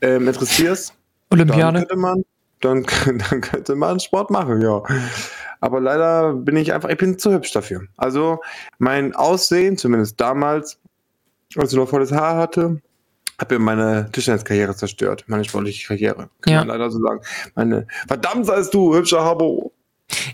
ähm, 0.01 0.29
interessierst, 0.29 0.95
dann 1.31 1.41
Olympiade. 1.41 1.79
könnte 1.81 1.97
man, 1.97 2.25
dann, 2.61 2.85
dann 3.31 3.41
könnte 3.41 3.75
man 3.75 4.01
Sport 4.01 4.31
machen, 4.31 4.61
ja. 4.63 4.83
Aber 5.61 5.81
leider 5.81 6.35
bin 6.35 6.57
ich 6.57 6.73
einfach, 6.73 6.89
ich 6.89 6.99
bin 6.99 7.19
zu 7.19 7.33
hübsch 7.33 7.53
dafür. 7.53 7.83
Also 7.97 8.41
mein 8.79 9.15
Aussehen, 9.15 9.77
zumindest 9.77 10.21
damals, 10.21 10.79
als 11.57 11.73
ich 11.73 11.79
noch 11.79 11.89
volles 11.89 12.13
Haar 12.13 12.37
hatte, 12.37 12.81
hat 13.39 13.51
mir 13.51 13.59
meine 13.59 14.09
Tischtenniskarriere 14.13 14.75
zerstört, 14.75 15.25
meine 15.29 15.45
sportliche 15.45 15.87
Karriere, 15.87 16.29
kann 16.41 16.53
Ja. 16.53 16.59
man 16.61 16.69
leider 16.69 16.91
so 16.91 17.01
sagen. 17.01 17.21
Meine, 17.55 17.87
verdammt 18.07 18.47
seist 18.47 18.75
du, 18.75 18.95
hübscher 18.95 19.25
Habo. 19.25 19.73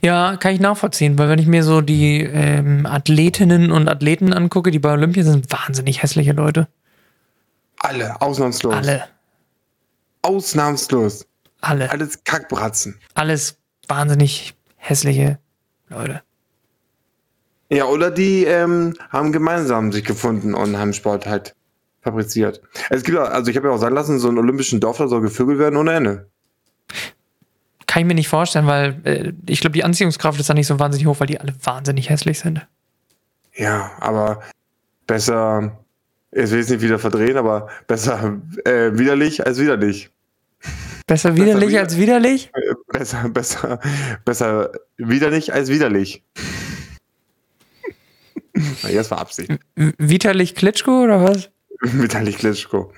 Ja, 0.03 0.37
kann 0.37 0.55
ich 0.55 0.61
nachvollziehen, 0.61 1.19
weil 1.19 1.29
wenn 1.29 1.39
ich 1.39 1.47
mir 1.47 1.65
so 1.65 1.81
die 1.81 2.21
ähm, 2.23 2.87
Athletinnen 2.87 3.73
und 3.73 3.89
Athleten 3.89 4.33
angucke, 4.33 4.71
die 4.71 4.79
bei 4.79 4.93
Olympia 4.93 5.23
sind, 5.25 5.51
wahnsinnig 5.53 6.03
hässliche 6.03 6.33
Leute. 6.33 6.69
Alle, 7.81 8.21
ausnahmslos. 8.23 8.75
Alle, 8.75 9.05
Ausnahmslos. 10.23 11.27
Alle, 11.65 11.91
Alles 11.91 12.23
Kackbratzen. 12.25 12.99
alles 13.15 13.59
wahnsinnig 13.89 14.55
hässliche 14.77 15.39
Leute. 15.89 16.23
Ja, 17.71 17.87
oder 17.87 18.11
die 18.11 18.45
ähm, 18.45 18.95
haben 19.11 19.33
gemeinsam 19.33 19.91
sich 19.93 20.05
gefunden 20.05 20.55
und 20.55 20.79
haben 20.79 20.93
Sport 20.93 21.27
halt 21.27 21.55
fabriziert. 22.03 22.61
Es 22.91 23.03
gibt 23.03 23.17
auch, 23.19 23.29
also 23.29 23.51
ich 23.51 23.57
habe 23.57 23.69
ja 23.69 23.75
auch 23.75 23.79
sagen 23.79 23.95
lassen, 23.95 24.19
so 24.19 24.29
einen 24.29 24.39
olympischen 24.39 24.81
Dorf, 24.81 24.99
da 24.99 25.09
soll 25.09 25.23
gevögelt 25.23 25.59
werden 25.59 25.77
ohne 25.77 25.95
Ende. 25.95 26.29
Kann 27.87 28.03
ich 28.03 28.07
mir 28.07 28.15
nicht 28.15 28.29
vorstellen, 28.29 28.67
weil 28.67 29.01
äh, 29.05 29.33
ich 29.49 29.61
glaube, 29.61 29.73
die 29.75 29.85
Anziehungskraft 29.85 30.39
ist 30.39 30.51
da 30.51 30.55
nicht 30.55 30.67
so 30.67 30.79
wahnsinnig 30.79 31.07
hoch, 31.07 31.21
weil 31.21 31.27
die 31.27 31.41
alle 31.41 31.55
wahnsinnig 31.63 32.11
hässlich 32.11 32.39
sind. 32.41 32.67
Ja, 33.55 33.93
aber 34.01 34.43
besser, 35.07 35.79
ich 36.33 36.51
will 36.51 36.59
es 36.61 36.69
nicht 36.69 36.83
wieder 36.83 36.99
verdrehen, 36.99 37.37
aber 37.37 37.69
besser 37.87 38.41
äh, 38.65 38.91
widerlich 38.99 39.47
als 39.47 39.59
widerlich. 39.59 40.11
Besser 41.07 41.37
widerlich 41.37 41.69
wieder- 41.71 41.81
als 41.81 41.99
widerlich? 41.99 42.51
Besser, 42.89 43.29
besser, 43.29 43.79
besser 44.25 44.73
widerlich 44.97 45.53
als 45.53 45.69
widerlich. 45.69 46.23
Jetzt 48.89 49.11
war 49.11 49.19
Absicht. 49.19 49.51
Vitalik 49.75 50.55
Klitschko 50.55 51.03
oder 51.05 51.23
was? 51.23 51.51
Vitali 51.81 52.33
Klitschko. 52.33 52.93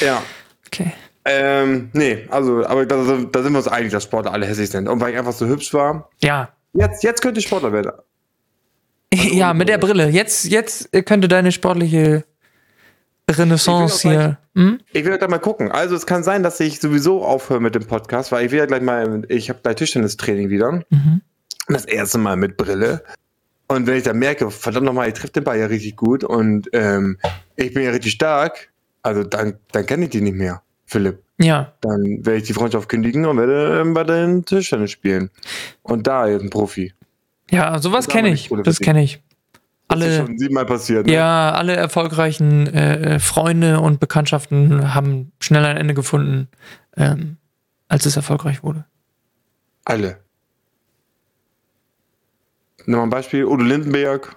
Ja. 0.00 0.22
Okay. 0.66 0.92
Ähm, 1.24 1.90
nee, 1.92 2.26
also, 2.30 2.64
aber 2.66 2.86
da, 2.86 2.96
da 2.96 3.42
sind 3.42 3.52
wir 3.52 3.58
uns 3.58 3.68
einig, 3.68 3.92
dass 3.92 4.04
Sportler 4.04 4.32
alle 4.32 4.46
hässlich 4.46 4.70
sind. 4.70 4.88
Und 4.88 5.00
weil 5.00 5.12
ich 5.12 5.18
einfach 5.18 5.32
so 5.32 5.46
hübsch 5.46 5.72
war, 5.74 6.08
Ja. 6.22 6.48
jetzt, 6.72 7.04
jetzt 7.04 7.20
könnte 7.22 7.40
ich 7.40 7.46
Sportler 7.46 7.72
werden. 7.72 7.92
ja, 9.14 9.52
mit 9.54 9.68
der 9.68 9.78
Brille. 9.78 10.08
Jetzt, 10.08 10.46
jetzt 10.46 10.90
könnte 11.04 11.28
deine 11.28 11.52
sportliche 11.52 12.24
Renaissance 13.30 14.08
hier. 14.08 14.38
Hm? 14.54 14.80
Ich 14.92 15.04
will 15.04 15.16
da 15.16 15.28
mal 15.28 15.38
gucken. 15.38 15.70
Also 15.70 15.94
es 15.94 16.06
kann 16.06 16.22
sein, 16.22 16.42
dass 16.42 16.60
ich 16.60 16.80
sowieso 16.80 17.24
aufhöre 17.24 17.60
mit 17.60 17.74
dem 17.74 17.86
Podcast, 17.86 18.32
weil 18.32 18.46
ich 18.46 18.52
will 18.52 18.58
ja 18.58 18.66
gleich 18.66 18.82
mal, 18.82 19.22
ich 19.28 19.48
habe 19.48 19.60
gleich 19.62 19.76
Tischtennistraining 19.76 20.50
wieder. 20.50 20.82
Mhm. 20.90 21.22
Das 21.68 21.84
erste 21.84 22.18
Mal 22.18 22.36
mit 22.36 22.56
Brille. 22.56 23.02
Und 23.68 23.86
wenn 23.86 23.96
ich 23.96 24.02
dann 24.02 24.18
merke, 24.18 24.50
verdammt 24.50 24.84
nochmal, 24.84 25.08
ich 25.08 25.14
treffe 25.14 25.32
den 25.32 25.44
Ball 25.44 25.58
ja 25.58 25.66
richtig 25.66 25.96
gut 25.96 26.24
und 26.24 26.68
ähm, 26.72 27.16
ich 27.56 27.72
bin 27.72 27.84
ja 27.84 27.90
richtig 27.90 28.12
stark, 28.12 28.70
also 29.02 29.24
dann, 29.24 29.54
dann 29.70 29.86
kenne 29.86 30.04
ich 30.04 30.10
die 30.10 30.20
nicht 30.20 30.36
mehr, 30.36 30.62
Philipp. 30.84 31.22
Ja. 31.38 31.72
Dann 31.80 32.02
werde 32.24 32.36
ich 32.36 32.44
die 32.44 32.52
Freundschaft 32.52 32.88
kündigen 32.88 33.24
und 33.24 33.38
werde 33.38 33.80
ähm, 33.80 33.94
bei 33.94 34.04
den 34.04 34.44
Tischtennis 34.44 34.90
spielen. 34.90 35.30
Und 35.82 36.06
da 36.06 36.28
jetzt 36.28 36.42
ein 36.42 36.50
Profi. 36.50 36.92
Ja, 37.50 37.78
sowas 37.78 38.08
kenne 38.08 38.30
ich. 38.30 38.50
Das 38.62 38.78
kenne 38.78 39.02
ich. 39.02 39.22
Das 39.92 40.08
ist 40.08 40.18
Alle, 40.18 40.26
schon 40.26 40.38
siebenmal 40.38 40.66
passiert. 40.66 41.06
Ne? 41.06 41.12
ja, 41.12 41.52
alle 41.52 41.76
erfolgreichen 41.76 42.66
äh, 42.66 43.14
äh, 43.14 43.18
Freunde 43.18 43.80
und 43.80 44.00
Bekanntschaften 44.00 44.94
haben 44.94 45.32
schnell 45.40 45.64
ein 45.64 45.76
Ende 45.76 45.94
gefunden, 45.94 46.48
ähm, 46.96 47.36
als 47.88 48.06
es 48.06 48.16
erfolgreich 48.16 48.62
wurde. 48.62 48.84
Alle. 49.84 50.18
Nimm 52.86 52.98
mal 52.98 53.04
ein 53.04 53.10
Beispiel, 53.10 53.44
Udo 53.44 53.62
Lindenberg. 53.62 54.36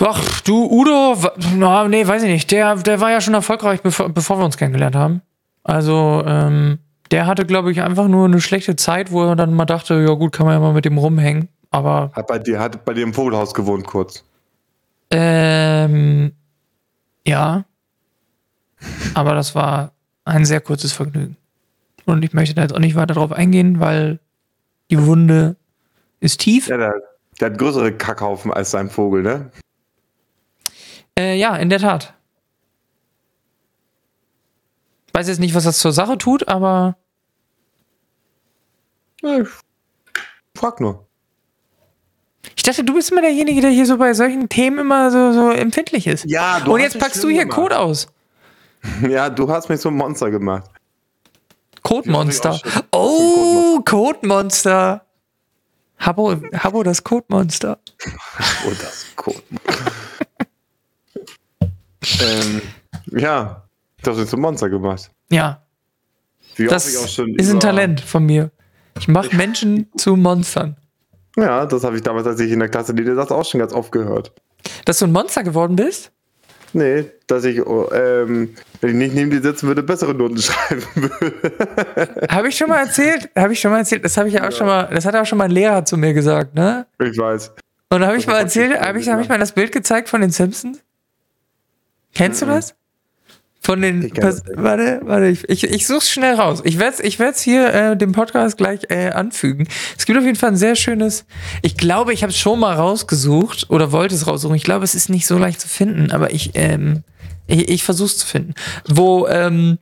Ach, 0.00 0.40
du, 0.42 0.70
Udo, 0.70 1.16
na, 1.56 1.88
nee, 1.88 2.06
weiß 2.06 2.22
ich 2.22 2.30
nicht. 2.30 2.50
Der, 2.50 2.76
der 2.76 3.00
war 3.00 3.10
ja 3.10 3.20
schon 3.20 3.34
erfolgreich, 3.34 3.82
bevor, 3.82 4.08
bevor 4.10 4.38
wir 4.38 4.44
uns 4.44 4.56
kennengelernt 4.56 4.94
haben. 4.94 5.22
Also, 5.64 6.22
ähm, 6.24 6.78
der 7.10 7.26
hatte, 7.26 7.46
glaube 7.46 7.72
ich, 7.72 7.82
einfach 7.82 8.06
nur 8.06 8.26
eine 8.26 8.40
schlechte 8.40 8.76
Zeit, 8.76 9.10
wo 9.10 9.24
er 9.24 9.34
dann 9.34 9.54
mal 9.54 9.64
dachte, 9.64 9.94
ja 9.94 10.14
gut, 10.14 10.32
kann 10.32 10.46
man 10.46 10.54
ja 10.54 10.60
mal 10.60 10.72
mit 10.74 10.84
dem 10.84 10.98
rumhängen. 10.98 11.48
Aber, 11.70 12.10
Hat 12.14 12.26
bei 12.26 12.38
dir, 12.38 12.58
hat 12.60 12.84
bei 12.84 12.94
dir 12.94 13.02
im 13.02 13.12
Vogelhaus 13.14 13.52
gewohnt 13.54 13.86
kurz. 13.86 14.24
ähm, 15.10 16.32
ja. 17.26 17.64
Aber 19.14 19.34
das 19.34 19.54
war 19.54 19.92
ein 20.24 20.44
sehr 20.44 20.60
kurzes 20.60 20.92
Vergnügen. 20.92 21.36
Und 22.06 22.24
ich 22.24 22.32
möchte 22.32 22.54
da 22.54 22.62
jetzt 22.62 22.72
auch 22.74 22.78
nicht 22.78 22.94
weiter 22.94 23.14
drauf 23.14 23.32
eingehen, 23.32 23.80
weil 23.80 24.18
die 24.90 25.04
Wunde 25.04 25.56
ist 26.20 26.40
tief. 26.40 26.68
Ja, 26.68 26.76
der, 26.78 26.94
der 27.40 27.50
hat 27.50 27.58
größere 27.58 27.92
Kackhaufen 27.92 28.52
als 28.52 28.70
sein 28.70 28.88
Vogel, 28.88 29.22
ne? 29.22 29.50
Äh, 31.18 31.36
ja, 31.36 31.56
in 31.56 31.68
der 31.68 31.80
Tat. 31.80 32.14
Weiß 35.12 35.28
jetzt 35.28 35.40
nicht, 35.40 35.54
was 35.54 35.64
das 35.64 35.80
zur 35.80 35.92
Sache 35.92 36.16
tut, 36.16 36.46
aber 36.48 36.96
Ja, 39.20 39.40
ich 39.40 39.48
frag 40.54 40.80
nur. 40.80 41.07
Ich 42.56 42.62
dachte, 42.62 42.84
du 42.84 42.94
bist 42.94 43.10
immer 43.10 43.20
derjenige, 43.20 43.60
der 43.60 43.70
hier 43.70 43.86
so 43.86 43.98
bei 43.98 44.14
solchen 44.14 44.48
Themen 44.48 44.78
immer 44.78 45.10
so, 45.10 45.32
so 45.32 45.50
empfindlich 45.50 46.06
ist. 46.06 46.24
Ja, 46.26 46.64
Und 46.64 46.80
jetzt 46.80 46.98
packst 46.98 47.22
du 47.22 47.28
hier 47.28 47.46
Code 47.46 47.78
aus. 47.78 48.08
Ja, 49.08 49.28
du 49.28 49.50
hast 49.50 49.68
mich 49.68 49.80
so 49.80 49.88
ein 49.88 49.96
Monster 49.96 50.30
gemacht. 50.30 50.70
Codemonster. 51.82 52.60
Oh, 52.92 53.80
Codemonster. 53.84 55.04
Habo, 55.98 56.36
Habo, 56.54 56.82
das 56.84 57.02
Codemonster. 57.02 57.80
Oh, 58.66 58.70
das 58.80 59.06
Code. 59.16 59.42
ähm, 62.20 62.62
ja, 63.06 63.64
du 64.02 64.10
hast 64.10 64.18
mich 64.18 64.28
zum 64.28 64.40
Monster 64.40 64.70
gemacht. 64.70 65.10
Ja, 65.28 65.66
Wie 66.54 66.66
das 66.66 66.86
oft 66.86 66.94
ich 66.94 66.98
auch 67.00 67.08
schon 67.08 67.34
ist 67.34 67.50
ein 67.50 67.58
Talent 67.60 68.00
von 68.00 68.24
mir. 68.24 68.52
Ich 68.98 69.08
mache 69.08 69.34
Menschen 69.34 69.88
zu 69.96 70.16
Monstern. 70.16 70.76
Ja, 71.38 71.66
das 71.66 71.84
habe 71.84 71.96
ich 71.96 72.02
damals, 72.02 72.26
als 72.26 72.40
ich 72.40 72.50
in 72.50 72.58
der 72.58 72.68
Klasse 72.68 72.92
Lieder 72.92 73.14
saß, 73.14 73.30
auch 73.30 73.44
schon 73.44 73.60
ganz 73.60 73.72
oft 73.72 73.92
gehört. 73.92 74.32
Dass 74.84 74.98
du 74.98 75.06
ein 75.06 75.12
Monster 75.12 75.44
geworden 75.44 75.76
bist? 75.76 76.10
Nee, 76.72 77.06
dass 77.28 77.44
ich, 77.44 77.64
oh, 77.64 77.88
ähm, 77.92 78.54
wenn 78.80 78.90
ich 78.90 78.96
nicht 78.96 79.14
neben 79.14 79.30
dir 79.30 79.40
sitzen 79.40 79.68
würde, 79.68 79.82
bessere 79.82 80.14
Noten 80.14 80.38
schreiben 80.42 80.84
würde. 80.94 82.26
Habe 82.28 82.48
ich 82.48 82.56
schon 82.56 82.68
mal 82.68 82.80
erzählt? 82.80 83.30
Habe 83.36 83.52
ich 83.52 83.60
schon 83.60 83.70
mal 83.70 83.78
erzählt? 83.78 84.04
Das 84.04 84.16
habe 84.16 84.28
ich 84.28 84.34
ja 84.34 84.46
auch 84.46 84.52
schon 84.52 84.66
mal, 84.66 84.88
das 84.92 85.06
hat 85.06 85.14
auch 85.14 85.24
schon 85.24 85.38
mal 85.38 85.44
ein 85.44 85.50
Lehrer 85.50 85.84
zu 85.84 85.96
mir 85.96 86.12
gesagt, 86.12 86.54
ne? 86.54 86.86
Ich 87.00 87.16
weiß. 87.16 87.52
Und 87.90 88.04
habe 88.04 88.16
ich 88.16 88.26
Das 88.26 88.34
mal 88.34 88.40
erzählt, 88.40 88.78
habe 88.78 88.98
ich, 88.98 89.08
hab 89.08 89.20
ich 89.20 89.26
ja. 89.26 89.32
mal 89.32 89.38
das 89.38 89.52
Bild 89.52 89.72
gezeigt 89.72 90.08
von 90.08 90.20
den 90.20 90.30
Simpsons? 90.30 90.82
Kennst 92.14 92.42
du 92.42 92.46
das? 92.46 92.74
Von 93.60 93.82
den. 93.82 94.02
Ich 94.02 94.12
nicht. 94.14 94.22
warte, 94.22 95.00
warte, 95.04 95.26
ich, 95.26 95.48
ich, 95.48 95.64
ich 95.64 95.86
such's 95.86 96.10
schnell 96.10 96.34
raus. 96.34 96.62
Ich 96.64 96.78
werde 96.78 96.94
es 96.94 97.00
ich 97.00 97.18
werd's 97.18 97.42
hier 97.42 97.72
äh, 97.74 97.96
dem 97.96 98.12
Podcast 98.12 98.56
gleich 98.56 98.80
äh, 98.88 99.10
anfügen. 99.10 99.68
Es 99.96 100.06
gibt 100.06 100.18
auf 100.18 100.24
jeden 100.24 100.36
Fall 100.36 100.50
ein 100.50 100.56
sehr 100.56 100.76
schönes. 100.76 101.24
Ich 101.62 101.76
glaube, 101.76 102.12
ich 102.12 102.22
habe 102.22 102.30
es 102.30 102.38
schon 102.38 102.60
mal 102.60 102.74
rausgesucht 102.74 103.68
oder 103.68 103.92
wollte 103.92 104.14
es 104.14 104.26
raussuchen. 104.26 104.56
Ich 104.56 104.62
glaube, 104.62 104.84
es 104.84 104.94
ist 104.94 105.10
nicht 105.10 105.26
so 105.26 105.38
leicht 105.38 105.60
zu 105.60 105.68
finden, 105.68 106.10
aber 106.10 106.32
ich. 106.32 106.52
Ähm, 106.54 107.02
ich, 107.50 107.70
ich 107.70 107.82
versuche 107.82 108.08
es 108.08 108.18
zu 108.18 108.26
finden, 108.26 108.52
wo, 108.86 109.26
ähm, 109.26 109.78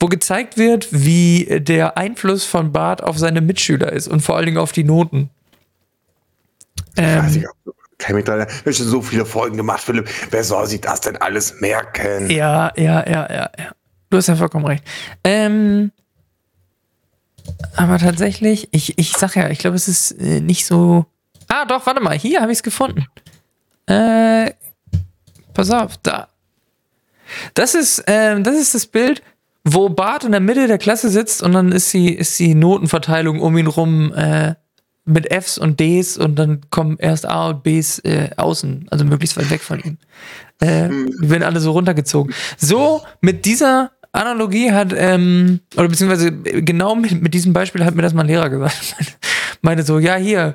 wo 0.00 0.08
gezeigt 0.08 0.58
wird, 0.58 0.88
wie 0.90 1.60
der 1.60 1.96
Einfluss 1.96 2.44
von 2.44 2.72
Bart 2.72 3.04
auf 3.04 3.18
seine 3.18 3.40
Mitschüler 3.40 3.92
ist 3.92 4.08
und 4.08 4.20
vor 4.20 4.36
allen 4.36 4.46
Dingen 4.46 4.58
auf 4.58 4.72
die 4.72 4.82
Noten. 4.82 5.30
Ähm, 6.96 7.22
Weiß 7.22 7.36
ich 7.36 7.48
auch. 7.48 7.54
Kann 7.98 8.18
ich 8.18 8.26
habe 8.26 8.72
schon 8.72 8.86
so 8.86 9.02
viele 9.02 9.24
Folgen 9.24 9.56
gemacht, 9.56 9.82
Philipp. 9.82 10.08
Wer 10.30 10.44
soll 10.44 10.66
sich 10.66 10.80
das 10.80 11.00
denn 11.00 11.16
alles 11.16 11.60
merken? 11.60 12.28
Ja, 12.30 12.72
ja, 12.76 13.08
ja, 13.08 13.30
ja, 13.30 13.50
ja. 13.58 13.70
Du 14.10 14.16
hast 14.16 14.26
ja 14.26 14.36
vollkommen 14.36 14.66
recht. 14.66 14.84
Ähm, 15.22 15.92
aber 17.76 17.98
tatsächlich, 17.98 18.68
ich, 18.72 18.98
ich 18.98 19.12
sag 19.12 19.36
ja, 19.36 19.48
ich 19.50 19.58
glaube, 19.58 19.76
es 19.76 19.88
ist 19.88 20.12
äh, 20.12 20.40
nicht 20.40 20.66
so. 20.66 21.06
Ah, 21.48 21.64
doch, 21.66 21.86
warte 21.86 22.00
mal, 22.00 22.18
hier 22.18 22.40
habe 22.40 22.52
ich 22.52 22.58
es 22.58 22.62
gefunden. 22.62 23.06
Äh, 23.86 24.52
pass 25.52 25.70
auf, 25.70 25.96
da. 26.02 26.28
Das 27.54 27.74
ist, 27.74 28.04
ähm, 28.06 28.44
das 28.44 28.56
ist 28.56 28.74
das 28.74 28.86
Bild, 28.86 29.22
wo 29.64 29.88
Bart 29.88 30.24
in 30.24 30.32
der 30.32 30.40
Mitte 30.40 30.66
der 30.66 30.78
Klasse 30.78 31.08
sitzt 31.08 31.42
und 31.42 31.52
dann 31.52 31.72
ist 31.72 31.92
die, 31.92 32.14
ist 32.14 32.38
die 32.38 32.54
Notenverteilung 32.54 33.40
um 33.40 33.56
ihn 33.56 33.66
rum 33.66 34.12
äh, 34.14 34.54
mit 35.04 35.32
Fs 35.32 35.58
und 35.58 35.80
Ds 35.80 36.16
und 36.16 36.38
dann 36.38 36.62
kommen 36.70 36.96
erst 36.98 37.26
A 37.26 37.48
und 37.48 37.62
Bs 37.62 37.98
äh, 38.00 38.30
außen, 38.36 38.86
also 38.90 39.04
möglichst 39.04 39.36
weit 39.36 39.50
weg 39.50 39.60
von 39.60 39.80
ihm. 39.80 39.98
Äh, 40.60 40.88
die 40.88 41.30
werden 41.30 41.42
alle 41.42 41.60
so 41.60 41.72
runtergezogen. 41.72 42.34
So, 42.56 43.02
mit 43.20 43.44
dieser 43.44 43.92
Analogie 44.12 44.70
hat, 44.72 44.94
ähm, 44.96 45.60
oder 45.76 45.88
beziehungsweise 45.88 46.32
genau 46.32 46.94
mit, 46.94 47.20
mit 47.20 47.34
diesem 47.34 47.52
Beispiel 47.52 47.84
hat 47.84 47.94
mir 47.94 48.02
das 48.02 48.14
mein 48.14 48.28
Lehrer 48.28 48.48
gesagt. 48.48 48.96
Meinte 49.60 49.82
so, 49.82 49.98
ja, 49.98 50.14
hier, 50.14 50.54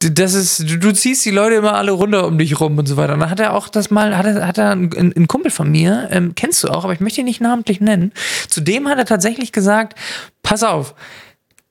das 0.00 0.34
ist, 0.34 0.70
du, 0.70 0.78
du 0.78 0.92
ziehst 0.92 1.24
die 1.24 1.30
Leute 1.30 1.56
immer 1.56 1.74
alle 1.74 1.90
runter 1.90 2.26
um 2.26 2.38
dich 2.38 2.60
rum 2.60 2.78
und 2.78 2.86
so 2.86 2.96
weiter. 2.96 3.14
Und 3.14 3.20
dann 3.20 3.30
hat 3.30 3.40
er 3.40 3.54
auch 3.54 3.68
das 3.68 3.90
mal, 3.90 4.16
hat 4.16 4.26
er, 4.26 4.46
hat 4.46 4.58
er 4.58 4.70
ein, 4.70 4.90
ein 4.94 5.26
Kumpel 5.26 5.50
von 5.50 5.70
mir, 5.70 6.08
ähm, 6.12 6.34
kennst 6.36 6.62
du 6.62 6.68
auch, 6.68 6.84
aber 6.84 6.92
ich 6.92 7.00
möchte 7.00 7.20
ihn 7.20 7.26
nicht 7.26 7.40
namentlich 7.40 7.80
nennen. 7.80 8.12
Zudem 8.48 8.88
hat 8.88 8.98
er 8.98 9.06
tatsächlich 9.06 9.52
gesagt, 9.52 9.98
pass 10.42 10.62
auf, 10.62 10.94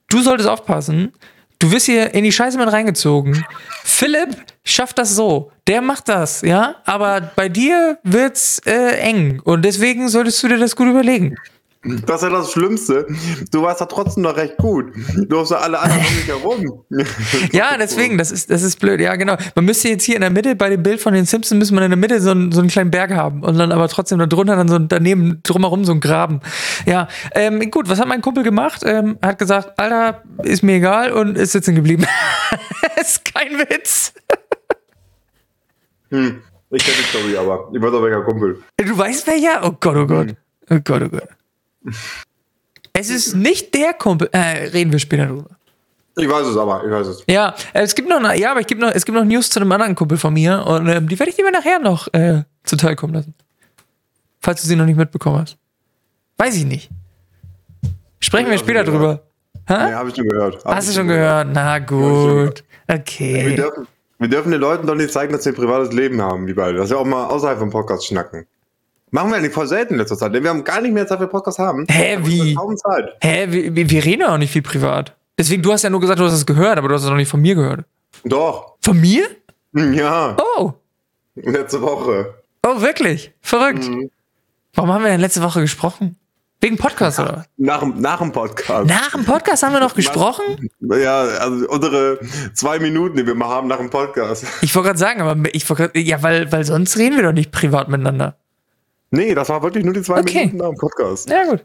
du 0.10 0.22
solltest 0.22 0.50
aufpassen, 0.50 1.14
Du 1.60 1.72
wirst 1.72 1.88
hier 1.88 2.14
in 2.14 2.24
die 2.24 2.32
Scheiße 2.32 2.58
mit 2.58 2.72
reingezogen. 2.72 3.46
Philipp 3.84 4.36
schafft 4.64 5.00
das 5.00 5.16
so. 5.16 5.52
Der 5.66 5.82
macht 5.82 6.08
das, 6.08 6.42
ja. 6.42 6.76
Aber 6.86 7.20
bei 7.36 7.50
dir 7.50 7.98
wird's 8.04 8.60
äh, 8.66 8.98
eng. 9.00 9.42
Und 9.44 9.64
deswegen 9.64 10.08
solltest 10.08 10.42
du 10.44 10.48
dir 10.50 10.58
das 10.58 10.76
gut 10.76 10.88
überlegen. 10.88 11.36
Das 11.84 12.22
ist 12.22 12.24
ja 12.24 12.30
das 12.30 12.52
Schlimmste. 12.52 13.08
Du 13.52 13.62
warst 13.62 13.80
ja 13.80 13.86
trotzdem 13.86 14.24
noch 14.24 14.36
recht 14.36 14.58
gut. 14.58 14.92
Du 15.30 15.40
hast 15.40 15.52
ja 15.52 15.58
alle 15.58 15.80
anderen 15.80 16.06
um 16.06 16.16
dich 16.16 16.28
herum. 16.28 16.84
Ja, 17.52 17.78
deswegen, 17.78 18.18
das 18.18 18.32
ist, 18.32 18.50
das 18.50 18.64
ist 18.64 18.80
blöd. 18.80 19.00
Ja, 19.00 19.16
genau. 19.16 19.38
Man 19.56 19.66
müsste 19.66 19.90
jetzt 19.90 20.04
hier 20.04 20.16
in 20.16 20.22
der 20.22 20.30
Mitte, 20.30 20.56
bei 20.56 20.70
dem 20.70 20.84
Bild 20.84 21.00
von 21.00 21.14
den 21.14 21.26
Simpsons, 21.26 21.58
müsste 21.58 21.76
man 21.76 21.84
in 21.84 21.92
der 21.92 21.98
Mitte 21.98 22.20
so 22.20 22.32
einen, 22.32 22.52
so 22.52 22.60
einen 22.60 22.70
kleinen 22.70 22.92
Berg 22.92 23.12
haben. 23.12 23.44
Und 23.44 23.58
dann 23.58 23.72
aber 23.72 23.88
trotzdem 23.88 24.20
darunter 24.20 24.56
dann 24.56 24.68
so 24.68 24.80
daneben 24.80 25.40
drumherum 25.44 25.86
so 25.86 25.94
ein 25.94 26.00
Graben. 26.00 26.42
Ja, 26.86 27.08
ähm, 27.34 27.70
gut, 27.72 27.90
was 27.90 28.00
hat 28.00 28.08
mein 28.08 28.22
Kumpel 28.22 28.44
gemacht? 28.44 28.82
Ähm, 28.86 29.18
hat 29.22 29.38
gesagt, 29.40 29.80
Alter, 29.80 30.24
ist 30.44 30.64
mir 30.64 30.76
egal 30.76 31.12
und 31.12 31.38
ist 31.38 31.52
sitzen 31.52 31.76
geblieben. 31.76 32.06
ist 33.02 33.24
kein 33.34 33.58
Witz. 33.60 34.14
Hm. 36.10 36.42
Ich 36.70 36.84
kenne 36.84 36.98
die 36.98 37.04
Story, 37.04 37.38
aber 37.38 37.70
ich 37.74 37.82
weiß 37.82 37.94
auch 37.94 38.04
welcher 38.04 38.22
Kumpel. 38.24 38.62
Du 38.78 38.98
weißt 38.98 39.28
welcher? 39.28 39.62
Oh 39.64 39.78
Gott, 39.80 39.96
oh 39.96 40.06
Gott. 40.06 40.36
Oh 40.70 40.80
Gott, 40.84 41.02
oh 41.04 41.10
Gott. 41.10 41.37
Es 42.94 43.10
ist 43.10 43.36
nicht 43.36 43.74
der 43.76 43.94
Kumpel. 43.94 44.30
Äh, 44.32 44.70
reden 44.70 44.92
wir 44.92 45.00
später 45.00 45.28
drüber. 45.28 45.50
Ich 46.20 46.28
weiß 46.28 46.48
es 46.48 46.58
aber, 46.58 46.84
ich 46.84 46.90
weiß 46.92 47.08
es. 47.08 47.24
Ja, 47.28 47.54
äh, 47.74 47.82
es 47.82 47.94
gibt 47.94 48.10
noch, 48.10 48.20
ja, 48.34 48.50
aber 48.52 48.60
ich 48.62 48.68
gibt 48.68 48.82
noch, 48.82 48.92
es 48.92 49.06
gibt 49.06 49.16
noch 49.16 49.24
News 49.24 49.52
zu 49.52 49.60
einem 49.60 49.72
anderen 49.72 49.94
Kumpel 49.94 50.18
von 50.18 50.34
mir 50.34 50.66
und 50.66 50.88
ähm, 50.88 51.08
die 51.08 51.20
werde 51.20 51.30
ich 51.30 51.36
dir 51.36 51.50
nachher 51.52 51.78
noch 51.80 52.12
äh, 52.14 52.44
zuteilkommen 52.64 53.16
lassen. 53.16 53.36
Falls 54.42 54.62
du 54.62 54.68
sie 54.68 54.76
noch 54.76 54.86
nicht 54.86 54.98
mitbekommen 54.98 55.42
hast. 55.42 55.58
Weiß 56.38 56.56
ich 56.56 56.66
nicht. 56.66 56.90
Sprechen 58.20 58.50
wir 58.50 58.58
später 58.58 58.84
drüber. 58.84 59.22
Hä? 59.68 59.74
Ja, 59.74 59.92
habe 60.00 60.10
ich 60.10 60.16
schon 60.16 60.28
gehört. 60.28 60.66
Hab 60.66 60.76
Hast 60.76 60.90
du 60.90 60.94
schon 60.94 61.08
gehört? 61.08 61.50
Na 61.54 61.78
gut. 61.80 62.64
Wir 62.88 62.96
Okay. 62.96 63.56
dürfen, 63.56 63.88
wir 64.18 64.28
dürfen 64.30 64.52
den 64.52 64.62
Leuten 64.62 64.88
doch 64.88 64.96
nicht 64.96 65.12
zeigen, 65.12 65.34
dass 65.34 65.46
wir 65.46 65.52
ein 65.52 65.56
privates 65.56 65.94
Leben 65.94 66.22
haben, 66.22 66.48
wie 66.48 66.54
beide. 66.54 66.78
Dass 66.78 66.90
wir 66.90 66.98
auch 66.98 67.06
mal 67.06 67.26
außerhalb 67.26 67.60
vom 67.60 67.70
Podcast 67.70 68.08
schnacken. 68.08 68.48
Machen 69.12 69.30
wir 69.32 69.38
eigentlich 69.38 69.54
voll 69.54 69.68
selten 69.68 69.94
in 69.94 70.00
letzter 70.00 70.18
Zeit, 70.18 70.34
denn 70.34 70.44
wir 70.44 70.50
haben 70.50 70.64
gar 70.64 70.82
nicht 70.82 70.94
mehr 70.94 71.08
Zeit 71.08 71.20
für 71.20 71.28
Podcast 71.28 71.60
haben. 71.60 71.86
Hä, 71.90 72.18
wie? 72.24 72.54
Kaum 72.56 72.76
Zeit. 72.76 73.06
Hä, 73.22 73.48
wir, 73.50 73.90
wir 73.90 74.06
reden 74.06 74.22
ja 74.22 74.34
auch 74.34 74.38
nicht 74.38 74.52
viel 74.52 74.62
privat. 74.62 75.16
Deswegen, 75.38 75.62
du 75.62 75.72
hast 75.72 75.84
ja 75.84 75.90
nur 75.90 76.02
gesagt, 76.02 76.20
du 76.20 76.26
hast 76.26 76.34
es 76.34 76.46
gehört, 76.46 76.78
aber 76.78 76.90
du 76.90 76.96
hast 76.96 77.04
es 77.04 77.10
noch 77.10 77.16
nicht 77.16 77.30
von 77.30 77.42
mir 77.42 77.56
gehört. 77.56 77.86
Doch. 78.26 78.74
Von 78.82 79.00
mir? 79.00 79.28
Ja, 79.74 80.36
Oh. 80.58 80.74
letzte 81.36 81.82
Woche. 81.82 82.34
Oh, 82.66 82.82
wirklich? 82.82 83.32
Verrückt. 83.42 83.88
Mhm. 83.88 84.10
Warum 84.74 84.92
haben 84.92 85.04
wir 85.04 85.12
denn 85.12 85.22
letzte 85.22 85.42
Woche 85.42 85.62
gesprochen? 85.62 86.18
Wegen 86.60 86.76
Podcast, 86.78 87.20
oder? 87.20 87.46
Nach, 87.58 87.80
dem- 87.82 88.02
nach 88.02 88.18
dem 88.20 88.32
Podcast. 88.32 88.88
Nach 88.90 89.12
dem 89.12 89.24
Podcast 89.26 89.62
haben 89.64 89.74
wir 89.74 89.80
noch 89.80 89.94
gesprochen? 89.94 90.70
Ja, 90.82 91.20
also 91.22 91.68
unsere 91.70 92.20
zwei 92.56 92.80
Minuten, 92.80 93.16
die 93.16 93.28
wir 93.28 93.36
mal 93.36 93.48
haben 93.48 93.68
nach 93.68 93.78
dem 93.78 93.92
Podcast. 93.92 94.46
Ich 94.62 94.74
wollte 94.76 94.88
gerade 94.88 95.00
sagen, 95.00 95.22
aber 95.22 95.38
ich 95.54 95.70
wollte 95.70 95.92
ja, 96.00 96.24
weil, 96.24 96.52
weil 96.52 96.64
sonst 96.66 96.98
reden 96.98 97.16
wir 97.16 97.24
doch 97.24 97.32
nicht 97.32 97.52
privat 97.52 97.90
miteinander. 97.90 98.36
Nee, 99.12 99.34
das 99.36 99.50
war 99.50 99.62
wirklich 99.64 99.84
nur 99.86 99.94
die 99.94 100.02
zwei 100.02 100.20
Okay. 100.20 100.40
Minuten 100.48 100.58
nach 100.58 100.70
dem 100.70 100.78
Podcast. 100.78 101.30
Ja, 101.30 101.46
gut. 101.46 101.64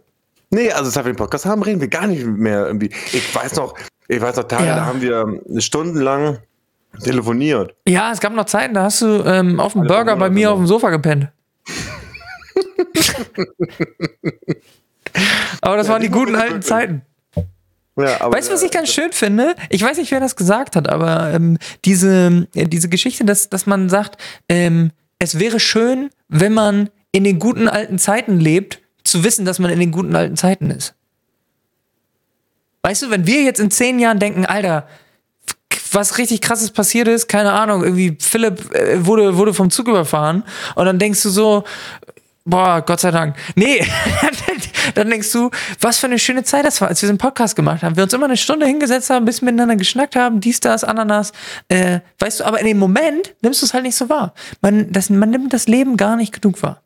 Nee, 0.50 0.70
also 0.70 0.90
seit 0.90 1.04
wir 1.04 1.12
den 1.12 1.16
Podcast 1.16 1.46
haben, 1.46 1.62
reden 1.62 1.80
wir 1.80 1.88
gar 1.88 2.06
nicht 2.06 2.24
mehr 2.24 2.66
irgendwie. 2.66 2.90
Ich 3.12 3.34
weiß 3.34 3.56
noch, 3.56 3.74
ich 4.08 4.20
weiß 4.20 4.36
noch 4.36 4.44
Tage, 4.44 4.66
Ja. 4.66 4.76
da 4.76 4.84
haben 4.86 5.00
wir 5.00 5.40
stundenlang 5.60 6.38
telefoniert. 7.02 7.74
Ja, 7.88 8.12
es 8.12 8.20
gab 8.20 8.34
noch 8.34 8.44
Zeiten, 8.44 8.74
da 8.74 8.82
hast 8.84 9.00
du 9.00 9.24
ähm, 9.24 9.58
auf 9.60 9.72
dem 9.72 9.86
Burger 9.86 10.14
bei 10.16 10.28
mir 10.30 10.50
auf 10.52 10.58
dem 10.58 10.66
Sofa 10.66 10.90
gepennt. 10.90 11.28
aber 15.60 15.76
das 15.76 15.86
Ja, 15.86 15.92
waren 15.94 16.02
die 16.02 16.08
guten 16.10 16.34
alten 16.34 16.48
wirklich. 16.54 16.66
Zeiten. 16.66 17.02
Ja, 17.96 18.32
Weißt 18.32 18.48
du, 18.48 18.54
was 18.54 18.62
ich 18.62 18.70
ganz 18.70 18.88
schön 18.90 19.12
finde? 19.12 19.54
Ich 19.68 19.82
weiß 19.82 19.98
nicht, 19.98 20.10
wer 20.10 20.20
das 20.20 20.34
gesagt 20.36 20.76
hat, 20.76 20.88
aber 20.88 21.30
ähm, 21.34 21.58
diese, 21.84 22.46
äh, 22.54 22.66
diese 22.66 22.88
Geschichte, 22.88 23.24
dass, 23.24 23.50
dass 23.50 23.66
man 23.66 23.90
sagt, 23.90 24.16
ähm, 24.48 24.92
es 25.18 25.38
wäre 25.38 25.60
schön, 25.60 26.08
wenn 26.28 26.54
man 26.54 26.88
in 27.12 27.24
den 27.24 27.38
guten 27.38 27.68
alten 27.68 27.98
Zeiten 27.98 28.40
lebt, 28.40 28.80
zu 29.04 29.24
wissen, 29.24 29.44
dass 29.44 29.58
man 29.58 29.70
in 29.70 29.80
den 29.80 29.92
guten 29.92 30.16
alten 30.16 30.36
Zeiten 30.36 30.70
ist. 30.70 30.94
Weißt 32.82 33.02
du, 33.02 33.10
wenn 33.10 33.26
wir 33.26 33.42
jetzt 33.42 33.60
in 33.60 33.70
zehn 33.70 33.98
Jahren 33.98 34.18
denken, 34.18 34.44
Alter, 34.44 34.88
was 35.92 36.18
richtig 36.18 36.40
krasses 36.40 36.70
passiert 36.70 37.06
ist, 37.06 37.28
keine 37.28 37.52
Ahnung, 37.52 37.82
irgendwie 37.84 38.16
Philipp 38.18 38.74
äh, 38.74 39.04
wurde, 39.04 39.36
wurde 39.36 39.54
vom 39.54 39.70
Zug 39.70 39.88
überfahren 39.88 40.42
und 40.74 40.86
dann 40.86 40.98
denkst 40.98 41.22
du 41.22 41.30
so, 41.30 41.64
boah, 42.44 42.82
Gott 42.82 43.00
sei 43.00 43.10
Dank. 43.10 43.36
Nee, 43.54 43.86
dann 44.94 45.10
denkst 45.10 45.30
du, 45.32 45.50
was 45.80 45.98
für 45.98 46.06
eine 46.06 46.18
schöne 46.18 46.44
Zeit 46.44 46.64
das 46.64 46.80
war, 46.80 46.88
als 46.88 47.02
wir 47.02 47.08
einen 47.08 47.18
Podcast 47.18 47.56
gemacht 47.56 47.82
haben. 47.82 47.96
Wir 47.96 48.02
uns 48.04 48.12
immer 48.12 48.24
eine 48.24 48.36
Stunde 48.36 48.66
hingesetzt 48.66 49.10
haben, 49.10 49.22
ein 49.22 49.26
bisschen 49.26 49.46
miteinander 49.46 49.76
geschnackt 49.76 50.16
haben, 50.16 50.40
dies, 50.40 50.60
das, 50.60 50.82
Ananas. 50.82 51.32
Äh, 51.68 52.00
weißt 52.18 52.40
du, 52.40 52.44
aber 52.44 52.60
in 52.60 52.66
dem 52.66 52.78
Moment 52.78 53.34
nimmst 53.42 53.62
du 53.62 53.66
es 53.66 53.74
halt 53.74 53.84
nicht 53.84 53.96
so 53.96 54.08
wahr. 54.08 54.34
Man, 54.60 54.90
das, 54.90 55.10
man 55.10 55.30
nimmt 55.30 55.52
das 55.52 55.68
Leben 55.68 55.96
gar 55.96 56.16
nicht 56.16 56.40
genug 56.40 56.62
wahr. 56.62 56.82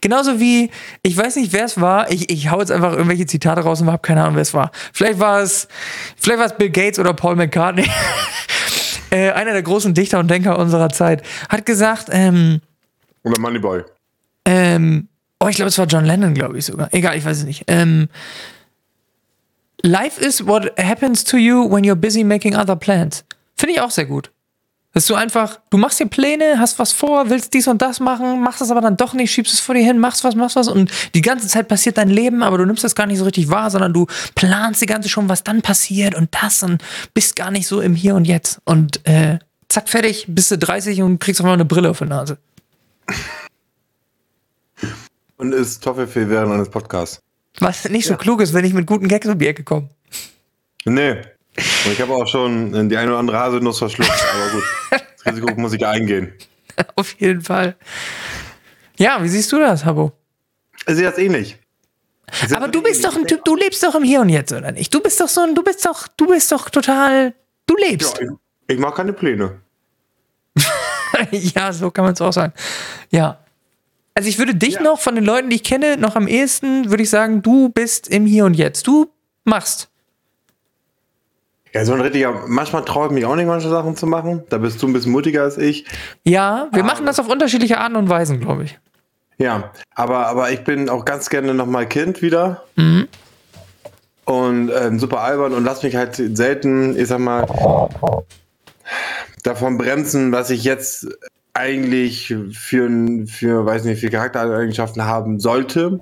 Genauso 0.00 0.40
wie, 0.40 0.70
ich 1.02 1.16
weiß 1.16 1.36
nicht, 1.36 1.52
wer 1.52 1.64
es 1.64 1.80
war, 1.80 2.10
ich, 2.10 2.30
ich 2.30 2.50
hau 2.50 2.60
jetzt 2.60 2.70
einfach 2.72 2.92
irgendwelche 2.92 3.26
Zitate 3.26 3.62
raus 3.62 3.80
und 3.80 3.88
habe 3.88 4.02
keine 4.02 4.22
Ahnung, 4.22 4.34
wer 4.36 4.42
es 4.42 4.54
war. 4.54 4.70
Vielleicht 4.92 5.18
war 5.18 5.40
es, 5.40 5.68
vielleicht 6.16 6.38
war 6.38 6.46
es 6.46 6.56
Bill 6.56 6.70
Gates 6.70 6.98
oder 6.98 7.14
Paul 7.14 7.36
McCartney. 7.36 7.88
äh, 9.10 9.30
einer 9.30 9.52
der 9.52 9.62
großen 9.62 9.94
Dichter 9.94 10.18
und 10.18 10.30
Denker 10.30 10.58
unserer 10.58 10.88
Zeit, 10.90 11.22
hat 11.48 11.66
gesagt, 11.66 12.08
ähm, 12.10 12.60
Oder 13.22 13.40
Moneyboy. 13.40 13.82
ähm, 14.46 15.08
oh, 15.40 15.48
ich 15.48 15.56
glaube, 15.56 15.68
es 15.68 15.78
war 15.78 15.86
John 15.86 16.04
Lennon, 16.04 16.34
glaube 16.34 16.58
ich 16.58 16.64
sogar. 16.66 16.88
Egal, 16.92 17.16
ich 17.16 17.24
weiß 17.24 17.38
es 17.38 17.44
nicht. 17.44 17.64
Ähm, 17.66 18.08
Life 19.82 20.18
is 20.20 20.46
what 20.46 20.72
happens 20.78 21.24
to 21.24 21.36
you 21.36 21.70
when 21.70 21.84
you're 21.84 21.94
busy 21.94 22.24
making 22.24 22.56
other 22.56 22.74
plans. 22.76 23.24
Finde 23.56 23.74
ich 23.74 23.80
auch 23.80 23.90
sehr 23.90 24.06
gut. 24.06 24.30
Dass 24.94 25.06
du 25.06 25.16
einfach, 25.16 25.60
du 25.70 25.76
machst 25.76 25.98
dir 25.98 26.06
Pläne, 26.06 26.58
hast 26.58 26.78
was 26.78 26.92
vor, 26.92 27.28
willst 27.28 27.52
dies 27.52 27.66
und 27.66 27.82
das 27.82 27.98
machen, 27.98 28.40
machst 28.40 28.62
es 28.62 28.70
aber 28.70 28.80
dann 28.80 28.96
doch 28.96 29.12
nicht, 29.12 29.32
schiebst 29.32 29.52
es 29.52 29.60
vor 29.60 29.74
dir 29.74 29.84
hin, 29.84 29.98
machst 29.98 30.22
was, 30.22 30.36
machst 30.36 30.54
was 30.54 30.68
und 30.68 30.90
die 31.14 31.20
ganze 31.20 31.48
Zeit 31.48 31.66
passiert 31.66 31.98
dein 31.98 32.08
Leben, 32.08 32.42
aber 32.44 32.58
du 32.58 32.64
nimmst 32.64 32.84
das 32.84 32.94
gar 32.94 33.06
nicht 33.06 33.18
so 33.18 33.24
richtig 33.24 33.50
wahr, 33.50 33.70
sondern 33.70 33.92
du 33.92 34.06
planst 34.36 34.80
die 34.80 34.86
ganze 34.86 35.08
schon, 35.08 35.28
was 35.28 35.42
dann 35.42 35.62
passiert 35.62 36.14
und 36.14 36.30
das 36.40 36.62
und 36.62 36.82
bist 37.12 37.34
gar 37.34 37.50
nicht 37.50 37.66
so 37.66 37.80
im 37.80 37.94
Hier 37.94 38.14
und 38.14 38.24
Jetzt. 38.24 38.60
Und 38.64 39.04
äh, 39.06 39.40
zack, 39.68 39.88
fertig, 39.88 40.26
bist 40.28 40.52
du 40.52 40.58
30 40.58 41.02
und 41.02 41.18
kriegst 41.18 41.40
auf 41.40 41.44
einmal 41.44 41.56
eine 41.56 41.64
Brille 41.64 41.90
auf 41.90 41.98
der 41.98 42.06
Nase. 42.06 42.38
Und 45.36 45.52
ist 45.52 45.82
Toffifee 45.82 46.28
während 46.28 46.52
eines 46.52 46.68
Podcasts. 46.68 47.20
Was 47.58 47.88
nicht 47.88 48.06
so 48.06 48.16
klug 48.16 48.40
ist, 48.40 48.52
wenn 48.52 48.64
ich 48.64 48.72
mit 48.72 48.86
guten 48.86 49.08
Gags 49.08 49.26
um 49.26 49.38
die 49.38 49.46
Ecke 49.46 49.64
komme. 49.64 49.88
Nee. 50.84 51.22
Und 51.56 51.92
ich 51.92 52.00
habe 52.00 52.12
auch 52.14 52.26
schon 52.26 52.74
äh, 52.74 52.88
die 52.88 52.96
eine 52.96 53.10
oder 53.10 53.18
andere 53.18 53.38
Haselnuss 53.38 53.78
verschluckt, 53.78 54.10
aber 54.34 54.50
gut. 54.52 54.64
Das 54.90 55.26
Risiko 55.34 55.54
muss 55.60 55.72
ich 55.72 55.86
eingehen. 55.86 56.32
Auf 56.96 57.12
jeden 57.20 57.42
Fall. 57.42 57.76
Ja, 58.96 59.22
wie 59.22 59.28
siehst 59.28 59.50
du 59.52 59.58
das, 59.58 59.84
Habo? 59.84 60.12
Ich 60.86 60.94
sehe 60.96 61.04
das 61.04 61.18
ähnlich. 61.18 61.56
Ich 62.42 62.48
sehe 62.48 62.56
Aber 62.56 62.68
du 62.68 62.82
bist 62.82 62.96
ähnlich. 62.96 63.10
doch 63.14 63.16
ein 63.20 63.26
Typ, 63.26 63.44
du 63.44 63.54
lebst 63.56 63.82
doch 63.82 63.94
im 63.94 64.02
Hier 64.02 64.20
und 64.20 64.28
Jetzt, 64.28 64.52
oder 64.52 64.72
nicht? 64.72 64.92
Du 64.92 65.00
bist 65.00 65.20
doch 65.20 65.28
so 65.28 65.42
ein, 65.42 65.54
du 65.54 65.62
bist 65.62 65.84
doch, 65.86 66.08
du 66.08 66.26
bist 66.26 66.50
doch 66.50 66.68
total, 66.70 67.34
du 67.66 67.76
lebst. 67.76 68.18
Ja, 68.18 68.24
ich, 68.66 68.74
ich 68.74 68.78
mache 68.78 68.94
keine 68.96 69.12
Pläne. 69.12 69.60
Ja, 71.30 71.72
so 71.72 71.90
kann 71.92 72.04
man 72.04 72.14
es 72.14 72.20
auch 72.20 72.32
sagen. 72.32 72.52
Ja. 73.10 73.38
Also 74.14 74.28
ich 74.28 74.38
würde 74.38 74.54
dich 74.54 74.74
Ja. 74.74 74.82
noch 74.82 75.00
von 75.00 75.14
den 75.14 75.24
Leuten, 75.24 75.48
die 75.48 75.56
ich 75.56 75.62
kenne, 75.64 75.96
noch 75.96 76.16
am 76.16 76.26
ehesten, 76.26 76.90
würde 76.90 77.04
ich 77.04 77.10
sagen, 77.10 77.40
du 77.40 77.68
bist 77.68 78.08
im 78.08 78.26
Hier 78.26 78.44
und 78.44 78.54
Jetzt. 78.54 78.86
Du 78.88 79.12
machst. 79.44 79.88
Ja, 81.74 81.84
so 81.84 81.92
ein 81.92 82.00
richtiger, 82.00 82.44
manchmal 82.46 82.84
traue 82.84 83.06
ich 83.08 83.12
mich 83.12 83.24
auch 83.26 83.34
nicht, 83.34 83.46
manche 83.46 83.68
Sachen 83.68 83.96
zu 83.96 84.06
machen. 84.06 84.44
Da 84.48 84.58
bist 84.58 84.80
du 84.80 84.86
ein 84.86 84.92
bisschen 84.92 85.10
mutiger 85.12 85.42
als 85.42 85.58
ich. 85.58 85.84
Ja, 86.22 86.68
wir 86.72 86.84
Ah. 86.84 86.86
machen 86.86 87.04
das 87.04 87.18
auf 87.18 87.28
unterschiedliche 87.28 87.78
Arten 87.78 87.96
und 87.96 88.08
Weisen, 88.08 88.38
glaube 88.40 88.64
ich. 88.64 88.78
Ja, 89.38 89.72
aber, 89.94 90.28
aber 90.28 90.52
ich 90.52 90.62
bin 90.62 90.88
auch 90.88 91.04
ganz 91.04 91.28
gerne 91.30 91.52
nochmal 91.52 91.86
Kind 91.88 92.22
wieder. 92.22 92.62
Und 94.24 94.70
ähm, 94.70 94.98
super 95.00 95.20
albern 95.22 95.52
und 95.52 95.64
lass 95.64 95.82
mich 95.82 95.96
halt 95.96 96.14
selten, 96.14 96.96
ich 96.96 97.08
sag 97.08 97.18
mal, 97.18 97.44
davon 99.42 99.76
bremsen, 99.76 100.30
was 100.32 100.50
ich 100.50 100.62
jetzt 100.64 101.08
eigentlich 101.52 102.34
für, 102.52 102.88
für 103.26 103.66
weiß 103.66 103.84
nicht, 103.84 104.00
für 104.00 104.10
Charaktereigenschaften 104.10 105.04
haben 105.04 105.40
sollte. 105.40 106.00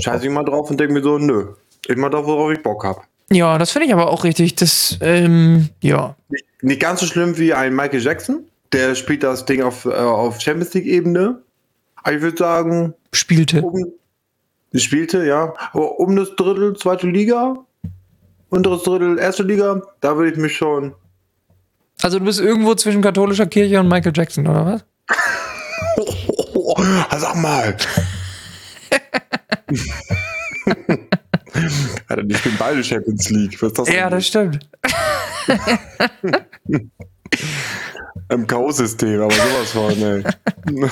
Scheiße 0.00 0.26
ich 0.26 0.30
mal 0.32 0.44
drauf 0.44 0.68
und 0.70 0.78
denke 0.80 0.92
mir 0.94 1.02
so, 1.02 1.18
nö, 1.18 1.54
ich 1.86 1.96
mach 1.96 2.10
doch, 2.10 2.26
worauf 2.26 2.50
ich 2.52 2.62
Bock 2.62 2.84
hab. 2.84 3.04
Ja, 3.32 3.58
das 3.58 3.70
finde 3.70 3.86
ich 3.86 3.92
aber 3.92 4.10
auch 4.10 4.24
richtig. 4.24 4.54
Das, 4.56 4.98
ähm, 5.00 5.70
ja. 5.82 6.16
Nicht, 6.28 6.44
nicht 6.62 6.80
ganz 6.80 7.00
so 7.00 7.06
schlimm 7.06 7.38
wie 7.38 7.54
ein 7.54 7.74
Michael 7.74 8.00
Jackson. 8.00 8.44
Der 8.72 8.94
spielt 8.94 9.22
das 9.22 9.44
Ding 9.44 9.62
auf, 9.62 9.84
äh, 9.84 9.90
auf 9.90 10.40
Champions 10.40 10.74
League-Ebene. 10.74 11.40
Aber 11.96 12.14
ich 12.14 12.22
würde 12.22 12.36
sagen, 12.36 12.94
Spielte. 13.12 13.62
um, 13.62 13.92
spielte, 14.74 15.24
ja. 15.24 15.54
Aber 15.72 15.98
um 15.98 16.16
das 16.16 16.34
Drittel 16.36 16.76
zweite 16.76 17.06
Liga, 17.06 17.56
unteres 18.50 18.82
Drittel 18.82 19.18
erste 19.18 19.42
Liga, 19.44 19.82
da 20.00 20.16
würde 20.16 20.32
ich 20.32 20.38
mich 20.38 20.56
schon. 20.56 20.94
Also 22.02 22.18
du 22.18 22.24
bist 22.24 22.40
irgendwo 22.40 22.74
zwischen 22.74 23.02
katholischer 23.02 23.46
Kirche 23.46 23.78
und 23.80 23.88
Michael 23.88 24.12
Jackson, 24.14 24.46
oder 24.46 24.66
was? 24.66 24.84
Oh, 25.96 26.74
sag 27.16 27.36
mal. 27.36 27.76
Alter, 32.08 32.22
die 32.22 32.34
spielen 32.34 32.56
beide 32.58 32.82
Champions 32.82 33.30
League. 33.30 33.62
Was 33.62 33.68
ist 33.68 33.78
das 33.78 33.88
Ja, 33.88 34.10
das 34.10 34.26
stimmt. 34.26 34.68
Im 38.28 38.46
K.O.-System, 38.46 39.22
aber 39.22 39.34
sowas 39.34 39.70
von, 39.72 40.02
ey. 40.02 40.22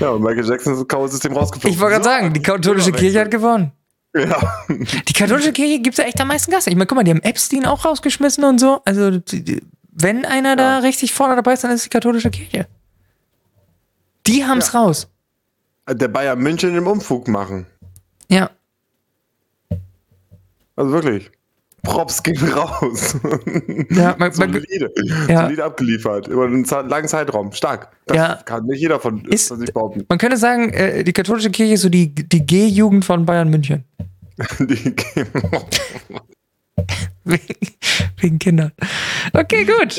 ja, 0.00 0.10
und 0.10 0.22
Michael 0.22 0.46
Jackson 0.46 0.74
ist 0.74 0.80
das 0.80 0.88
K.O.-System 0.88 1.32
rausgeflogen. 1.32 1.74
Ich 1.74 1.80
wollte 1.80 1.94
gerade 1.94 2.04
sagen, 2.04 2.32
die 2.32 2.42
katholische 2.42 2.90
ja, 2.90 2.96
Kirche 2.96 3.20
hat 3.20 3.30
gewonnen. 3.30 3.72
Ja. 4.14 4.40
Die 4.68 5.12
katholische 5.12 5.52
Kirche 5.52 5.80
gibt 5.80 5.98
ja 5.98 6.04
echt 6.04 6.20
am 6.20 6.28
meisten 6.28 6.50
Gas. 6.50 6.66
Ich 6.66 6.74
meine, 6.74 6.86
guck 6.86 6.96
mal, 6.96 7.04
die 7.04 7.10
haben 7.10 7.22
Epstein 7.22 7.66
auch 7.66 7.84
rausgeschmissen 7.84 8.44
und 8.44 8.58
so. 8.58 8.80
Also, 8.84 9.20
wenn 9.92 10.24
einer 10.24 10.56
da 10.56 10.78
richtig 10.78 11.12
vorne 11.12 11.36
dabei 11.36 11.54
ist, 11.54 11.64
dann 11.64 11.70
ist 11.70 11.78
es 11.78 11.84
die 11.84 11.90
katholische 11.90 12.30
Kirche. 12.30 12.66
Die 14.26 14.44
haben's 14.44 14.74
raus. 14.74 15.08
Der 15.90 16.08
Bayern 16.08 16.38
München 16.38 16.76
im 16.76 16.86
Umfug 16.86 17.28
machen. 17.28 17.66
Ja. 18.30 18.50
Also 20.76 20.92
wirklich. 20.92 21.30
Props 21.82 22.22
gehen 22.22 22.36
raus. 22.52 23.16
Ja, 23.90 24.14
man, 24.18 24.32
Solide. 24.32 24.92
Ja. 25.28 25.44
Solide 25.44 25.64
abgeliefert. 25.64 26.26
Über 26.28 26.44
einen 26.44 26.64
langen 26.64 27.08
Zeitraum. 27.08 27.52
Stark. 27.52 27.90
Das 28.06 28.16
Ja. 28.16 28.34
kann 28.44 28.66
nicht 28.66 28.80
jeder 28.80 29.00
von, 29.00 29.24
Ist- 29.26 29.48
von 29.48 29.58
sich 29.60 29.72
behaupten. 29.72 30.04
man 30.08 30.18
könnte 30.18 30.36
sagen, 30.36 30.70
äh, 30.72 31.02
die 31.04 31.12
katholische 31.12 31.50
Kirche 31.50 31.74
ist 31.74 31.82
so 31.82 31.88
die, 31.88 32.14
die 32.14 32.44
G-Jugend 32.44 33.04
von 33.04 33.24
Bayern 33.24 33.48
München. 33.48 33.84
Die, 34.60 34.94
Wegen, 37.24 37.54
wegen 38.20 38.38
Kindern. 38.38 38.72
Okay, 39.32 39.64
gut. 39.64 39.98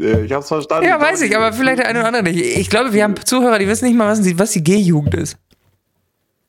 Äh, 0.00 0.24
ich 0.24 0.32
hab's 0.32 0.48
verstanden. 0.48 0.88
Ja, 0.88 1.00
weiß 1.00 1.20
ich, 1.22 1.36
aber 1.36 1.52
vielleicht 1.52 1.78
der 1.78 1.88
eine 1.88 1.98
oder 2.00 2.08
andere 2.08 2.22
nicht. 2.24 2.40
Ich 2.58 2.68
glaube, 2.70 2.92
wir 2.92 3.04
haben 3.04 3.14
Zuhörer, 3.24 3.58
die 3.58 3.68
wissen 3.68 3.84
nicht 3.86 3.96
mal, 3.96 4.08
was 4.10 4.20
die, 4.22 4.38
was 4.38 4.52
die 4.52 4.64
G-Jugend 4.64 5.14
ist. 5.14 5.36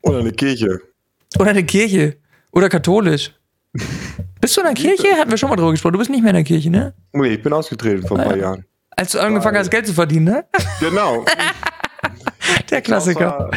Oder 0.02 0.20
eine 0.20 0.32
Kirche. 0.32 0.80
Oder 1.38 1.50
eine 1.50 1.64
Kirche. 1.64 2.16
Oder 2.52 2.68
katholisch. 2.68 3.32
Bist 4.40 4.56
du 4.56 4.60
in 4.60 4.66
der 4.66 4.74
Kirche? 4.74 5.08
Hatten 5.16 5.30
wir 5.30 5.36
schon 5.36 5.48
mal 5.50 5.56
drüber 5.56 5.70
gesprochen. 5.72 5.92
Du 5.94 5.98
bist 5.98 6.10
nicht 6.10 6.22
mehr 6.22 6.30
in 6.30 6.36
der 6.36 6.44
Kirche, 6.44 6.70
ne? 6.70 6.94
Nee, 7.12 7.28
ich 7.34 7.42
bin 7.42 7.52
ausgetreten 7.52 8.06
vor 8.06 8.18
ein 8.18 8.26
paar 8.28 8.36
Jahren. 8.36 8.64
Als 8.90 9.12
du 9.12 9.18
angefangen 9.20 9.58
hast, 9.58 9.70
Geld 9.70 9.86
zu 9.86 9.92
verdienen, 9.92 10.24
ne? 10.26 10.44
Genau. 10.80 11.24
Der 12.70 12.80
Klassiker. 12.80 13.50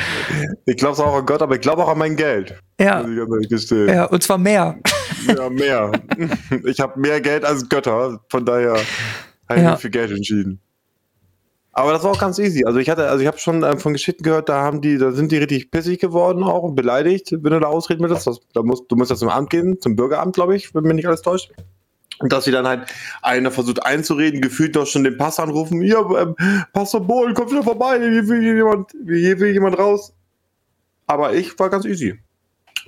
Ich 0.65 0.77
glaube 0.77 0.95
zwar 0.95 1.07
auch 1.07 1.15
an 1.19 1.25
Gott, 1.25 1.41
aber 1.41 1.55
ich 1.55 1.61
glaube 1.61 1.83
auch 1.83 1.89
an 1.89 1.97
mein 1.97 2.15
Geld. 2.15 2.55
Ja. 2.79 3.05
Ja, 3.07 4.05
und 4.05 4.23
zwar 4.23 4.37
mehr. 4.37 4.77
Ja, 5.27 5.49
mehr. 5.49 5.91
Ich 6.65 6.79
habe 6.79 6.97
mehr 6.99 7.19
Geld 7.19 7.43
als 7.43 7.67
Götter, 7.67 8.21
von 8.29 8.45
daher 8.45 8.75
habe 9.49 9.59
ich 9.59 9.61
Ja. 9.63 9.71
mich 9.71 9.79
für 9.81 9.89
Geld 9.89 10.11
entschieden. 10.11 10.61
Aber 11.71 11.93
das 11.93 12.03
war 12.03 12.11
auch 12.11 12.19
ganz 12.19 12.39
easy. 12.39 12.65
Also 12.65 12.79
ich 12.79 12.89
hatte, 12.89 13.09
also 13.09 13.21
ich 13.21 13.27
habe 13.27 13.37
schon 13.37 13.63
ähm, 13.63 13.79
von 13.79 13.93
Geschichten 13.93 14.23
gehört, 14.23 14.49
da 14.49 14.61
haben 14.61 14.81
die, 14.81 14.97
da 14.97 15.11
sind 15.11 15.31
die 15.31 15.37
richtig 15.37 15.71
pissig 15.71 15.99
geworden 15.99 16.43
auch 16.43 16.63
und 16.63 16.75
beleidigt, 16.75 17.31
wenn 17.31 17.53
du 17.53 17.59
da 17.59 17.67
ausreden 17.67 18.07
willst. 18.07 18.27
Das, 18.27 18.39
da 18.53 18.63
musst, 18.63 18.83
du 18.89 18.95
musst 18.95 19.11
ja 19.11 19.17
zum 19.17 19.29
Amt 19.29 19.49
gehen, 19.49 19.79
zum 19.79 19.95
Bürgeramt, 19.95 20.35
glaube 20.35 20.55
ich, 20.55 20.73
wenn 20.73 20.83
mich 20.83 20.95
nicht 20.95 21.07
alles 21.07 21.21
täuscht. 21.21 21.51
Und 22.19 22.33
dass 22.33 22.43
sie 22.43 22.51
dann 22.51 22.67
halt 22.67 22.89
einer 23.21 23.49
versucht 23.49 23.85
einzureden, 23.85 24.41
gefühlt 24.41 24.75
noch 24.75 24.87
schon 24.87 25.05
den 25.05 25.17
Pass 25.17 25.39
anrufen. 25.39 25.81
Ja, 25.81 25.99
ähm, 26.19 26.35
Pastor 26.73 26.99
Bohlen, 26.99 27.33
komm 27.33 27.49
wieder 27.49 27.63
vorbei, 27.63 27.97
hier 27.99 28.27
will 28.27 28.43
jemand, 28.43 28.91
hier 29.05 29.39
will 29.39 29.53
jemand 29.53 29.77
raus. 29.77 30.13
Aber 31.07 31.33
ich 31.33 31.57
war 31.57 31.69
ganz 31.69 31.85
easy. 31.85 32.19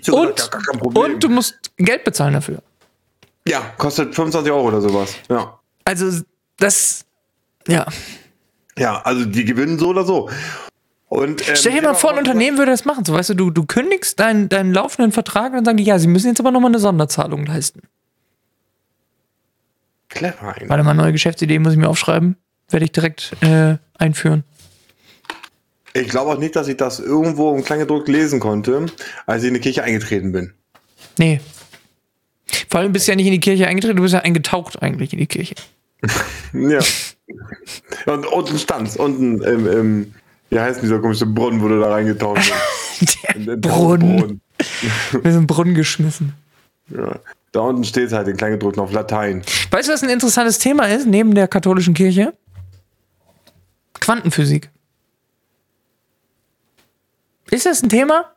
Und, 0.09 0.51
gar 0.51 0.61
Problem. 0.77 1.13
und 1.13 1.23
du 1.23 1.29
musst 1.29 1.71
Geld 1.77 2.03
bezahlen 2.03 2.33
dafür. 2.33 2.61
Ja, 3.47 3.61
kostet 3.77 4.13
25 4.13 4.51
Euro 4.51 4.67
oder 4.67 4.81
sowas. 4.81 5.15
Ja. 5.29 5.59
Also, 5.85 6.23
das. 6.57 7.05
Ja. 7.67 7.85
Ja, 8.81 8.99
also 9.03 9.25
die 9.25 9.45
gewinnen 9.45 9.77
so 9.77 9.89
oder 9.89 10.03
so. 10.03 10.27
Und, 11.07 11.47
ähm, 11.47 11.55
Stell 11.55 11.73
dir 11.73 11.83
mal 11.83 11.93
vor, 11.93 12.13
ein 12.13 12.17
Unternehmen 12.17 12.57
würde 12.57 12.71
das 12.71 12.83
machen. 12.83 13.05
So, 13.05 13.13
weißt 13.13 13.29
du, 13.29 13.33
du, 13.35 13.51
du 13.51 13.65
kündigst 13.65 14.19
deinen, 14.19 14.49
deinen 14.49 14.73
laufenden 14.73 15.11
Vertrag 15.11 15.51
und 15.51 15.57
dann 15.57 15.65
sagen 15.65 15.77
die, 15.77 15.83
ja, 15.83 15.99
sie 15.99 16.07
müssen 16.07 16.29
jetzt 16.29 16.39
aber 16.39 16.49
nochmal 16.49 16.71
eine 16.71 16.79
Sonderzahlung 16.79 17.45
leisten. 17.45 17.83
Clever 20.09 20.55
eigentlich. 20.55 20.69
Warte 20.69 20.83
mal, 20.83 20.95
neue 20.95 21.11
Geschäftsidee 21.11 21.59
muss 21.59 21.73
ich 21.73 21.77
mir 21.77 21.89
aufschreiben. 21.89 22.37
Werde 22.69 22.85
ich 22.85 22.91
direkt 22.91 23.33
äh, 23.41 23.77
einführen. 23.99 24.45
Ich 25.93 26.07
glaube 26.07 26.31
auch 26.31 26.39
nicht, 26.39 26.55
dass 26.55 26.67
ich 26.67 26.77
das 26.77 26.99
irgendwo 26.99 27.53
im 27.55 27.63
Kleingedruckt 27.63 28.07
lesen 28.07 28.39
konnte, 28.39 28.87
als 29.27 29.43
ich 29.43 29.49
in 29.49 29.53
die 29.53 29.59
Kirche 29.59 29.83
eingetreten 29.83 30.31
bin. 30.31 30.53
Nee. 31.19 31.39
Vor 32.67 32.79
allem 32.79 32.93
bist 32.93 33.07
du 33.07 33.11
ja 33.11 33.15
nicht 33.15 33.27
in 33.27 33.33
die 33.33 33.39
Kirche 33.39 33.67
eingetreten, 33.67 33.97
du 33.97 34.01
bist 34.01 34.15
ja 34.15 34.21
eingetaucht 34.21 34.81
eigentlich 34.81 35.13
in 35.13 35.19
die 35.19 35.27
Kirche. 35.27 35.53
Ja. 36.53 36.79
Und 38.05 38.25
unten 38.25 38.57
stand's, 38.57 38.97
unten 38.97 39.41
im, 39.41 39.67
im, 39.67 40.13
wie 40.49 40.59
heißt 40.59 40.81
dieser 40.81 40.99
komische 40.99 41.25
Brunnen, 41.25 41.61
wo 41.61 41.67
du 41.67 41.79
da 41.79 41.89
reingetaucht 41.89 42.35
bist? 42.35 43.17
Der 43.23 43.35
In 43.35 43.45
den 43.45 43.61
Brunnen. 43.61 44.41
Wir 45.23 45.31
sind 45.31 45.47
Brunnen 45.47 45.73
geschmissen. 45.75 46.33
Ja. 46.89 47.19
Da 47.51 47.61
unten 47.61 47.83
steht 47.83 48.11
halt 48.13 48.27
in 48.27 48.37
Kleingedruckt 48.37 48.77
auf 48.77 48.91
Latein. 48.93 49.41
Weißt 49.71 49.89
du, 49.89 49.93
was 49.93 50.03
ein 50.03 50.09
interessantes 50.09 50.59
Thema 50.59 50.85
ist, 50.85 51.05
neben 51.05 51.35
der 51.35 51.47
katholischen 51.47 51.93
Kirche? 51.93 52.33
Quantenphysik. 53.99 54.69
Ist 57.49 57.65
das 57.65 57.83
ein 57.83 57.89
Thema? 57.89 58.31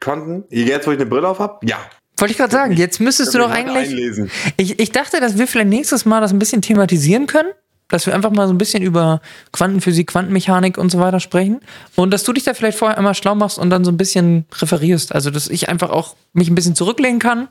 Quanten? 0.00 0.44
Jetzt, 0.50 0.86
wo 0.86 0.90
ich 0.90 0.98
eine 0.98 1.06
Brille 1.06 1.28
auf 1.28 1.38
habe? 1.38 1.64
Ja. 1.64 1.78
Wollte 2.16 2.32
ich 2.32 2.38
gerade 2.38 2.52
sagen, 2.52 2.72
jetzt 2.74 3.00
müsstest 3.00 3.34
du 3.34 3.38
Da 3.38 3.44
doch 3.44 3.50
ich 3.50 3.58
eigentlich. 3.58 3.88
Einlesen. 3.90 4.30
Ich, 4.56 4.78
ich 4.78 4.92
dachte, 4.92 5.20
dass 5.20 5.38
wir 5.38 5.46
vielleicht 5.46 5.70
nächstes 5.70 6.04
Mal 6.04 6.20
das 6.20 6.32
ein 6.32 6.38
bisschen 6.38 6.60
thematisieren 6.60 7.26
können. 7.26 7.50
Dass 7.92 8.06
wir 8.06 8.14
einfach 8.14 8.30
mal 8.30 8.48
so 8.48 8.54
ein 8.54 8.58
bisschen 8.58 8.82
über 8.82 9.20
Quantenphysik, 9.52 10.08
Quantenmechanik 10.08 10.78
und 10.78 10.90
so 10.90 10.98
weiter 10.98 11.20
sprechen. 11.20 11.60
Und 11.94 12.10
dass 12.12 12.24
du 12.24 12.32
dich 12.32 12.42
da 12.44 12.54
vielleicht 12.54 12.78
vorher 12.78 12.98
einmal 12.98 13.14
schlau 13.14 13.34
machst 13.34 13.58
und 13.58 13.70
dann 13.70 13.84
so 13.84 13.92
ein 13.92 13.96
bisschen 13.96 14.46
referierst. 14.52 15.14
Also, 15.14 15.30
dass 15.30 15.48
ich 15.48 15.68
einfach 15.68 15.90
auch 15.90 16.16
mich 16.32 16.50
ein 16.50 16.54
bisschen 16.54 16.74
zurücklehnen 16.74 17.20
kann, 17.20 17.48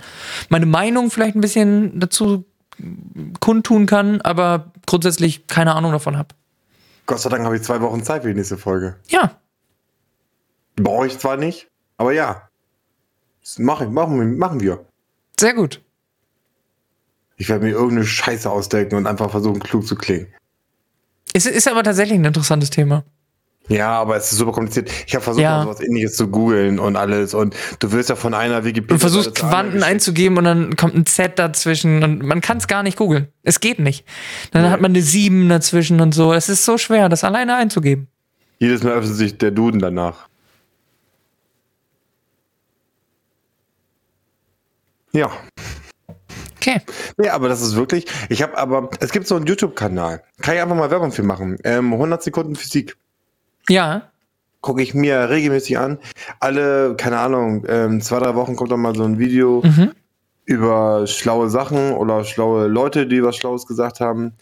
meine 0.50 0.66
Meinung 0.66 1.12
vielleicht 1.12 1.36
ein 1.36 1.42
bisschen 1.42 2.00
dazu 2.00 2.44
kundtun 3.40 3.86
kann, 3.86 4.20
aber 4.22 4.72
grundsätzlich 4.86 5.48
keine 5.48 5.76
Ahnung 5.76 5.92
davon 5.92 6.18
habe. 6.18 6.30
Gott 7.06 7.20
sei 7.20 7.30
Dank 7.30 7.44
habe 7.46 7.56
ich 7.56 7.62
zwei 7.64 7.82
Wochen 7.82 8.04
Zeit 8.04 8.24
für 8.24 8.30
die 8.30 8.36
nächste 8.36 8.58
Folge. 8.58 8.96
Ja, 9.10 9.32
Brauche 10.76 11.08
ich 11.08 11.20
zwar 11.20 11.38
nicht, 11.38 11.70
aber 11.98 12.14
ja. 12.14 12.50
Das 13.42 13.60
machen, 13.60 13.94
machen, 13.94 14.38
machen 14.38 14.60
wir. 14.60 14.86
sehr 15.40 15.54
gut. 15.54 15.82
Ich 17.42 17.50
werde 17.50 17.66
mir 17.66 17.72
irgendeine 17.72 18.06
Scheiße 18.06 18.48
ausdenken 18.48 18.94
und 18.98 19.08
einfach 19.08 19.32
versuchen, 19.32 19.60
klug 19.60 19.88
zu 19.88 19.96
klingen. 19.96 20.28
Es 21.34 21.48
ist 21.48 21.68
aber 21.68 21.82
tatsächlich 21.82 22.20
ein 22.20 22.26
interessantes 22.26 22.70
Thema. 22.70 23.04
Ja, 23.68 24.00
aber 24.00 24.16
es 24.16 24.32
ist 24.32 24.38
super 24.38 24.52
kompliziert. 24.52 24.92
Ich 25.08 25.16
habe 25.16 25.24
versucht, 25.24 25.42
Ja. 25.42 25.64
sowas 25.64 25.80
ähnliches 25.80 26.16
zu 26.16 26.28
googeln 26.28 26.78
und 26.78 26.96
alles. 26.96 27.34
Und 27.34 27.56
du 27.80 27.92
wirst 27.94 28.10
ja 28.10 28.16
von 28.16 28.36
einer 28.36 28.64
Wikipedia. 28.64 28.96
Du 28.96 29.00
versuchst 29.00 29.34
Quanten 29.34 29.82
einzugeben 29.82 30.38
und 30.38 30.44
dann 30.44 30.76
kommt 30.76 30.94
ein 30.94 31.08
Z 31.08 31.40
dazwischen 31.40 32.04
und 32.04 32.22
man 32.24 32.42
kann 32.42 32.58
es 32.58 32.68
gar 32.68 32.84
nicht 32.84 32.96
googeln. 32.96 33.30
Es 33.42 33.60
geht 33.60 33.80
nicht. 33.80 34.06
Dann 34.52 34.70
hat 34.70 34.80
man 34.80 34.92
eine 34.92 35.02
7 35.02 35.50
dazwischen 35.50 36.00
und 36.00 36.14
so. 36.14 36.34
Es 36.34 36.48
ist 36.48 36.64
so 36.64 36.78
schwer, 36.78 37.10
das 37.10 37.24
alleine 37.24 37.56
einzugeben. 37.56 38.08
Jedes 38.60 38.84
Mal 38.84 38.94
öffnet 38.94 39.16
sich 39.16 39.36
der 39.40 39.50
Duden 39.50 39.80
danach. 39.80 40.28
Ja. 45.12 45.32
Okay. 46.62 46.80
Nee, 47.18 47.30
aber 47.30 47.50
das 47.50 47.62
ist 47.62 47.76
wirklich. 47.76 48.06
Ich 48.30 48.44
habe 48.44 48.56
aber. 48.58 48.90
Es 49.00 49.12
gibt 49.12 49.26
so 49.28 49.36
einen 49.36 49.48
YouTube-Kanal. 49.48 50.22
Kann 50.42 50.56
ich 50.56 50.62
einfach 50.62 50.76
mal 50.76 50.92
Werbung 50.92 51.12
für 51.12 51.24
machen. 51.24 51.58
Ähm, 51.64 51.92
100 51.94 52.22
Sekunden 52.22 52.56
Physik. 52.56 52.98
Ja. 53.68 54.04
gucke 54.62 54.84
ich 54.84 54.94
mir 54.94 55.28
regelmäßig 55.30 55.80
an. 55.80 55.98
Alle, 56.40 56.96
keine 56.96 57.18
Ahnung, 57.18 57.66
ähm, 57.68 58.00
zwei, 58.00 58.20
drei 58.20 58.36
Wochen 58.36 58.56
kommt 58.56 58.72
dann 58.72 58.80
mal 58.80 58.94
so 58.96 59.04
ein 59.04 59.18
Video 59.18 59.64
Mhm. 59.66 59.92
über 60.46 61.08
schlaue 61.08 61.50
Sachen 61.50 61.94
oder 61.94 62.24
schlaue 62.26 62.68
Leute, 62.68 63.08
die 63.08 63.24
was 63.24 63.36
Schlaues 63.38 63.66
gesagt 63.66 64.00
haben. 64.02 64.34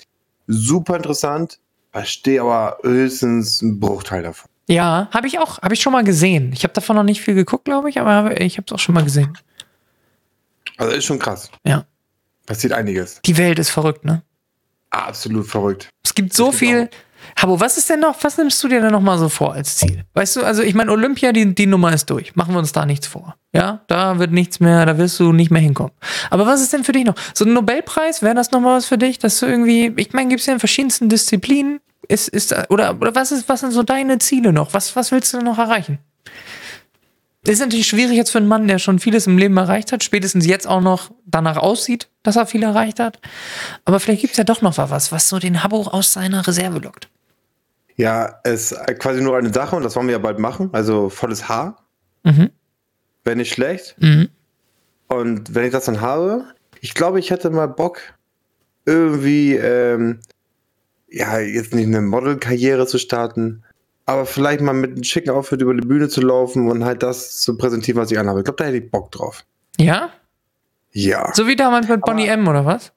Super 0.47 0.97
interessant. 0.97 1.59
Verstehe 1.93 2.41
aber 2.41 2.79
höchstens 2.83 3.61
einen 3.63 3.79
Bruchteil 3.79 4.23
davon. 4.23 4.49
Ja, 4.67 5.07
habe 5.13 5.25
ich 5.27 5.39
auch, 5.39 5.61
habe 5.61 5.73
ich 5.73 5.81
schon 5.81 5.93
mal 5.93 6.03
gesehen. 6.03 6.51
Ich 6.53 6.63
habe 6.63 6.73
davon 6.73 6.97
noch 6.97 7.03
nicht 7.03 7.21
viel 7.21 7.33
geguckt, 7.35 7.63
glaube 7.65 7.89
ich, 7.89 7.99
aber 8.01 8.39
ich 8.41 8.57
habe 8.57 8.65
es 8.67 8.73
auch 8.73 8.79
schon 8.79 8.95
mal 8.95 9.03
gesehen. 9.05 9.37
Also 10.77 10.93
ist 10.95 11.05
schon 11.05 11.19
krass. 11.19 11.49
Ja. 11.65 11.85
Passiert 12.49 12.73
einiges. 12.73 13.21
Die 13.25 13.37
Welt 13.37 13.59
ist 13.59 13.69
verrückt, 13.69 14.05
ne? 14.05 14.23
Absolut 14.89 15.45
verrückt. 15.45 15.87
Es 16.03 16.15
gibt 16.15 16.33
so 16.33 16.51
viel. 16.51 16.89
Habo, 17.39 17.59
was 17.59 17.77
ist 17.77 17.91
denn 17.91 17.99
noch, 17.99 18.15
was 18.23 18.39
nimmst 18.39 18.63
du 18.63 18.67
dir 18.67 18.81
denn 18.81 18.91
noch 18.91 19.01
mal 19.01 19.19
so 19.19 19.29
vor 19.29 19.53
als 19.53 19.77
Ziel? 19.77 20.03
Weißt 20.15 20.35
du, 20.35 20.43
also 20.43 20.63
ich 20.63 20.73
meine, 20.73 20.91
Olympia, 20.91 21.31
die, 21.31 21.53
die 21.53 21.67
Nummer 21.67 21.93
ist 21.93 22.09
durch. 22.09 22.35
Machen 22.35 22.55
wir 22.55 22.57
uns 22.57 22.71
da 22.71 22.87
nichts 22.87 23.05
vor. 23.05 23.35
Ja, 23.53 23.83
da 23.85 24.17
wird 24.17 24.31
nichts 24.31 24.59
mehr, 24.59 24.83
da 24.87 24.97
wirst 24.97 25.19
du 25.19 25.31
nicht 25.31 25.51
mehr 25.51 25.61
hinkommen. 25.61 25.91
Aber 26.31 26.47
was 26.47 26.61
ist 26.61 26.73
denn 26.73 26.83
für 26.83 26.91
dich 26.91 27.05
noch? 27.05 27.13
So 27.35 27.45
ein 27.45 27.53
Nobelpreis, 27.53 28.23
wäre 28.23 28.33
das 28.33 28.49
noch 28.49 28.61
mal 28.61 28.77
was 28.77 28.87
für 28.87 28.97
dich, 28.97 29.19
dass 29.19 29.39
du 29.39 29.45
irgendwie, 29.45 29.93
ich 29.97 30.13
meine, 30.13 30.29
gibt 30.29 30.39
es 30.39 30.47
ja 30.47 30.53
in 30.53 30.59
verschiedensten 30.59 31.07
Disziplinen. 31.07 31.81
Ist, 32.07 32.29
ist, 32.29 32.55
oder, 32.71 32.97
oder 32.99 33.13
was 33.13 33.31
ist, 33.31 33.47
was 33.47 33.59
sind 33.59 33.73
so 33.73 33.83
deine 33.83 34.17
Ziele 34.17 34.53
noch? 34.53 34.73
Was, 34.73 34.95
was 34.95 35.11
willst 35.11 35.35
du 35.35 35.41
noch 35.41 35.59
erreichen? 35.59 35.99
Das 37.49 37.55
ist 37.55 37.61
natürlich 37.61 37.87
schwierig 37.87 38.15
jetzt 38.15 38.29
für 38.29 38.37
einen 38.37 38.47
Mann, 38.47 38.67
der 38.67 38.77
schon 38.77 38.99
vieles 38.99 39.25
im 39.25 39.39
Leben 39.39 39.57
erreicht 39.57 39.91
hat, 39.91 40.03
spätestens 40.03 40.45
jetzt 40.45 40.67
auch 40.67 40.81
noch 40.81 41.09
danach 41.25 41.57
aussieht, 41.57 42.07
dass 42.21 42.35
er 42.35 42.45
viel 42.45 42.61
erreicht 42.61 42.99
hat. 42.99 43.19
Aber 43.85 43.99
vielleicht 43.99 44.21
gibt 44.21 44.33
es 44.33 44.37
ja 44.37 44.43
doch 44.43 44.61
noch 44.61 44.77
was, 44.77 45.11
was 45.11 45.27
so 45.27 45.39
den 45.39 45.63
Habbo 45.63 45.81
aus 45.81 46.13
seiner 46.13 46.45
Reserve 46.45 46.77
lockt. 46.77 47.09
Ja, 47.95 48.39
es 48.43 48.71
ist 48.71 48.99
quasi 48.99 49.19
nur 49.21 49.35
eine 49.35 49.51
Sache 49.51 49.75
und 49.75 49.81
das 49.81 49.95
wollen 49.95 50.05
wir 50.05 50.11
ja 50.13 50.19
bald 50.19 50.37
machen. 50.37 50.69
Also 50.73 51.09
volles 51.09 51.49
Haar. 51.49 51.83
Mhm. 52.21 52.51
Wäre 53.23 53.37
nicht 53.37 53.51
schlecht. 53.51 53.95
Mhm. 53.97 54.29
Und 55.07 55.55
wenn 55.55 55.65
ich 55.65 55.71
das 55.71 55.85
dann 55.85 56.01
habe, 56.01 56.45
ich 56.81 56.93
glaube, 56.93 57.17
ich 57.17 57.31
hätte 57.31 57.49
mal 57.49 57.65
Bock, 57.65 57.99
irgendwie, 58.85 59.55
ähm, 59.55 60.19
ja, 61.07 61.39
jetzt 61.39 61.73
nicht 61.73 61.87
eine 61.87 62.01
Modelkarriere 62.01 62.85
zu 62.85 62.99
starten, 62.99 63.63
aber 64.09 64.25
vielleicht 64.25 64.61
mal 64.61 64.73
mit 64.73 64.93
einem 64.93 65.03
schicken 65.03 65.29
Outfit 65.29 65.61
über 65.61 65.73
die 65.73 65.85
Bühne 65.85 66.09
zu 66.09 66.21
laufen 66.21 66.69
und 66.69 66.83
halt 66.83 67.03
das 67.03 67.37
zu 67.37 67.57
präsentieren, 67.57 68.01
was 68.01 68.09
ich 68.11 68.17
anhabe. 68.17 68.39
Ich 68.39 68.43
glaube, 68.43 68.57
da 68.57 68.65
hätte 68.65 68.77
ich 68.77 68.89
Bock 68.89 69.11
drauf. 69.11 69.45
Ja? 69.77 70.09
Ja. 70.91 71.31
So 71.35 71.47
wie 71.47 71.55
damals 71.55 71.87
mit 71.87 72.01
Bonnie 72.01 72.27
M, 72.27 72.47
oder 72.47 72.65
was? 72.65 72.91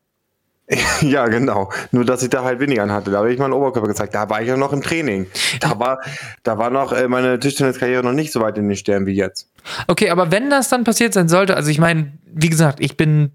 Ja, 1.03 1.27
genau. 1.27 1.71
Nur, 1.91 2.07
dass 2.07 2.23
ich 2.23 2.31
da 2.31 2.45
halt 2.45 2.61
weniger 2.61 2.85
anhatte. 2.85 3.11
Da 3.11 3.19
habe 3.19 3.31
ich 3.31 3.39
meinen 3.39 3.53
Oberkörper 3.53 3.89
gezeigt. 3.89 4.15
Da 4.15 4.31
war 4.31 4.41
ich 4.41 4.49
ja 4.49 4.57
noch 4.57 4.73
im 4.73 4.81
Training. 4.81 5.27
Da 5.61 5.79
war, 5.79 6.01
da 6.45 6.57
war 6.57 6.71
noch 6.71 6.93
äh, 6.93 7.09
meine 7.09 7.39
Tischtenniskarriere 7.39 8.03
noch 8.03 8.13
nicht 8.13 8.33
so 8.33 8.41
weit 8.41 8.57
in 8.57 8.69
den 8.69 8.77
Sternen 8.77 9.05
wie 9.05 9.13
jetzt. 9.13 9.51
Okay, 9.89 10.09
aber 10.09 10.31
wenn 10.31 10.49
das 10.49 10.71
dann 10.71 10.85
passiert 10.85 11.13
sein 11.13 11.29
sollte, 11.29 11.57
also 11.57 11.69
ich 11.69 11.79
meine, 11.79 12.13
wie 12.25 12.49
gesagt, 12.49 12.81
ich 12.81 12.97
bin, 12.97 13.33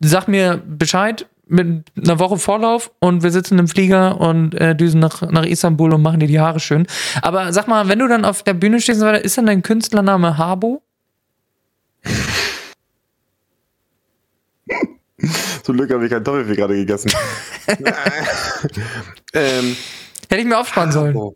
sag 0.00 0.28
mir 0.28 0.62
Bescheid 0.66 1.26
mit 1.46 1.86
einer 1.96 2.18
Woche 2.18 2.36
Vorlauf 2.36 2.90
und 3.00 3.22
wir 3.22 3.30
sitzen 3.30 3.58
im 3.58 3.68
Flieger 3.68 4.20
und 4.20 4.54
äh, 4.54 4.76
düsen 4.76 5.00
nach, 5.00 5.22
nach 5.22 5.46
Istanbul 5.46 5.94
und 5.94 6.02
machen 6.02 6.20
dir 6.20 6.26
die 6.28 6.40
Haare 6.40 6.60
schön. 6.60 6.86
Aber 7.22 7.52
sag 7.52 7.68
mal, 7.68 7.88
wenn 7.88 7.98
du 7.98 8.06
dann 8.06 8.24
auf 8.24 8.42
der 8.42 8.54
Bühne 8.54 8.80
stehst, 8.80 8.96
und 8.96 9.00
so 9.00 9.06
weiter, 9.06 9.24
ist 9.24 9.38
dann 9.38 9.46
dein 9.46 9.62
Künstlername 9.62 10.36
Habo? 10.36 10.82
Zum 15.62 15.76
Glück 15.76 15.90
habe 15.92 16.04
ich 16.04 16.10
kein 16.12 16.22
Toffifee 16.22 16.54
gerade 16.54 16.76
gegessen. 16.76 17.10
ähm, 19.32 19.76
Hätte 20.28 20.40
ich 20.40 20.46
mir 20.46 20.58
aufsparen 20.58 20.92
sollen. 20.92 21.16
oh, 21.16 21.34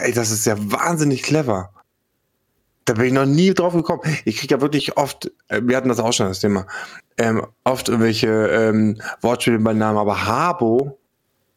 ey, 0.00 0.12
das 0.12 0.30
ist 0.30 0.46
ja 0.46 0.56
wahnsinnig 0.58 1.22
clever. 1.22 1.70
Da 2.86 2.94
bin 2.94 3.06
ich 3.06 3.12
noch 3.12 3.26
nie 3.26 3.52
drauf 3.52 3.74
gekommen. 3.74 4.00
Ich 4.24 4.38
kriege 4.38 4.54
ja 4.54 4.60
wirklich 4.60 4.96
oft, 4.96 5.30
äh, 5.48 5.60
wir 5.62 5.76
hatten 5.76 5.88
das 5.88 5.98
auch 5.98 6.12
schon, 6.12 6.28
das 6.28 6.40
Thema, 6.40 6.66
ähm, 7.18 7.44
oft 7.64 7.88
irgendwelche 7.88 8.28
ähm, 8.28 9.00
Wortspiele 9.20 9.58
bei 9.58 9.74
Namen, 9.74 9.98
aber 9.98 10.24
Habo, 10.24 10.98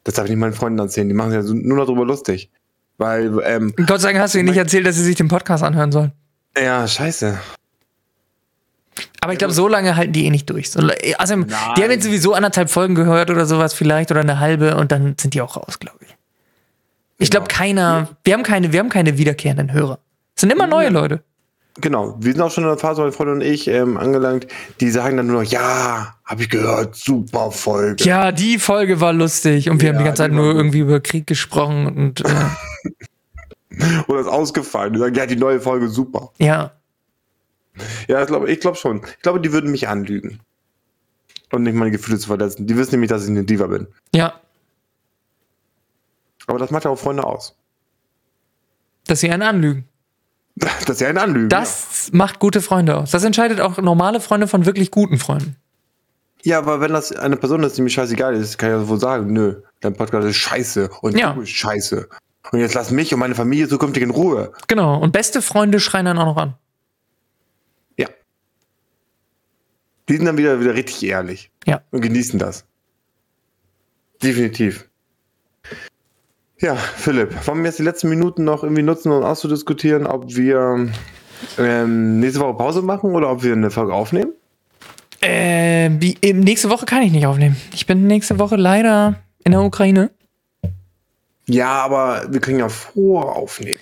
das 0.04 0.16
darf 0.16 0.26
ich 0.26 0.32
nicht 0.32 0.40
meinen 0.40 0.54
Freunden 0.54 0.80
erzählen, 0.80 1.08
die 1.08 1.14
machen 1.14 1.32
sich 1.32 1.48
ja 1.50 1.56
nur 1.56 1.78
noch 1.78 1.86
drüber 1.86 2.04
lustig. 2.06 2.50
Weil, 2.98 3.40
ähm, 3.46 3.74
Gott 3.88 4.02
sei 4.02 4.10
Dank 4.10 4.20
hast 4.24 4.34
du 4.34 4.40
ihnen 4.40 4.50
nicht 4.50 4.58
erzählt, 4.58 4.86
dass 4.86 4.96
sie 4.96 5.04
sich 5.04 5.16
den 5.16 5.28
Podcast 5.30 5.64
anhören 5.64 5.92
sollen. 5.92 6.12
ja, 6.58 6.86
scheiße. 6.88 7.40
Aber 9.22 9.34
ich 9.34 9.40
glaube, 9.40 9.54
so 9.54 9.68
lange 9.68 9.96
halten 9.96 10.14
die 10.14 10.26
eh 10.26 10.30
nicht 10.30 10.50
durch. 10.50 10.72
So, 10.72 10.80
also, 11.18 11.36
die 11.36 11.84
haben 11.84 11.92
jetzt 11.92 12.04
sowieso 12.06 12.34
anderthalb 12.34 12.70
Folgen 12.70 12.96
gehört 12.96 13.30
oder 13.30 13.46
sowas 13.46 13.74
vielleicht 13.74 14.12
oder 14.12 14.22
eine 14.22 14.40
halbe 14.40 14.76
und 14.78 14.92
dann 14.92 15.16
sind 15.20 15.34
die 15.34 15.42
auch 15.42 15.56
raus, 15.58 15.80
glaube 15.80 16.00
ich. 16.02 16.16
Ich 17.18 17.30
glaube, 17.30 17.48
Genau. 17.48 17.58
keiner, 17.58 18.10
wir 18.24 18.34
haben 18.34 18.44
keine, 18.44 18.72
wir 18.74 18.80
haben 18.80 18.90
keine 18.90 19.18
wiederkehrenden 19.18 19.72
Hörer. 19.74 20.00
Es 20.40 20.42
sind 20.44 20.54
immer 20.54 20.68
neue 20.68 20.88
Leute. 20.88 21.22
Genau, 21.82 22.16
wir 22.18 22.32
sind 22.32 22.42
auch 22.42 22.50
schon 22.50 22.64
in 22.64 22.70
der 22.70 22.78
Phase, 22.78 23.02
meine 23.02 23.12
Freundin 23.12 23.36
und 23.36 23.42
ich, 23.42 23.68
ähm, 23.68 23.98
angelangt, 23.98 24.48
die 24.80 24.90
sagen 24.90 25.18
dann 25.18 25.28
nur 25.28 25.44
noch, 25.44 25.52
ja, 25.52 26.16
habe 26.24 26.44
ich 26.44 26.50
gehört, 26.50 26.96
super 26.96 27.52
Folge. 27.52 28.06
Ja, 28.06 28.32
die 28.32 28.58
Folge 28.58 29.02
war 29.02 29.12
lustig 29.12 29.70
und 29.70 29.82
wir 29.82 29.90
Ja, 29.90 29.94
haben 29.94 30.00
die 30.00 30.06
ganze 30.06 30.22
Zeit 30.24 30.32
nur 30.32 30.56
irgendwie 30.56 30.80
über 30.80 31.02
Krieg 31.02 31.28
gesprochen 31.28 31.88
und 31.88 32.22
äh, 32.22 32.30
Oder 34.08 34.22
ist 34.22 34.28
ausgefallen. 34.28 34.94
Die 34.94 35.00
sagen, 35.00 35.14
ja, 35.16 35.26
die 35.26 35.36
neue 35.36 35.60
Folge 35.60 35.90
super. 35.90 36.32
ja. 36.38 36.72
Ja, 38.08 38.22
ich 38.22 38.28
glaube 38.28 38.50
ich 38.50 38.62
glaub 38.62 38.78
schon. 38.78 39.02
Ich 39.18 39.22
glaube, 39.22 39.42
die 39.42 39.52
würden 39.52 39.72
mich 39.72 39.90
anlügen. 39.90 40.40
Und 41.52 41.64
nicht 41.64 41.76
meine 41.76 41.92
Gefühle 41.92 42.18
zu 42.18 42.28
verletzen. 42.28 42.66
Die 42.66 42.78
wissen 42.78 42.92
nämlich, 42.92 43.10
dass 43.10 43.24
ich 43.26 43.30
eine 43.30 43.44
Diva 43.44 43.68
bin. 43.68 43.88
Ja, 44.16 44.36
Aber 46.48 46.60
das 46.60 46.72
macht 46.72 46.86
ja 46.86 46.92
auch 46.92 46.98
Freunde 46.98 47.26
aus. 47.26 47.58
dass 49.06 49.20
sie 49.20 49.30
einen 49.30 49.44
anlügen. 49.44 49.89
Das 50.60 50.90
ist 50.90 51.02
ja 51.02 51.08
ein 51.08 51.18
Anlügen. 51.18 51.50
Das 51.50 52.10
macht 52.12 52.40
gute 52.40 52.62
Freunde 52.62 52.98
aus. 52.98 53.12
Das 53.12 53.24
entscheidet 53.24 53.62
auch 53.62 53.78
normale 53.78 54.20
Freunde 54.20 54.48
von 54.48 54.66
wirklich 54.66 54.92
guten 54.92 55.18
Freunden. 55.18 55.56
Ja, 56.44 56.58
aber 56.60 56.80
wenn 56.82 56.94
das 56.94 57.12
eine 57.12 57.36
Person 57.38 57.64
ist, 57.64 57.78
die 57.78 57.82
mir 57.82 57.90
scheißegal 57.90 58.34
ist, 58.34 58.58
kann 58.58 58.70
ich 58.70 58.76
ja 58.76 58.88
wohl 58.88 59.00
sagen, 59.00 59.32
nö, 59.34 59.62
dein 59.82 59.94
Podcast 59.94 60.28
ist 60.28 60.38
scheiße 60.38 60.90
und 61.02 61.18
Ja. 61.18 61.34
du 61.34 61.42
bist 61.42 61.52
scheiße. 61.52 62.08
Und 62.52 62.60
jetzt 62.60 62.74
lass 62.74 62.92
mich 62.92 63.14
und 63.14 63.20
meine 63.20 63.36
Familie 63.36 63.68
zukünftig 63.68 64.02
in 64.04 64.10
Ruhe. 64.10 64.52
Genau. 64.68 64.98
Und 65.00 65.12
beste 65.12 65.42
Freunde 65.42 65.80
schreien 65.80 66.06
dann 66.06 66.18
auch 66.18 66.26
noch 66.26 66.38
an. 66.38 66.56
Ja. 67.98 68.08
Die 70.08 70.16
sind 70.16 70.26
dann 70.26 70.38
wieder, 70.38 70.60
wieder 70.60 70.74
richtig 70.74 71.04
ehrlich. 71.04 71.52
Ja. 71.66 71.82
Und 71.92 72.02
genießen 72.02 72.40
das. 72.40 72.66
Definitiv. 74.24 74.89
Ja, 76.62 76.76
Philipp, 76.76 77.48
wollen 77.48 77.60
wir 77.60 77.68
jetzt 77.68 77.80
die 77.80 77.84
letzten 77.84 78.10
Minuten 78.10 78.44
noch 78.44 78.64
irgendwie 78.64 78.82
nutzen, 78.82 79.12
um 79.12 79.24
auszudiskutieren, 79.24 80.06
ob 80.06 80.36
wir 80.36 80.90
ähm, 81.58 82.20
nächste 82.20 82.42
Woche 82.42 82.56
Pause 82.56 82.82
machen 82.82 83.16
oder 83.16 83.32
ob 83.32 83.44
wir 83.44 83.54
eine 83.54 83.72
Folge 83.72 83.94
aufnehmen? 83.94 84.34
Äh, 85.22 85.90
wie, 86.00 86.18
ähm, 86.22 86.42
nächste 86.42 86.70
Woche 86.70 86.86
kann 86.86 87.02
ich 87.02 87.12
nicht 87.12 87.26
aufnehmen. 87.26 87.56
Ich 87.74 87.86
bin 87.86 88.08
nächste 88.08 88.40
Woche 88.40 88.58
leider 88.58 89.16
in 89.44 89.54
der 89.54 89.62
Ukraine. 89.62 90.12
Ja, 91.46 91.82
aber 91.84 92.26
wir 92.30 92.42
können 92.42 92.60
ja 92.60 92.70
voraufnehmen. 92.70 93.80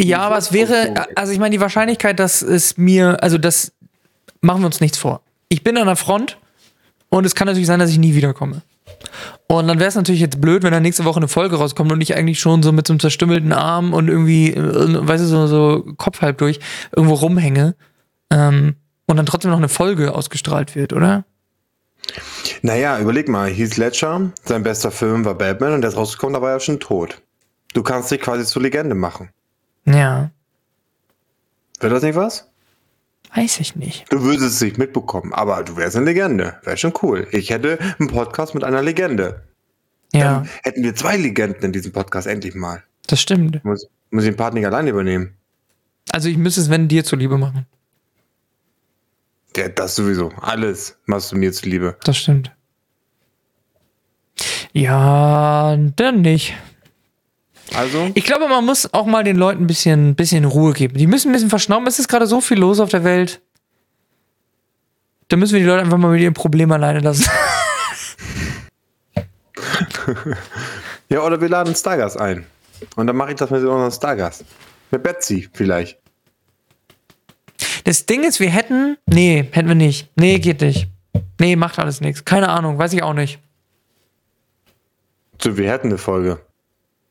Ja, 0.00 0.18
aber 0.20 0.38
es 0.38 0.52
wäre, 0.52 1.06
also 1.14 1.32
ich 1.32 1.38
meine, 1.38 1.54
die 1.54 1.60
Wahrscheinlichkeit, 1.60 2.18
dass 2.18 2.42
es 2.42 2.76
mir, 2.76 3.22
also 3.22 3.38
das 3.38 3.72
machen 4.40 4.60
wir 4.60 4.66
uns 4.66 4.80
nichts 4.80 4.98
vor. 4.98 5.22
Ich 5.48 5.64
bin 5.64 5.76
an 5.78 5.86
der 5.86 5.96
Front 5.96 6.38
und 7.08 7.24
es 7.24 7.34
kann 7.34 7.46
natürlich 7.46 7.66
sein, 7.66 7.78
dass 7.78 7.90
ich 7.90 7.98
nie 7.98 8.14
wiederkomme. 8.14 8.62
Und 9.48 9.68
dann 9.68 9.78
wäre 9.78 9.88
es 9.88 9.94
natürlich 9.94 10.20
jetzt 10.20 10.40
blöd, 10.40 10.62
wenn 10.62 10.72
da 10.72 10.80
nächste 10.80 11.04
Woche 11.04 11.18
eine 11.18 11.28
Folge 11.28 11.56
rauskommt 11.56 11.92
und 11.92 12.00
ich 12.00 12.16
eigentlich 12.16 12.40
schon 12.40 12.62
so 12.62 12.72
mit 12.72 12.86
so 12.86 12.92
einem 12.92 13.00
zerstümmelten 13.00 13.52
Arm 13.52 13.92
und 13.92 14.08
irgendwie, 14.08 14.52
äh, 14.54 15.06
weißt 15.06 15.24
du, 15.24 15.28
so, 15.28 15.46
so 15.46 15.84
Kopf 15.98 16.22
halb 16.22 16.38
durch 16.38 16.60
irgendwo 16.94 17.14
rumhänge 17.14 17.74
ähm, 18.30 18.76
und 19.06 19.16
dann 19.16 19.26
trotzdem 19.26 19.50
noch 19.50 19.58
eine 19.58 19.68
Folge 19.68 20.14
ausgestrahlt 20.14 20.74
wird, 20.74 20.92
oder? 20.92 21.24
Naja, 22.62 22.98
überleg 22.98 23.28
mal, 23.28 23.50
Heath 23.50 23.76
Ledger, 23.76 24.32
sein 24.44 24.62
bester 24.62 24.90
Film 24.90 25.24
war 25.24 25.34
Batman 25.34 25.74
und 25.74 25.82
der 25.82 25.90
ist 25.90 25.96
rausgekommen, 25.96 26.34
da 26.34 26.42
war 26.42 26.50
er 26.50 26.60
schon 26.60 26.80
tot. 26.80 27.20
Du 27.74 27.82
kannst 27.82 28.10
dich 28.10 28.20
quasi 28.20 28.44
zur 28.44 28.62
Legende 28.62 28.94
machen. 28.94 29.30
Ja, 29.84 30.30
Wird 31.80 31.92
das 31.92 32.02
nicht 32.02 32.14
was? 32.14 32.51
Weiß 33.34 33.60
ich 33.60 33.76
nicht. 33.76 34.04
Du 34.12 34.22
würdest 34.22 34.44
es 34.56 34.60
nicht 34.60 34.78
mitbekommen, 34.78 35.32
aber 35.32 35.62
du 35.62 35.76
wärst 35.76 35.96
eine 35.96 36.06
Legende. 36.06 36.58
Wäre 36.64 36.76
schon 36.76 36.92
cool. 37.02 37.26
Ich 37.32 37.50
hätte 37.50 37.78
einen 37.98 38.08
Podcast 38.08 38.54
mit 38.54 38.64
einer 38.64 38.82
Legende. 38.82 39.42
Ja, 40.12 40.40
Dann 40.40 40.48
hätten 40.62 40.82
wir 40.84 40.94
zwei 40.94 41.16
Legenden 41.16 41.62
in 41.64 41.72
diesem 41.72 41.92
Podcast 41.92 42.26
endlich 42.26 42.54
mal. 42.54 42.82
das 43.06 43.20
stimmt. 43.20 43.64
Muss, 43.64 43.86
muss 44.10 44.24
ich 44.24 44.30
den 44.30 44.36
Part 44.36 44.52
nicht 44.54 44.66
alleine 44.66 44.90
übernehmen. 44.90 45.34
Also 46.10 46.28
ich 46.28 46.36
müsste 46.36 46.60
es, 46.60 46.68
wenn 46.68 46.88
dir 46.88 47.04
zuliebe 47.04 47.38
machen. 47.38 47.66
Ja, 49.56 49.68
das 49.68 49.94
sowieso. 49.94 50.30
Alles 50.40 50.98
machst 51.06 51.32
du 51.32 51.36
mir 51.36 51.52
zuliebe. 51.52 51.96
Das 52.04 52.16
stimmt. 52.18 52.52
Ja, 54.72 55.76
dann 55.96 56.22
nicht. 56.22 56.54
Also, 57.74 58.10
Ich 58.14 58.24
glaube, 58.24 58.48
man 58.48 58.64
muss 58.64 58.92
auch 58.92 59.06
mal 59.06 59.24
den 59.24 59.36
Leuten 59.36 59.64
ein 59.64 59.66
bisschen, 59.66 60.14
bisschen 60.14 60.44
Ruhe 60.44 60.72
geben. 60.72 60.96
Die 60.96 61.06
müssen 61.06 61.28
ein 61.30 61.32
bisschen 61.32 61.50
verschnauben. 61.50 61.86
Es 61.86 61.98
ist 61.98 62.08
gerade 62.08 62.26
so 62.26 62.40
viel 62.40 62.58
los 62.58 62.80
auf 62.80 62.90
der 62.90 63.04
Welt. 63.04 63.40
Da 65.28 65.36
müssen 65.36 65.54
wir 65.54 65.60
die 65.60 65.66
Leute 65.66 65.82
einfach 65.82 65.98
mal 65.98 66.12
mit 66.12 66.20
ihrem 66.20 66.34
Problem 66.34 66.70
alleine 66.72 67.00
lassen. 67.00 67.24
ja, 71.08 71.20
oder 71.22 71.40
wir 71.40 71.48
laden 71.48 71.74
Stargast 71.74 72.18
ein. 72.18 72.44
Und 72.96 73.06
dann 73.06 73.16
mache 73.16 73.30
ich 73.30 73.36
das 73.36 73.50
mit 73.50 73.62
unserem 73.62 73.90
Stargast. 73.90 74.44
Mit 74.90 75.02
Betsy 75.02 75.48
vielleicht. 75.52 75.98
Das 77.84 78.06
Ding 78.06 78.24
ist, 78.24 78.40
wir 78.40 78.50
hätten. 78.50 78.98
Nee, 79.06 79.48
hätten 79.52 79.68
wir 79.68 79.74
nicht. 79.74 80.10
Nee, 80.16 80.38
geht 80.38 80.60
nicht. 80.60 80.88
Nee, 81.40 81.56
macht 81.56 81.78
alles 81.78 82.00
nichts. 82.00 82.24
Keine 82.24 82.48
Ahnung, 82.50 82.78
weiß 82.78 82.92
ich 82.92 83.02
auch 83.02 83.14
nicht. 83.14 83.38
So, 85.40 85.56
wir 85.56 85.70
hätten 85.70 85.88
eine 85.88 85.98
Folge. 85.98 86.40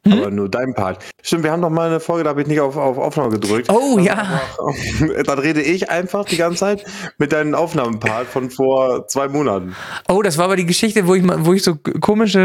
Hm? 0.03 0.13
Aber 0.13 0.31
nur 0.31 0.49
dein 0.49 0.73
Part. 0.73 1.03
Stimmt, 1.21 1.43
wir 1.43 1.51
haben 1.51 1.61
doch 1.61 1.69
mal 1.69 1.87
eine 1.87 1.99
Folge, 1.99 2.23
da 2.23 2.31
habe 2.31 2.41
ich 2.41 2.47
nicht 2.47 2.59
auf, 2.59 2.75
auf 2.75 2.97
Aufnahme 2.97 3.29
gedrückt. 3.29 3.69
Oh 3.69 3.99
ja. 3.99 4.41
Dann 5.25 5.37
rede 5.37 5.61
ich 5.61 5.91
einfach 5.91 6.25
die 6.25 6.37
ganze 6.37 6.59
Zeit 6.59 6.85
mit 7.19 7.31
deinem 7.31 7.53
Aufnahmepart 7.53 8.25
von 8.25 8.49
vor 8.49 9.07
zwei 9.07 9.27
Monaten. 9.27 9.75
Oh, 10.09 10.23
das 10.23 10.39
war 10.39 10.45
aber 10.45 10.55
die 10.55 10.65
Geschichte, 10.65 11.05
wo 11.05 11.13
ich, 11.13 11.23
wo 11.23 11.53
ich 11.53 11.61
so 11.61 11.75
komische 11.75 12.39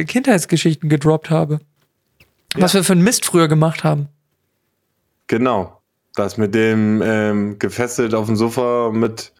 äh, 0.00 0.04
Kindheitsgeschichten 0.04 0.88
gedroppt 0.88 1.30
habe. 1.30 1.60
Was 2.56 2.74
wir 2.74 2.82
für 2.82 2.94
einen 2.94 3.02
Mist 3.02 3.24
früher 3.24 3.46
gemacht 3.46 3.84
haben. 3.84 4.08
Genau. 5.28 5.80
Das 6.14 6.36
mit 6.36 6.54
dem 6.54 7.00
ähm, 7.02 7.58
gefesselt 7.58 8.12
auf 8.14 8.26
dem 8.26 8.36
Sofa 8.36 8.90
mit, 8.92 9.32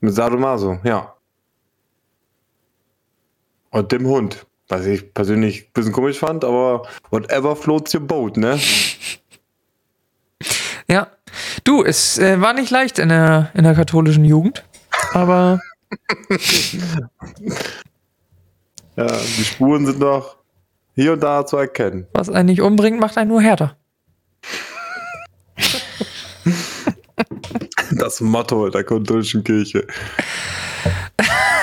mit 0.00 0.14
Sadomaso, 0.14 0.78
ja. 0.84 1.14
Und 3.70 3.90
dem 3.90 4.06
Hund. 4.06 4.46
Was 4.68 4.86
ich 4.86 5.12
persönlich 5.12 5.66
ein 5.66 5.72
bisschen 5.74 5.92
komisch 5.92 6.18
fand, 6.18 6.44
aber 6.44 6.88
whatever 7.10 7.54
floats 7.54 7.94
your 7.94 8.00
boat, 8.00 8.36
ne? 8.36 8.58
Ja. 10.86 11.06
Du, 11.64 11.82
es 11.82 12.18
äh, 12.18 12.40
war 12.42 12.52
nicht 12.52 12.70
leicht 12.70 12.98
in 12.98 13.08
der, 13.08 13.50
in 13.54 13.64
der 13.64 13.74
katholischen 13.74 14.24
Jugend. 14.24 14.64
Aber 15.14 15.58
Ja, 18.96 19.06
die 19.06 19.44
Spuren 19.44 19.86
sind 19.86 19.98
noch 19.98 20.36
hier 20.94 21.14
und 21.14 21.20
da 21.20 21.44
zu 21.44 21.56
erkennen. 21.56 22.06
was 22.12 22.28
einen 22.28 22.46
nicht 22.46 22.60
umbringt, 22.60 23.00
macht 23.00 23.18
einen 23.18 23.30
nur 23.30 23.42
härter. 23.42 23.76
Das 27.92 28.20
Motto 28.20 28.68
der 28.70 28.84
katholischen 28.84 29.42
Kirche. 29.42 29.86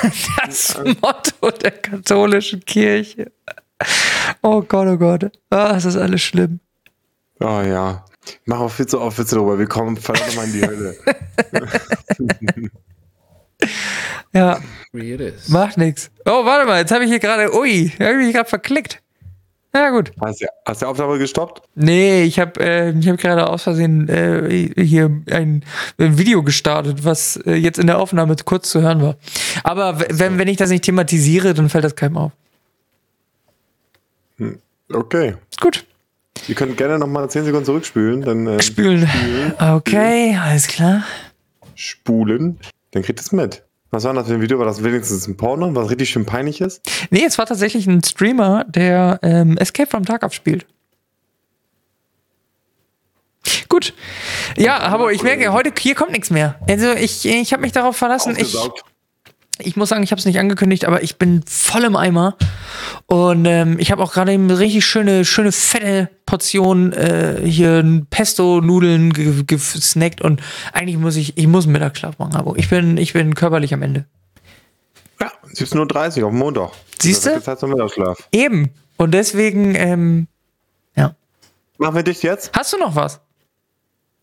Das 0.46 0.78
Motto 1.02 1.52
der 1.52 1.72
katholischen 1.72 2.64
Kirche. 2.66 3.32
Oh 4.42 4.62
Gott, 4.62 4.88
oh 4.88 4.98
Gott. 4.98 5.32
Ah, 5.50 5.76
es 5.76 5.86
ist 5.86 5.98
alles 5.98 6.22
schlimm. 6.22 6.60
Oh 7.40 7.62
ja. 7.62 8.06
Ich 8.26 8.40
mach 8.46 8.60
auch 8.60 8.72
viel 8.72 8.86
zu 8.86 9.02
oft 9.02 9.18
Witze 9.18 9.36
darüber. 9.36 9.58
Wir 9.58 9.68
kommen 9.68 9.98
verdammt 9.98 10.36
mal 10.36 10.46
in 10.46 10.54
die 10.54 10.62
Hölle. 10.62 10.96
Ja, 14.34 14.60
macht 15.50 15.78
nix. 15.78 16.10
Oh, 16.26 16.46
warte 16.46 16.66
mal, 16.66 16.80
jetzt 16.80 16.92
habe 16.92 17.04
ich 17.04 17.10
hier 17.10 17.20
gerade, 17.20 17.54
ui, 17.54 17.92
habe 18.00 18.12
ich 18.14 18.28
mich 18.28 18.34
gerade 18.34 18.50
verklickt. 18.50 19.02
Ja, 19.74 19.90
gut. 19.90 20.12
Hast 20.20 20.42
du, 20.42 20.48
hast 20.66 20.82
du 20.82 20.86
die 20.86 20.90
Aufnahme 20.90 21.18
gestoppt? 21.18 21.62
Nee, 21.76 22.24
ich 22.24 22.40
habe 22.40 22.60
äh, 22.60 22.90
ich 22.92 23.08
hab 23.08 23.18
gerade 23.18 23.48
aus 23.48 23.64
Versehen 23.64 24.10
äh, 24.10 24.70
hier 24.84 25.06
ein, 25.30 25.64
ein 25.98 26.18
Video 26.18 26.44
gestartet, 26.44 27.06
was 27.06 27.38
äh, 27.38 27.54
jetzt 27.54 27.80
in 27.80 27.88
der 27.88 27.98
Aufnahme 28.00 28.36
kurz 28.44 28.70
zu 28.70 28.82
hören 28.82 29.02
war. 29.02 29.16
Aber 29.64 30.00
wenn, 30.10 30.38
wenn 30.38 30.50
ich 30.50 30.58
das 30.58 30.70
nicht 30.70 30.84
thematisiere, 30.84 31.54
dann 31.54 31.70
fällt 31.70 31.86
das 31.86 31.96
keinem 31.96 32.18
auf. 32.18 32.32
Okay. 34.92 35.36
Ist 35.50 35.62
gut. 35.62 35.86
Ihr 36.48 36.56
könnt 36.56 36.76
gerne 36.76 37.00
nochmal 37.00 37.30
10 37.30 37.46
Sekunden 37.46 37.66
zurückspülen, 37.66 38.22
dann 38.24 38.48
äh, 38.48 38.62
Spülen. 38.62 39.08
Okay, 39.60 40.38
alles 40.42 40.68
klar. 40.68 41.04
spulen. 41.76 42.60
Dann 42.92 43.04
kriegt 43.04 43.20
es 43.20 43.32
mit. 43.32 43.64
Was 43.92 44.06
war 44.06 44.14
das 44.14 44.28
für 44.28 44.34
ein 44.34 44.42
Video? 44.42 44.58
War 44.58 44.66
das 44.66 44.84
wenigstens 44.84 45.28
ein 45.28 45.36
Porno, 45.36 45.76
was 45.76 45.90
richtig 45.90 46.10
schön 46.10 46.26
peinlich 46.26 46.62
ist? 46.62 46.82
Nee, 47.10 47.26
es 47.26 47.38
war 47.38 47.46
tatsächlich 47.46 47.88
ein 47.88 48.02
Streamer, 48.04 48.64
der 48.66 49.20
ähm, 49.22 49.58
Escape 49.58 49.90
from 49.90 50.06
Tarkov 50.06 50.34
spielt. 50.34 50.66
Gut. 53.68 53.94
Ja, 54.58 54.80
aber 54.80 55.12
ich 55.12 55.24
merke, 55.24 55.52
heute 55.52 55.72
hier 55.78 55.96
kommt 55.96 56.12
nichts 56.12 56.30
mehr. 56.30 56.56
Also 56.70 56.92
ich, 56.94 57.26
ich 57.26 57.52
habe 57.54 57.62
mich 57.62 57.72
darauf 57.72 57.98
verlassen. 57.98 58.36
Ich. 58.38 58.56
Ich 59.60 59.76
muss 59.76 59.90
sagen, 59.90 60.04
ich 60.04 60.12
habe 60.12 60.20
es 60.20 60.26
nicht 60.26 60.40
angekündigt, 60.40 60.86
aber 60.86 61.04
ich 61.04 61.18
bin 61.18 61.44
voll 61.48 61.84
im 61.84 61.96
Eimer. 61.96 62.36
Und 63.06 63.46
ähm, 63.46 63.78
ich 63.80 63.92
habe 63.92 64.02
auch 64.02 64.14
gerade 64.14 64.32
eben 64.34 64.46
eine 64.46 64.58
richtig 64.60 64.86
schöne, 64.86 65.26
schöne 65.26 65.52
fette 65.52 66.10
Portion 66.26 66.94
äh, 66.94 67.42
hier 67.44 67.84
Pesto-Nudeln 68.10 69.14
ge- 69.14 69.44
gesnackt 69.46 70.22
und 70.22 70.42
eigentlich 70.74 70.98
muss 70.98 71.16
ich, 71.18 71.38
ich 71.38 71.48
muss 71.48 71.66
einen 71.66 71.74
Mittagsschlaf 71.74 72.18
machen, 72.20 72.36
aber 72.36 72.56
ich 72.58 72.70
bin, 72.70 72.98
ich 72.98 73.14
bin 73.14 73.36
körperlich 73.36 73.74
am 73.74 73.82
Ende. 73.82 74.06
Ja, 75.20 75.32
17.30 75.54 76.22
Uhr 76.22 76.28
auf 76.28 76.34
Montag. 76.34 76.72
Siehst 77.02 77.26
du? 77.26 77.32
Ist 77.32 77.44
Zeit 77.46 77.60
zum 77.60 77.70
Mittagsschlaf. 77.72 78.28
Eben. 78.32 78.70
Und 78.98 79.12
deswegen, 79.14 79.76
ähm, 79.76 80.28
ja. 80.96 81.16
Machen 81.78 81.96
wir 81.96 82.04
dich 82.04 82.24
jetzt? 82.24 82.52
Hast 82.56 82.74
du 82.74 82.78
noch 82.78 82.96
was? 82.96 83.20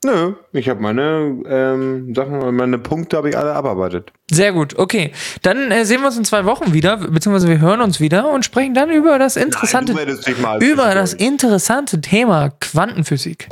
Nö, 0.05 0.35
ich 0.53 0.69
habe 0.69 0.81
meine 0.81 1.43
ähm, 1.49 2.15
Sachen, 2.15 2.55
meine 2.55 2.79
Punkte 2.79 3.17
habe 3.17 3.31
ich 3.31 3.37
alle 3.37 3.53
abarbeitet. 3.53 4.13
Sehr 4.31 4.53
gut, 4.53 4.79
okay. 4.79 5.13
Dann 5.43 5.73
äh, 5.73 5.85
sehen 5.85 6.03
wir 6.03 6.07
uns 6.07 6.17
in 6.17 6.25
zwei 6.25 6.45
Wochen 6.45 6.73
wieder, 6.73 6.99
beziehungsweise 6.99 7.49
wir 7.49 7.61
hören 7.61 7.81
uns 7.81 7.99
wieder 7.99 8.31
und 8.31 8.45
sprechen 8.45 8.75
dann 8.75 8.91
über 8.91 9.19
das 9.19 9.37
interessante, 9.37 9.95
Nein, 9.95 10.61
über 10.61 10.95
das 10.95 11.15
interessante 11.15 12.01
Thema 12.01 12.51
Quantenphysik. 12.61 13.49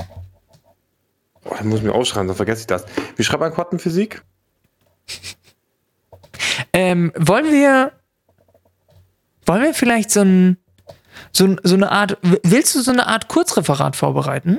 Oh, 1.45 1.55
ich 1.59 1.65
muss 1.65 1.83
mir 1.83 1.93
ausschreiben, 1.93 2.29
sonst 2.29 2.37
vergesse 2.37 2.61
ich 2.61 2.67
das. 2.69 2.85
Wie 3.17 3.25
schreibt 3.25 3.41
man 3.41 3.53
Quantenphysik? 3.53 4.23
Ähm, 6.73 7.11
wollen 7.17 7.51
wir, 7.51 7.93
wollen 9.47 9.63
wir 9.63 9.73
vielleicht 9.73 10.11
so 10.11 10.21
ein, 10.21 10.59
so, 11.33 11.57
so 11.63 11.75
eine 11.75 11.91
Art, 11.91 12.19
willst 12.43 12.75
du 12.75 12.81
so 12.81 12.91
eine 12.91 13.07
Art 13.07 13.29
Kurzreferat 13.29 13.97
vorbereiten? 13.97 14.59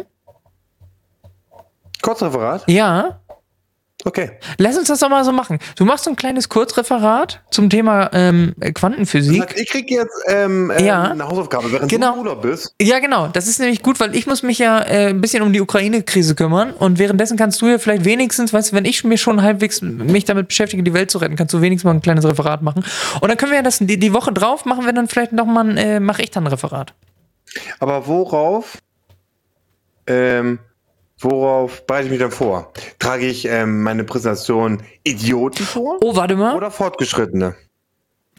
Kurzreferat? 2.08 2.64
Ja. 2.68 3.20
Okay. 4.06 4.32
Lass 4.60 4.78
uns 4.78 4.88
das 4.88 5.00
doch 5.00 5.10
mal 5.10 5.26
so 5.26 5.32
machen. 5.34 5.60
Du 5.76 5.84
machst 5.84 6.06
so 6.06 6.12
ein 6.12 6.16
kleines 6.16 6.48
Kurzreferat 6.48 7.42
zum 7.52 7.70
Thema 7.70 8.10
ähm, 8.14 8.54
Quantenphysik. 8.74 9.42
Das 9.42 9.50
heißt, 9.50 9.60
ich 9.60 9.70
krieg 9.70 9.92
jetzt 9.92 10.16
ähm, 10.28 10.72
ähm, 10.78 10.86
Ja. 10.86 11.04
eine 11.12 11.28
Hausaufgabe, 11.28 11.70
während 11.72 11.90
Genau. 11.92 12.10
du 12.14 12.14
im 12.14 12.20
Urlaub 12.20 12.42
bist. 12.44 12.74
Ja, 12.82 13.00
genau. 13.00 13.28
Das 13.28 13.48
ist 13.48 13.60
nämlich 13.60 13.82
gut, 13.82 14.00
weil 14.00 14.16
ich 14.16 14.26
muss 14.28 14.44
mich 14.44 14.60
ja 14.60 14.80
äh, 14.80 15.08
ein 15.10 15.20
bisschen 15.20 15.42
um 15.44 15.52
die 15.52 15.60
Ukraine-Krise 15.60 16.36
kümmern 16.36 16.72
und 16.74 17.00
währenddessen 17.00 17.36
kannst 17.38 17.62
du 17.62 17.68
ja 17.68 17.80
vielleicht 17.80 18.06
wenigstens, 18.06 18.54
weißt 18.54 18.72
du, 18.72 18.76
wenn 18.78 18.86
ich 18.86 19.04
mir 19.04 19.18
schon 19.18 19.42
halbwegs 19.42 19.82
mich 19.82 20.24
damit 20.24 20.48
beschäftige, 20.48 20.84
die 20.84 20.94
Welt 20.94 21.12
zu 21.12 21.18
retten, 21.18 21.36
kannst 21.36 21.54
du 21.54 21.60
wenigstens 21.62 21.86
mal 21.86 21.96
ein 21.96 22.02
kleines 22.02 22.24
Referat 22.24 22.62
machen. 22.62 22.86
Und 23.20 23.28
dann 23.28 23.38
können 23.38 23.52
wir 23.52 23.58
ja 23.58 23.64
das 23.64 23.80
die, 23.80 23.98
die 24.00 24.14
Woche 24.14 24.32
drauf 24.32 24.64
machen 24.64 24.86
wir 24.86 24.94
dann 24.94 25.08
vielleicht 25.10 25.34
noch 25.34 25.46
mal 25.48 25.68
ein, 25.70 25.76
äh, 25.78 26.00
mache 26.00 26.22
ich 26.22 26.32
dann 26.32 26.44
ein 26.46 26.48
Referat. 26.48 26.94
Aber 27.80 28.08
worauf, 28.08 28.78
ähm, 30.06 30.60
worauf 31.20 31.86
bereite 31.88 32.06
ich 32.06 32.12
mich 32.12 32.20
dann 32.20 32.32
vor? 32.32 32.72
Trage 33.00 33.26
ich 33.26 33.46
ähm, 33.46 33.82
meine 33.84 34.04
Präsentation 34.04 34.84
Idioten 35.04 35.64
vor 35.64 35.98
Oh, 36.02 36.16
warte 36.16 36.36
mal. 36.36 36.56
oder 36.56 36.72
Fortgeschrittene? 36.72 37.56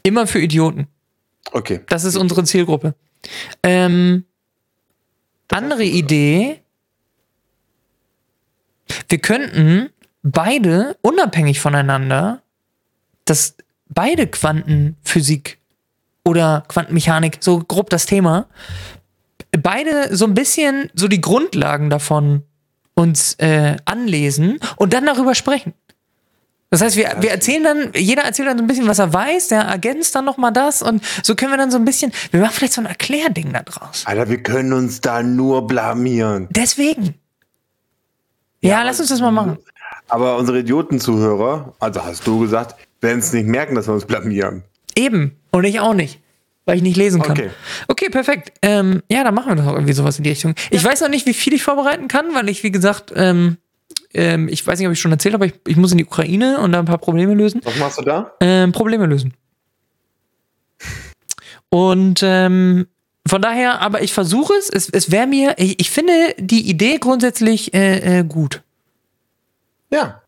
Immer 0.03 0.27
für 0.27 0.39
Idioten. 0.39 0.87
Okay. 1.51 1.81
Das 1.87 2.03
ist 2.03 2.15
unsere 2.15 2.43
Zielgruppe. 2.43 2.95
Ähm, 3.63 4.25
andere 5.51 5.83
Idee. 5.83 6.61
Wir 9.07 9.17
könnten 9.19 9.89
beide 10.23 10.95
unabhängig 11.01 11.59
voneinander, 11.59 12.41
dass 13.25 13.55
beide 13.87 14.27
Quantenphysik 14.27 15.57
oder 16.23 16.63
Quantenmechanik, 16.67 17.37
so 17.39 17.59
grob 17.59 17.89
das 17.89 18.05
Thema, 18.05 18.47
beide 19.51 20.15
so 20.15 20.25
ein 20.25 20.33
bisschen 20.33 20.89
so 20.93 21.07
die 21.07 21.21
Grundlagen 21.21 21.89
davon 21.89 22.43
uns 22.99 23.35
äh, 23.35 23.77
anlesen 23.85 24.59
und 24.75 24.93
dann 24.93 25.05
darüber 25.05 25.33
sprechen. 25.33 25.73
Das 26.69 26.81
heißt, 26.81 26.97
wir, 26.97 27.15
wir 27.19 27.31
erzählen 27.31 27.63
dann, 27.63 27.91
jeder 27.95 28.23
erzählt 28.23 28.47
dann 28.47 28.57
so 28.57 28.63
ein 28.63 28.67
bisschen, 28.67 28.87
was 28.87 28.99
er 28.99 29.11
weiß, 29.11 29.47
der 29.47 29.61
ergänzt 29.61 30.13
dann 30.13 30.25
nochmal 30.25 30.53
das 30.53 30.83
und 30.83 31.03
so 31.23 31.33
können 31.33 31.51
wir 31.51 31.57
dann 31.57 31.71
so 31.71 31.77
ein 31.77 31.85
bisschen, 31.85 32.11
wir 32.29 32.41
machen 32.41 32.53
vielleicht 32.53 32.73
so 32.73 32.81
ein 32.81 32.85
Erklärding 32.85 33.53
da 33.53 33.63
draus. 33.63 34.03
Alter, 34.05 34.29
wir 34.29 34.43
können 34.43 34.73
uns 34.73 35.01
da 35.01 35.23
nur 35.23 35.65
blamieren. 35.65 36.47
Deswegen. 36.51 37.15
Ja, 38.61 38.83
lass 38.83 38.99
uns 38.99 39.09
das 39.09 39.21
mal 39.21 39.31
machen. 39.31 39.57
Aber 40.09 40.37
unsere 40.37 40.59
Idioten-Zuhörer, 40.59 41.73
also 41.79 42.03
hast 42.03 42.27
du 42.27 42.39
gesagt, 42.39 42.75
werden 43.01 43.19
es 43.19 43.33
nicht 43.33 43.47
merken, 43.47 43.75
dass 43.75 43.87
wir 43.87 43.93
uns 43.93 44.05
blamieren. 44.05 44.63
Eben. 44.95 45.39
Und 45.51 45.63
ich 45.63 45.79
auch 45.79 45.93
nicht. 45.93 46.18
Weil 46.69 46.77
ich 46.77 46.83
nicht 46.83 46.97
lesen 46.97 47.21
kann. 47.21 47.31
Okay. 47.31 47.49
Okay, 47.87 48.09
perfekt. 48.09 48.53
Ähm, 48.61 49.01
ja, 49.09 49.23
dann 49.23 49.33
machen 49.33 49.55
wir 49.57 49.63
doch 49.63 49.73
irgendwie 49.73 49.93
sowas 49.93 50.17
in 50.17 50.23
die 50.23 50.29
Richtung. 50.29 50.53
Ich 50.69 50.83
weiß 50.83 51.01
noch 51.01 51.09
nicht, 51.09 51.25
wie 51.25 51.33
viel 51.33 51.53
ich 51.53 51.63
vorbereiten 51.63 52.07
kann, 52.07 52.35
weil 52.35 52.47
ich, 52.47 52.61
wie 52.61 52.69
gesagt, 52.69 53.11
ähm, 53.15 53.57
ähm, 54.13 54.47
ich 54.47 54.65
weiß 54.65 54.77
nicht, 54.77 54.87
ob 54.87 54.93
ich 54.93 54.99
schon 54.99 55.11
erzählt 55.11 55.33
habe, 55.33 55.45
aber 55.45 55.53
ich, 55.53 55.59
ich 55.67 55.77
muss 55.77 55.91
in 55.91 55.97
die 55.97 56.05
Ukraine 56.05 56.59
und 56.59 56.71
da 56.71 56.79
ein 56.79 56.85
paar 56.85 56.99
Probleme 56.99 57.33
lösen. 57.33 57.61
Was 57.63 57.75
machst 57.77 57.99
du 57.99 58.03
da? 58.03 58.33
ähm, 58.39 58.71
Probleme 58.71 59.07
lösen. 59.07 59.33
Und 61.69 62.21
ähm, 62.23 62.87
von 63.27 63.41
daher, 63.41 63.81
aber 63.81 64.01
ich 64.01 64.13
versuche 64.13 64.53
es. 64.53 64.69
Es, 64.69 64.89
es 64.89 65.11
wäre 65.11 65.27
mir, 65.27 65.55
ich, 65.57 65.79
ich 65.79 65.89
finde 65.89 66.13
die 66.37 66.69
Idee 66.69 66.97
grundsätzlich 66.97 67.73
äh, 67.73 68.19
äh, 68.19 68.23
gut. 68.23 68.61
Ja. 69.91 70.21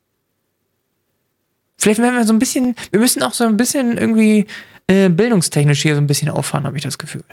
Vielleicht 1.77 1.99
werden 1.99 2.15
wir 2.15 2.25
so 2.25 2.33
ein 2.33 2.39
bisschen, 2.39 2.75
wir 2.91 2.99
müssen 2.99 3.23
auch 3.23 3.33
so 3.33 3.43
ein 3.43 3.57
bisschen 3.57 3.97
irgendwie 3.97 4.45
äh, 4.87 5.09
bildungstechnisch 5.09 5.81
hier 5.81 5.95
so 5.95 6.01
ein 6.01 6.07
bisschen 6.07 6.29
auffahren, 6.29 6.65
habe 6.65 6.77
ich 6.77 6.83
das 6.83 6.97
Gefühl. 6.97 7.23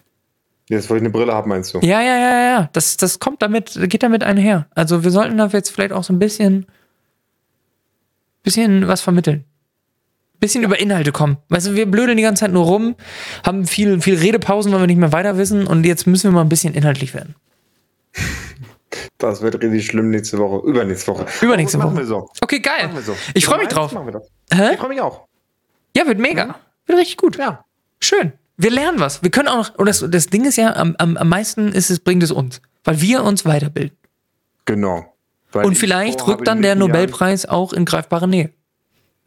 Jetzt, 0.69 0.91
wo 0.91 0.95
ich 0.95 1.01
eine 1.01 1.11
Brille 1.11 1.33
habe, 1.33 1.49
meinst 1.49 1.73
du? 1.73 1.79
Ja, 1.81 2.03
ja, 2.03 2.19
ja, 2.19 2.41
ja. 2.41 2.71
Das, 2.73 2.97
das 2.99 3.19
kommt 3.19 3.41
damit, 3.41 3.79
geht 3.89 4.03
damit 4.03 4.23
einher. 4.23 4.67
Also 4.75 5.03
wir 5.03 5.11
sollten 5.11 5.39
da 5.39 5.47
jetzt 5.47 5.71
vielleicht 5.71 5.93
auch 5.93 6.05
so 6.05 6.13
ein 6.13 6.19
bisschen, 6.19 6.67
bisschen 8.43 8.87
was 8.87 9.01
vermitteln. 9.01 9.45
Bisschen 10.41 10.63
über 10.63 10.79
Inhalte 10.79 11.11
kommen. 11.11 11.39
Weißt 11.49 11.69
du, 11.69 11.75
wir 11.75 11.91
blödeln 11.91 12.17
die 12.17 12.23
ganze 12.23 12.41
Zeit 12.41 12.53
nur 12.53 12.65
rum, 12.65 12.97
haben 13.45 13.67
viel, 13.67 14.01
viel 14.01 14.17
Redepausen, 14.19 14.71
weil 14.73 14.81
wir 14.81 14.87
nicht 14.87 14.99
mehr 14.99 15.13
weiter 15.13 15.37
wissen 15.39 15.67
und 15.67 15.85
jetzt 15.85 16.07
müssen 16.07 16.31
wir 16.31 16.35
mal 16.35 16.43
ein 16.43 16.49
bisschen 16.49 16.75
inhaltlich 16.75 17.15
werden. 17.15 17.35
Das 19.19 19.43
wird 19.43 19.61
richtig 19.61 19.87
schlimm 19.87 20.11
nächste 20.11 20.39
Woche. 20.39 20.67
Übernächste 20.67 21.13
Woche. 21.13 21.27
Übernächste 21.41 21.79
Machen 21.79 21.93
Woche. 21.93 21.99
wir 21.99 22.07
so. 22.07 22.31
Okay, 22.41 22.61
geil. 22.61 22.85
Machen 22.85 22.97
wir 22.97 23.03
so. 23.03 23.17
Ich 23.35 23.47
freue 23.47 23.59
mich 23.59 23.69
drauf. 23.69 23.93
Machen? 23.93 24.21
Ich 24.51 24.79
freue 24.79 24.89
mich 24.89 25.01
auch. 25.01 25.27
Ja, 25.97 26.07
wird 26.07 26.19
mega. 26.19 26.57
Wird 26.89 26.99
richtig 26.99 27.17
gut. 27.17 27.37
Ja. 27.39 27.65
Schön. 28.01 28.33
Wir 28.57 28.71
lernen 28.73 28.99
was. 28.99 29.23
Wir 29.23 29.31
können 29.31 29.47
auch 29.47 29.57
noch, 29.69 29.75
und 29.77 29.87
das, 29.87 30.05
das 30.09 30.27
Ding 30.27 30.45
ist 30.45 30.57
ja, 30.57 30.75
am, 30.75 30.97
am, 30.99 31.17
am 31.17 31.29
meisten 31.29 31.69
ist 31.69 31.91
es, 31.91 32.01
bringt 32.01 32.25
es 32.25 32.33
uns. 32.33 32.61
Weil 32.83 33.01
wir 33.01 33.23
uns 33.23 33.45
weiterbilden. 33.45 33.97
Genau. 34.65 35.15
Weil 35.53 35.65
Und 35.67 35.73
ich 35.73 35.79
vielleicht 35.79 36.27
rückt 36.27 36.47
dann 36.49 36.61
der 36.63 36.75
nächsten 36.75 36.89
Jahren- 36.91 37.01
Nobelpreis 37.03 37.47
auch 37.47 37.73
in 37.73 37.85
greifbare 37.85 38.27
Nähe. 38.27 38.51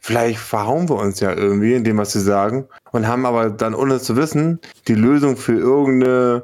Vielleicht 0.00 0.38
verhauen 0.40 0.88
wir 0.88 0.96
uns 0.96 1.20
ja 1.20 1.32
irgendwie 1.32 1.74
in 1.74 1.84
dem, 1.84 1.96
was 1.96 2.12
sie 2.12 2.20
sagen, 2.20 2.66
und 2.90 3.06
haben 3.06 3.24
aber 3.24 3.50
dann, 3.50 3.72
ohne 3.74 3.94
es 3.94 4.04
zu 4.04 4.16
wissen, 4.16 4.58
die 4.88 4.94
Lösung 4.94 5.36
für 5.36 5.52
irgendeine 5.54 6.42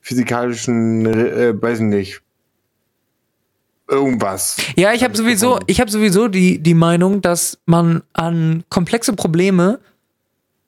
physikalischen, 0.00 1.04
äh, 1.06 1.60
weiß 1.60 1.78
ich 1.80 1.84
nicht, 1.84 2.22
irgendwas. 3.88 4.56
Ja, 4.76 4.92
ich 4.92 5.02
habe 5.02 5.16
sowieso, 5.16 5.58
ich 5.66 5.80
habe 5.80 5.90
sowieso 5.90 6.28
die, 6.28 6.60
die 6.60 6.74
Meinung, 6.74 7.20
dass 7.20 7.58
man 7.66 8.02
an 8.12 8.62
komplexe 8.68 9.12
Probleme 9.12 9.80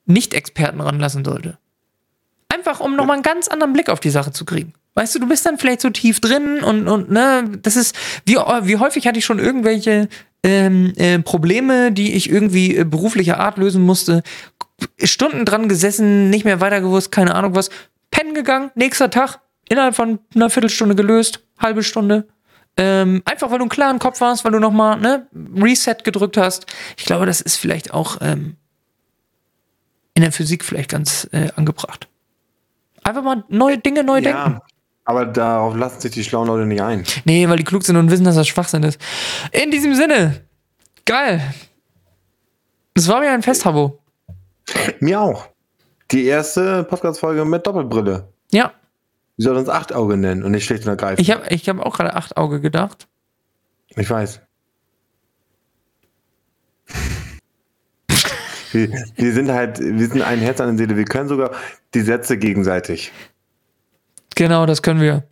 nicht 0.05 0.33
Experten 0.33 0.81
ranlassen 0.81 1.23
sollte. 1.23 1.57
Einfach, 2.49 2.79
um 2.79 2.95
nochmal 2.95 3.15
einen 3.15 3.23
ganz 3.23 3.47
anderen 3.47 3.73
Blick 3.73 3.89
auf 3.89 3.99
die 3.99 4.09
Sache 4.09 4.31
zu 4.31 4.45
kriegen. 4.45 4.73
Weißt 4.95 5.15
du, 5.15 5.19
du 5.19 5.27
bist 5.27 5.45
dann 5.45 5.57
vielleicht 5.57 5.81
so 5.81 5.89
tief 5.89 6.19
drin 6.19 6.61
und, 6.63 6.87
und 6.87 7.09
ne, 7.09 7.49
das 7.61 7.75
ist, 7.75 7.95
wie, 8.25 8.35
wie 8.35 8.77
häufig 8.77 9.07
hatte 9.07 9.17
ich 9.17 9.25
schon 9.25 9.39
irgendwelche 9.39 10.07
ähm, 10.43 10.93
äh, 10.97 11.17
Probleme, 11.19 11.91
die 11.91 12.13
ich 12.13 12.29
irgendwie 12.29 12.77
äh, 12.77 12.83
beruflicher 12.83 13.39
Art 13.39 13.57
lösen 13.57 13.81
musste, 13.81 14.21
Stunden 15.03 15.45
dran 15.45 15.67
gesessen, 15.67 16.29
nicht 16.29 16.45
mehr 16.45 16.61
weiter 16.61 16.81
gewusst, 16.81 17.11
keine 17.11 17.33
Ahnung 17.33 17.55
was, 17.55 17.69
pennen 18.11 18.35
gegangen, 18.35 18.69
nächster 18.75 19.09
Tag, 19.09 19.39
innerhalb 19.69 19.95
von 19.95 20.19
einer 20.35 20.49
Viertelstunde 20.49 20.95
gelöst, 20.95 21.39
halbe 21.57 21.81
Stunde. 21.81 22.27
Ähm, 22.75 23.21
einfach 23.25 23.51
weil 23.51 23.59
du 23.59 23.63
einen 23.63 23.69
klaren 23.69 23.99
Kopf 23.99 24.19
warst, 24.21 24.45
weil 24.45 24.51
du 24.51 24.59
nochmal 24.59 24.99
ne, 24.99 25.27
Reset 25.55 25.97
gedrückt 26.03 26.37
hast. 26.37 26.65
Ich 26.97 27.05
glaube, 27.05 27.25
das 27.25 27.39
ist 27.39 27.55
vielleicht 27.55 27.93
auch 27.93 28.17
ähm, 28.21 28.57
in 30.15 30.21
der 30.21 30.31
Physik 30.31 30.63
vielleicht 30.63 30.89
ganz 30.91 31.27
äh, 31.31 31.49
angebracht. 31.55 32.07
Einfach 33.03 33.23
mal 33.23 33.43
neue 33.49 33.77
Dinge 33.77 34.03
neu 34.03 34.21
denken. 34.21 34.53
Ja, 34.53 34.61
aber 35.05 35.25
darauf 35.25 35.75
lassen 35.75 35.99
sich 35.99 36.11
die 36.11 36.23
schlauen 36.23 36.47
Leute 36.47 36.65
nicht 36.65 36.81
ein. 36.81 37.03
Nee, 37.25 37.49
weil 37.49 37.57
die 37.57 37.63
klug 37.63 37.83
sind 37.83 37.97
und 37.97 38.09
wissen, 38.11 38.23
dass 38.23 38.35
das 38.35 38.47
Schwachsinn 38.47 38.83
ist. 38.83 38.99
In 39.51 39.71
diesem 39.71 39.95
Sinne, 39.95 40.41
geil. 41.05 41.41
Es 42.93 43.07
war 43.07 43.19
mir 43.19 43.31
ein 43.31 43.41
Fest, 43.41 43.65
Habo. 43.65 43.99
Mir 44.99 45.19
auch. 45.19 45.47
Die 46.11 46.25
erste 46.25 46.83
Podcast-Folge 46.83 47.43
mit 47.43 47.65
Doppelbrille. 47.65 48.27
Ja, 48.51 48.71
Wir 49.35 49.43
sollten 49.45 49.59
uns 49.61 49.69
Achtauge 49.69 50.15
nennen 50.15 50.43
und 50.43 50.51
nicht 50.51 50.63
schlicht 50.65 50.83
und 50.83 50.89
ergreifend. 50.89 51.19
ich 51.19 51.31
habe 51.31 51.47
ich 51.49 51.67
hab 51.67 51.79
auch 51.79 51.97
gerade 51.97 52.13
acht 52.13 52.37
Auge 52.37 52.61
gedacht. 52.61 53.07
Ich 53.95 54.09
weiß. 54.09 54.39
Wir, 58.73 58.89
wir 59.15 59.33
sind 59.33 59.51
halt, 59.51 59.79
wir 59.79 60.07
sind 60.07 60.21
ein 60.21 60.39
Herz 60.39 60.59
an 60.59 60.75
der 60.75 60.77
Seele. 60.77 60.97
Wir 60.97 61.05
können 61.05 61.29
sogar 61.29 61.51
die 61.93 62.01
Sätze 62.01 62.37
gegenseitig. 62.37 63.11
Genau, 64.35 64.65
das 64.65 64.81
können 64.81 65.01
wir. 65.01 65.23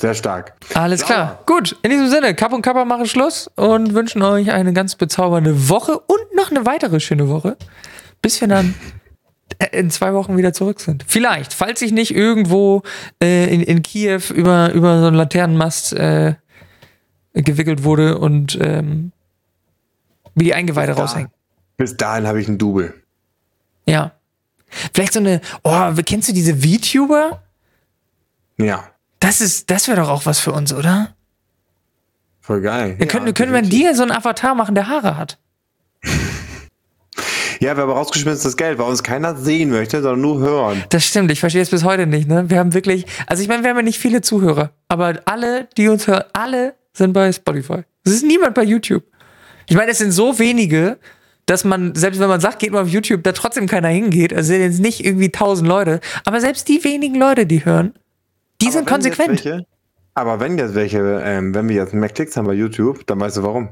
Sehr 0.00 0.14
stark. 0.14 0.54
Alles 0.74 1.04
klar. 1.04 1.38
Gut, 1.46 1.76
in 1.82 1.90
diesem 1.90 2.08
Sinne, 2.08 2.34
Kapp 2.34 2.52
und 2.52 2.62
Kappa 2.62 2.84
machen 2.84 3.06
Schluss 3.06 3.48
und 3.54 3.94
wünschen 3.94 4.20
euch 4.22 4.50
eine 4.50 4.72
ganz 4.72 4.96
bezaubernde 4.96 5.68
Woche 5.68 5.96
und 5.96 6.34
noch 6.34 6.50
eine 6.50 6.66
weitere 6.66 6.98
schöne 6.98 7.28
Woche, 7.28 7.56
bis 8.20 8.40
wir 8.40 8.48
dann 8.48 8.74
äh, 9.60 9.78
in 9.78 9.90
zwei 9.90 10.12
Wochen 10.12 10.36
wieder 10.36 10.52
zurück 10.52 10.80
sind. 10.80 11.04
Vielleicht, 11.06 11.54
falls 11.54 11.82
ich 11.82 11.92
nicht 11.92 12.14
irgendwo 12.14 12.82
äh, 13.22 13.54
in, 13.54 13.60
in 13.62 13.82
Kiew 13.82 14.22
über, 14.34 14.72
über 14.72 15.00
so 15.00 15.06
einen 15.06 15.16
Laternenmast 15.16 15.92
äh, 15.92 16.34
gewickelt 17.34 17.84
wurde 17.84 18.18
und 18.18 18.58
ähm, 18.60 19.12
wie 20.34 20.44
die 20.44 20.54
Eingeweide 20.54 20.92
raushängen. 20.92 21.30
Bis 21.76 21.96
dahin 21.96 22.26
habe 22.26 22.40
ich 22.40 22.48
einen 22.48 22.58
Double. 22.58 22.94
Ja. 23.86 24.12
Vielleicht 24.94 25.12
so 25.12 25.20
eine, 25.20 25.40
oh, 25.64 25.90
kennst 26.06 26.28
du 26.28 26.32
diese 26.32 26.56
VTuber? 26.56 27.42
Ja, 28.58 28.88
Das 29.20 29.40
ist, 29.40 29.70
das 29.70 29.88
wäre 29.88 30.00
doch 30.00 30.08
auch 30.08 30.26
was 30.26 30.38
für 30.40 30.52
uns, 30.52 30.72
oder? 30.72 31.14
voll 32.40 32.60
geil. 32.60 32.96
Wir 32.98 33.06
können, 33.06 33.32
können 33.34 33.52
wir 33.52 33.62
dir 33.62 33.94
so 33.94 34.02
einen 34.02 34.10
Avatar 34.10 34.54
machen, 34.56 34.74
der 34.74 34.88
Haare 34.88 35.16
hat. 35.16 35.38
Ja, 37.60 37.76
wir 37.76 37.84
haben 37.84 37.92
rausgeschmissenes 37.92 38.56
Geld, 38.56 38.78
weil 38.78 38.88
uns 38.88 39.04
keiner 39.04 39.36
sehen 39.36 39.70
möchte, 39.70 40.02
sondern 40.02 40.20
nur 40.20 40.40
hören. 40.40 40.82
Das 40.88 41.04
stimmt, 41.06 41.30
ich 41.30 41.38
verstehe 41.38 41.62
es 41.62 41.70
bis 41.70 41.84
heute 41.84 42.08
nicht, 42.08 42.26
ne? 42.26 42.50
Wir 42.50 42.58
haben 42.58 42.74
wirklich, 42.74 43.06
also 43.28 43.40
ich 43.40 43.48
meine, 43.48 43.62
wir 43.62 43.70
haben 43.70 43.76
ja 43.76 43.82
nicht 43.84 44.00
viele 44.00 44.20
Zuhörer, 44.20 44.72
aber 44.88 45.20
alle, 45.26 45.68
die 45.76 45.86
uns 45.88 46.08
hören, 46.08 46.24
alle 46.32 46.74
sind 46.92 47.12
bei 47.12 47.30
Spotify. 47.30 47.84
Es 48.02 48.14
ist 48.14 48.24
niemand 48.24 48.54
bei 48.54 48.64
YouTube. 48.64 49.04
Ich 49.68 49.76
meine, 49.76 49.92
es 49.92 49.98
sind 49.98 50.10
so 50.10 50.40
wenige, 50.40 50.98
dass 51.46 51.64
man, 51.64 51.94
selbst 51.94 52.20
wenn 52.20 52.28
man 52.28 52.40
sagt, 52.40 52.60
geht 52.60 52.72
mal 52.72 52.82
auf 52.82 52.88
YouTube, 52.88 53.22
da 53.24 53.32
trotzdem 53.32 53.66
keiner 53.66 53.88
hingeht. 53.88 54.32
Also 54.32 54.48
sind 54.48 54.62
jetzt 54.62 54.80
nicht 54.80 55.04
irgendwie 55.04 55.30
tausend 55.30 55.68
Leute, 55.68 56.00
aber 56.24 56.40
selbst 56.40 56.68
die 56.68 56.82
wenigen 56.84 57.16
Leute, 57.16 57.46
die 57.46 57.64
hören, 57.64 57.94
die 58.60 58.66
Aber 58.66 58.72
sind 58.74 58.86
konsequent. 58.86 59.44
Welche, 59.44 59.66
aber 60.14 60.40
wenn 60.40 60.58
jetzt 60.58 60.74
welche, 60.74 61.22
ähm, 61.24 61.54
wenn 61.54 61.68
wir 61.68 61.76
jetzt 61.76 61.94
mehr 61.94 62.08
Klicks 62.08 62.36
haben 62.36 62.46
bei 62.46 62.52
YouTube, 62.52 63.06
dann 63.06 63.20
weißt 63.20 63.38
du 63.38 63.42
warum. 63.42 63.70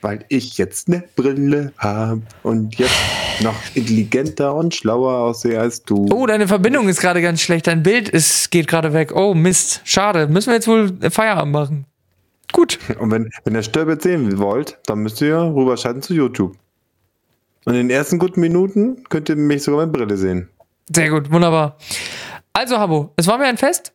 Weil 0.00 0.24
ich 0.28 0.58
jetzt 0.58 0.88
eine 0.88 1.02
Brille 1.16 1.72
habe 1.78 2.22
und 2.42 2.78
jetzt 2.78 2.94
noch 3.40 3.56
intelligenter 3.74 4.54
und 4.54 4.74
schlauer 4.74 5.18
aussehe 5.18 5.58
als 5.58 5.82
du. 5.82 6.08
Oh, 6.12 6.26
deine 6.26 6.46
Verbindung 6.46 6.88
ist 6.88 7.00
gerade 7.00 7.20
ganz 7.20 7.40
schlecht. 7.40 7.66
Dein 7.66 7.82
Bild 7.82 8.08
ist, 8.08 8.50
geht 8.50 8.68
gerade 8.68 8.92
weg. 8.92 9.12
Oh, 9.14 9.34
Mist. 9.34 9.80
Schade. 9.84 10.28
Müssen 10.28 10.50
wir 10.50 10.54
jetzt 10.54 10.68
wohl 10.68 10.92
Feierabend 11.10 11.52
machen. 11.52 11.84
Gut. 12.52 12.78
Und 12.98 13.10
wenn, 13.10 13.30
wenn 13.44 13.54
ihr 13.54 13.62
Störbild 13.62 14.02
sehen 14.02 14.38
wollt, 14.38 14.78
dann 14.86 15.00
müsst 15.00 15.20
ihr 15.20 15.36
rüberschalten 15.38 16.02
zu 16.02 16.14
YouTube. 16.14 16.56
Und 17.64 17.74
in 17.74 17.88
den 17.88 17.90
ersten 17.90 18.18
guten 18.18 18.40
Minuten 18.40 19.04
könnt 19.10 19.28
ihr 19.28 19.36
mich 19.36 19.62
sogar 19.62 19.86
mit 19.86 19.92
Brille 19.94 20.16
sehen. 20.16 20.48
Sehr 20.90 21.10
gut. 21.10 21.30
Wunderbar. 21.30 21.76
Also, 22.54 22.78
Habo, 22.78 23.12
es 23.16 23.26
war 23.26 23.36
mir 23.38 23.44
ein 23.44 23.58
Fest. 23.58 23.92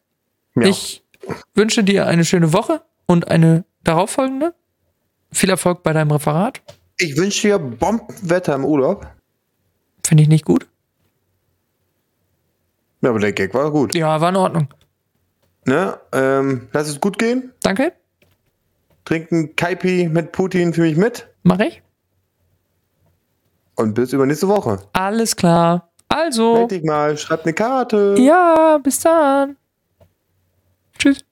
Ja. 0.56 0.64
Ich 0.64 1.04
wünsche 1.56 1.84
dir 1.84 2.06
eine 2.08 2.24
schöne 2.26 2.54
Woche 2.54 2.82
und 3.08 3.30
eine 3.30 3.66
darauffolgende. 3.84 4.54
Viel 5.32 5.50
Erfolg 5.50 5.82
bei 5.82 5.94
deinem 5.94 6.12
Referat. 6.12 6.62
ich 7.00 7.18
wünsche 7.18 7.48
dir 7.48 7.58
Bombenwetter 7.58 8.54
im 8.54 8.66
Urlaub. 8.66 9.08
Finde 10.06 10.22
ich 10.24 10.30
nicht 10.30 10.46
gut. 10.46 10.68
Ja, 13.02 13.10
aber 13.10 13.20
der 13.20 13.34
Gag 13.34 13.54
war 13.54 13.72
gut. 13.72 13.96
Ja, 13.96 14.22
war 14.22 14.30
in 14.30 14.36
Ordnung. 14.36 14.68
Ne? 15.66 15.98
Ähm, 16.12 16.68
lass 16.72 16.88
es 16.90 17.00
gut 17.02 17.18
gehen. 17.18 17.52
Danke. 17.64 17.94
Trinken 19.06 19.56
Kaipi 19.56 20.08
mit 20.10 20.32
Putin 20.32 20.74
für 20.74 20.82
mich 20.82 20.96
mit. 20.98 21.28
Mach 21.44 21.60
ich. 21.60 21.82
Und 23.76 23.94
bis 23.96 24.14
übernächste 24.14 24.48
Woche. 24.48 24.80
Alles 24.94 25.36
klar. 25.36 25.90
Also, 26.10 26.54
Meld 26.54 26.72
dich 26.72 26.84
mal, 26.84 27.18
schreib 27.18 27.44
eine 27.44 27.54
Karte. 27.54 28.16
ja, 28.20 28.78
bis 28.78 29.00
dann. 29.00 29.58
Tschüss. 31.00 31.26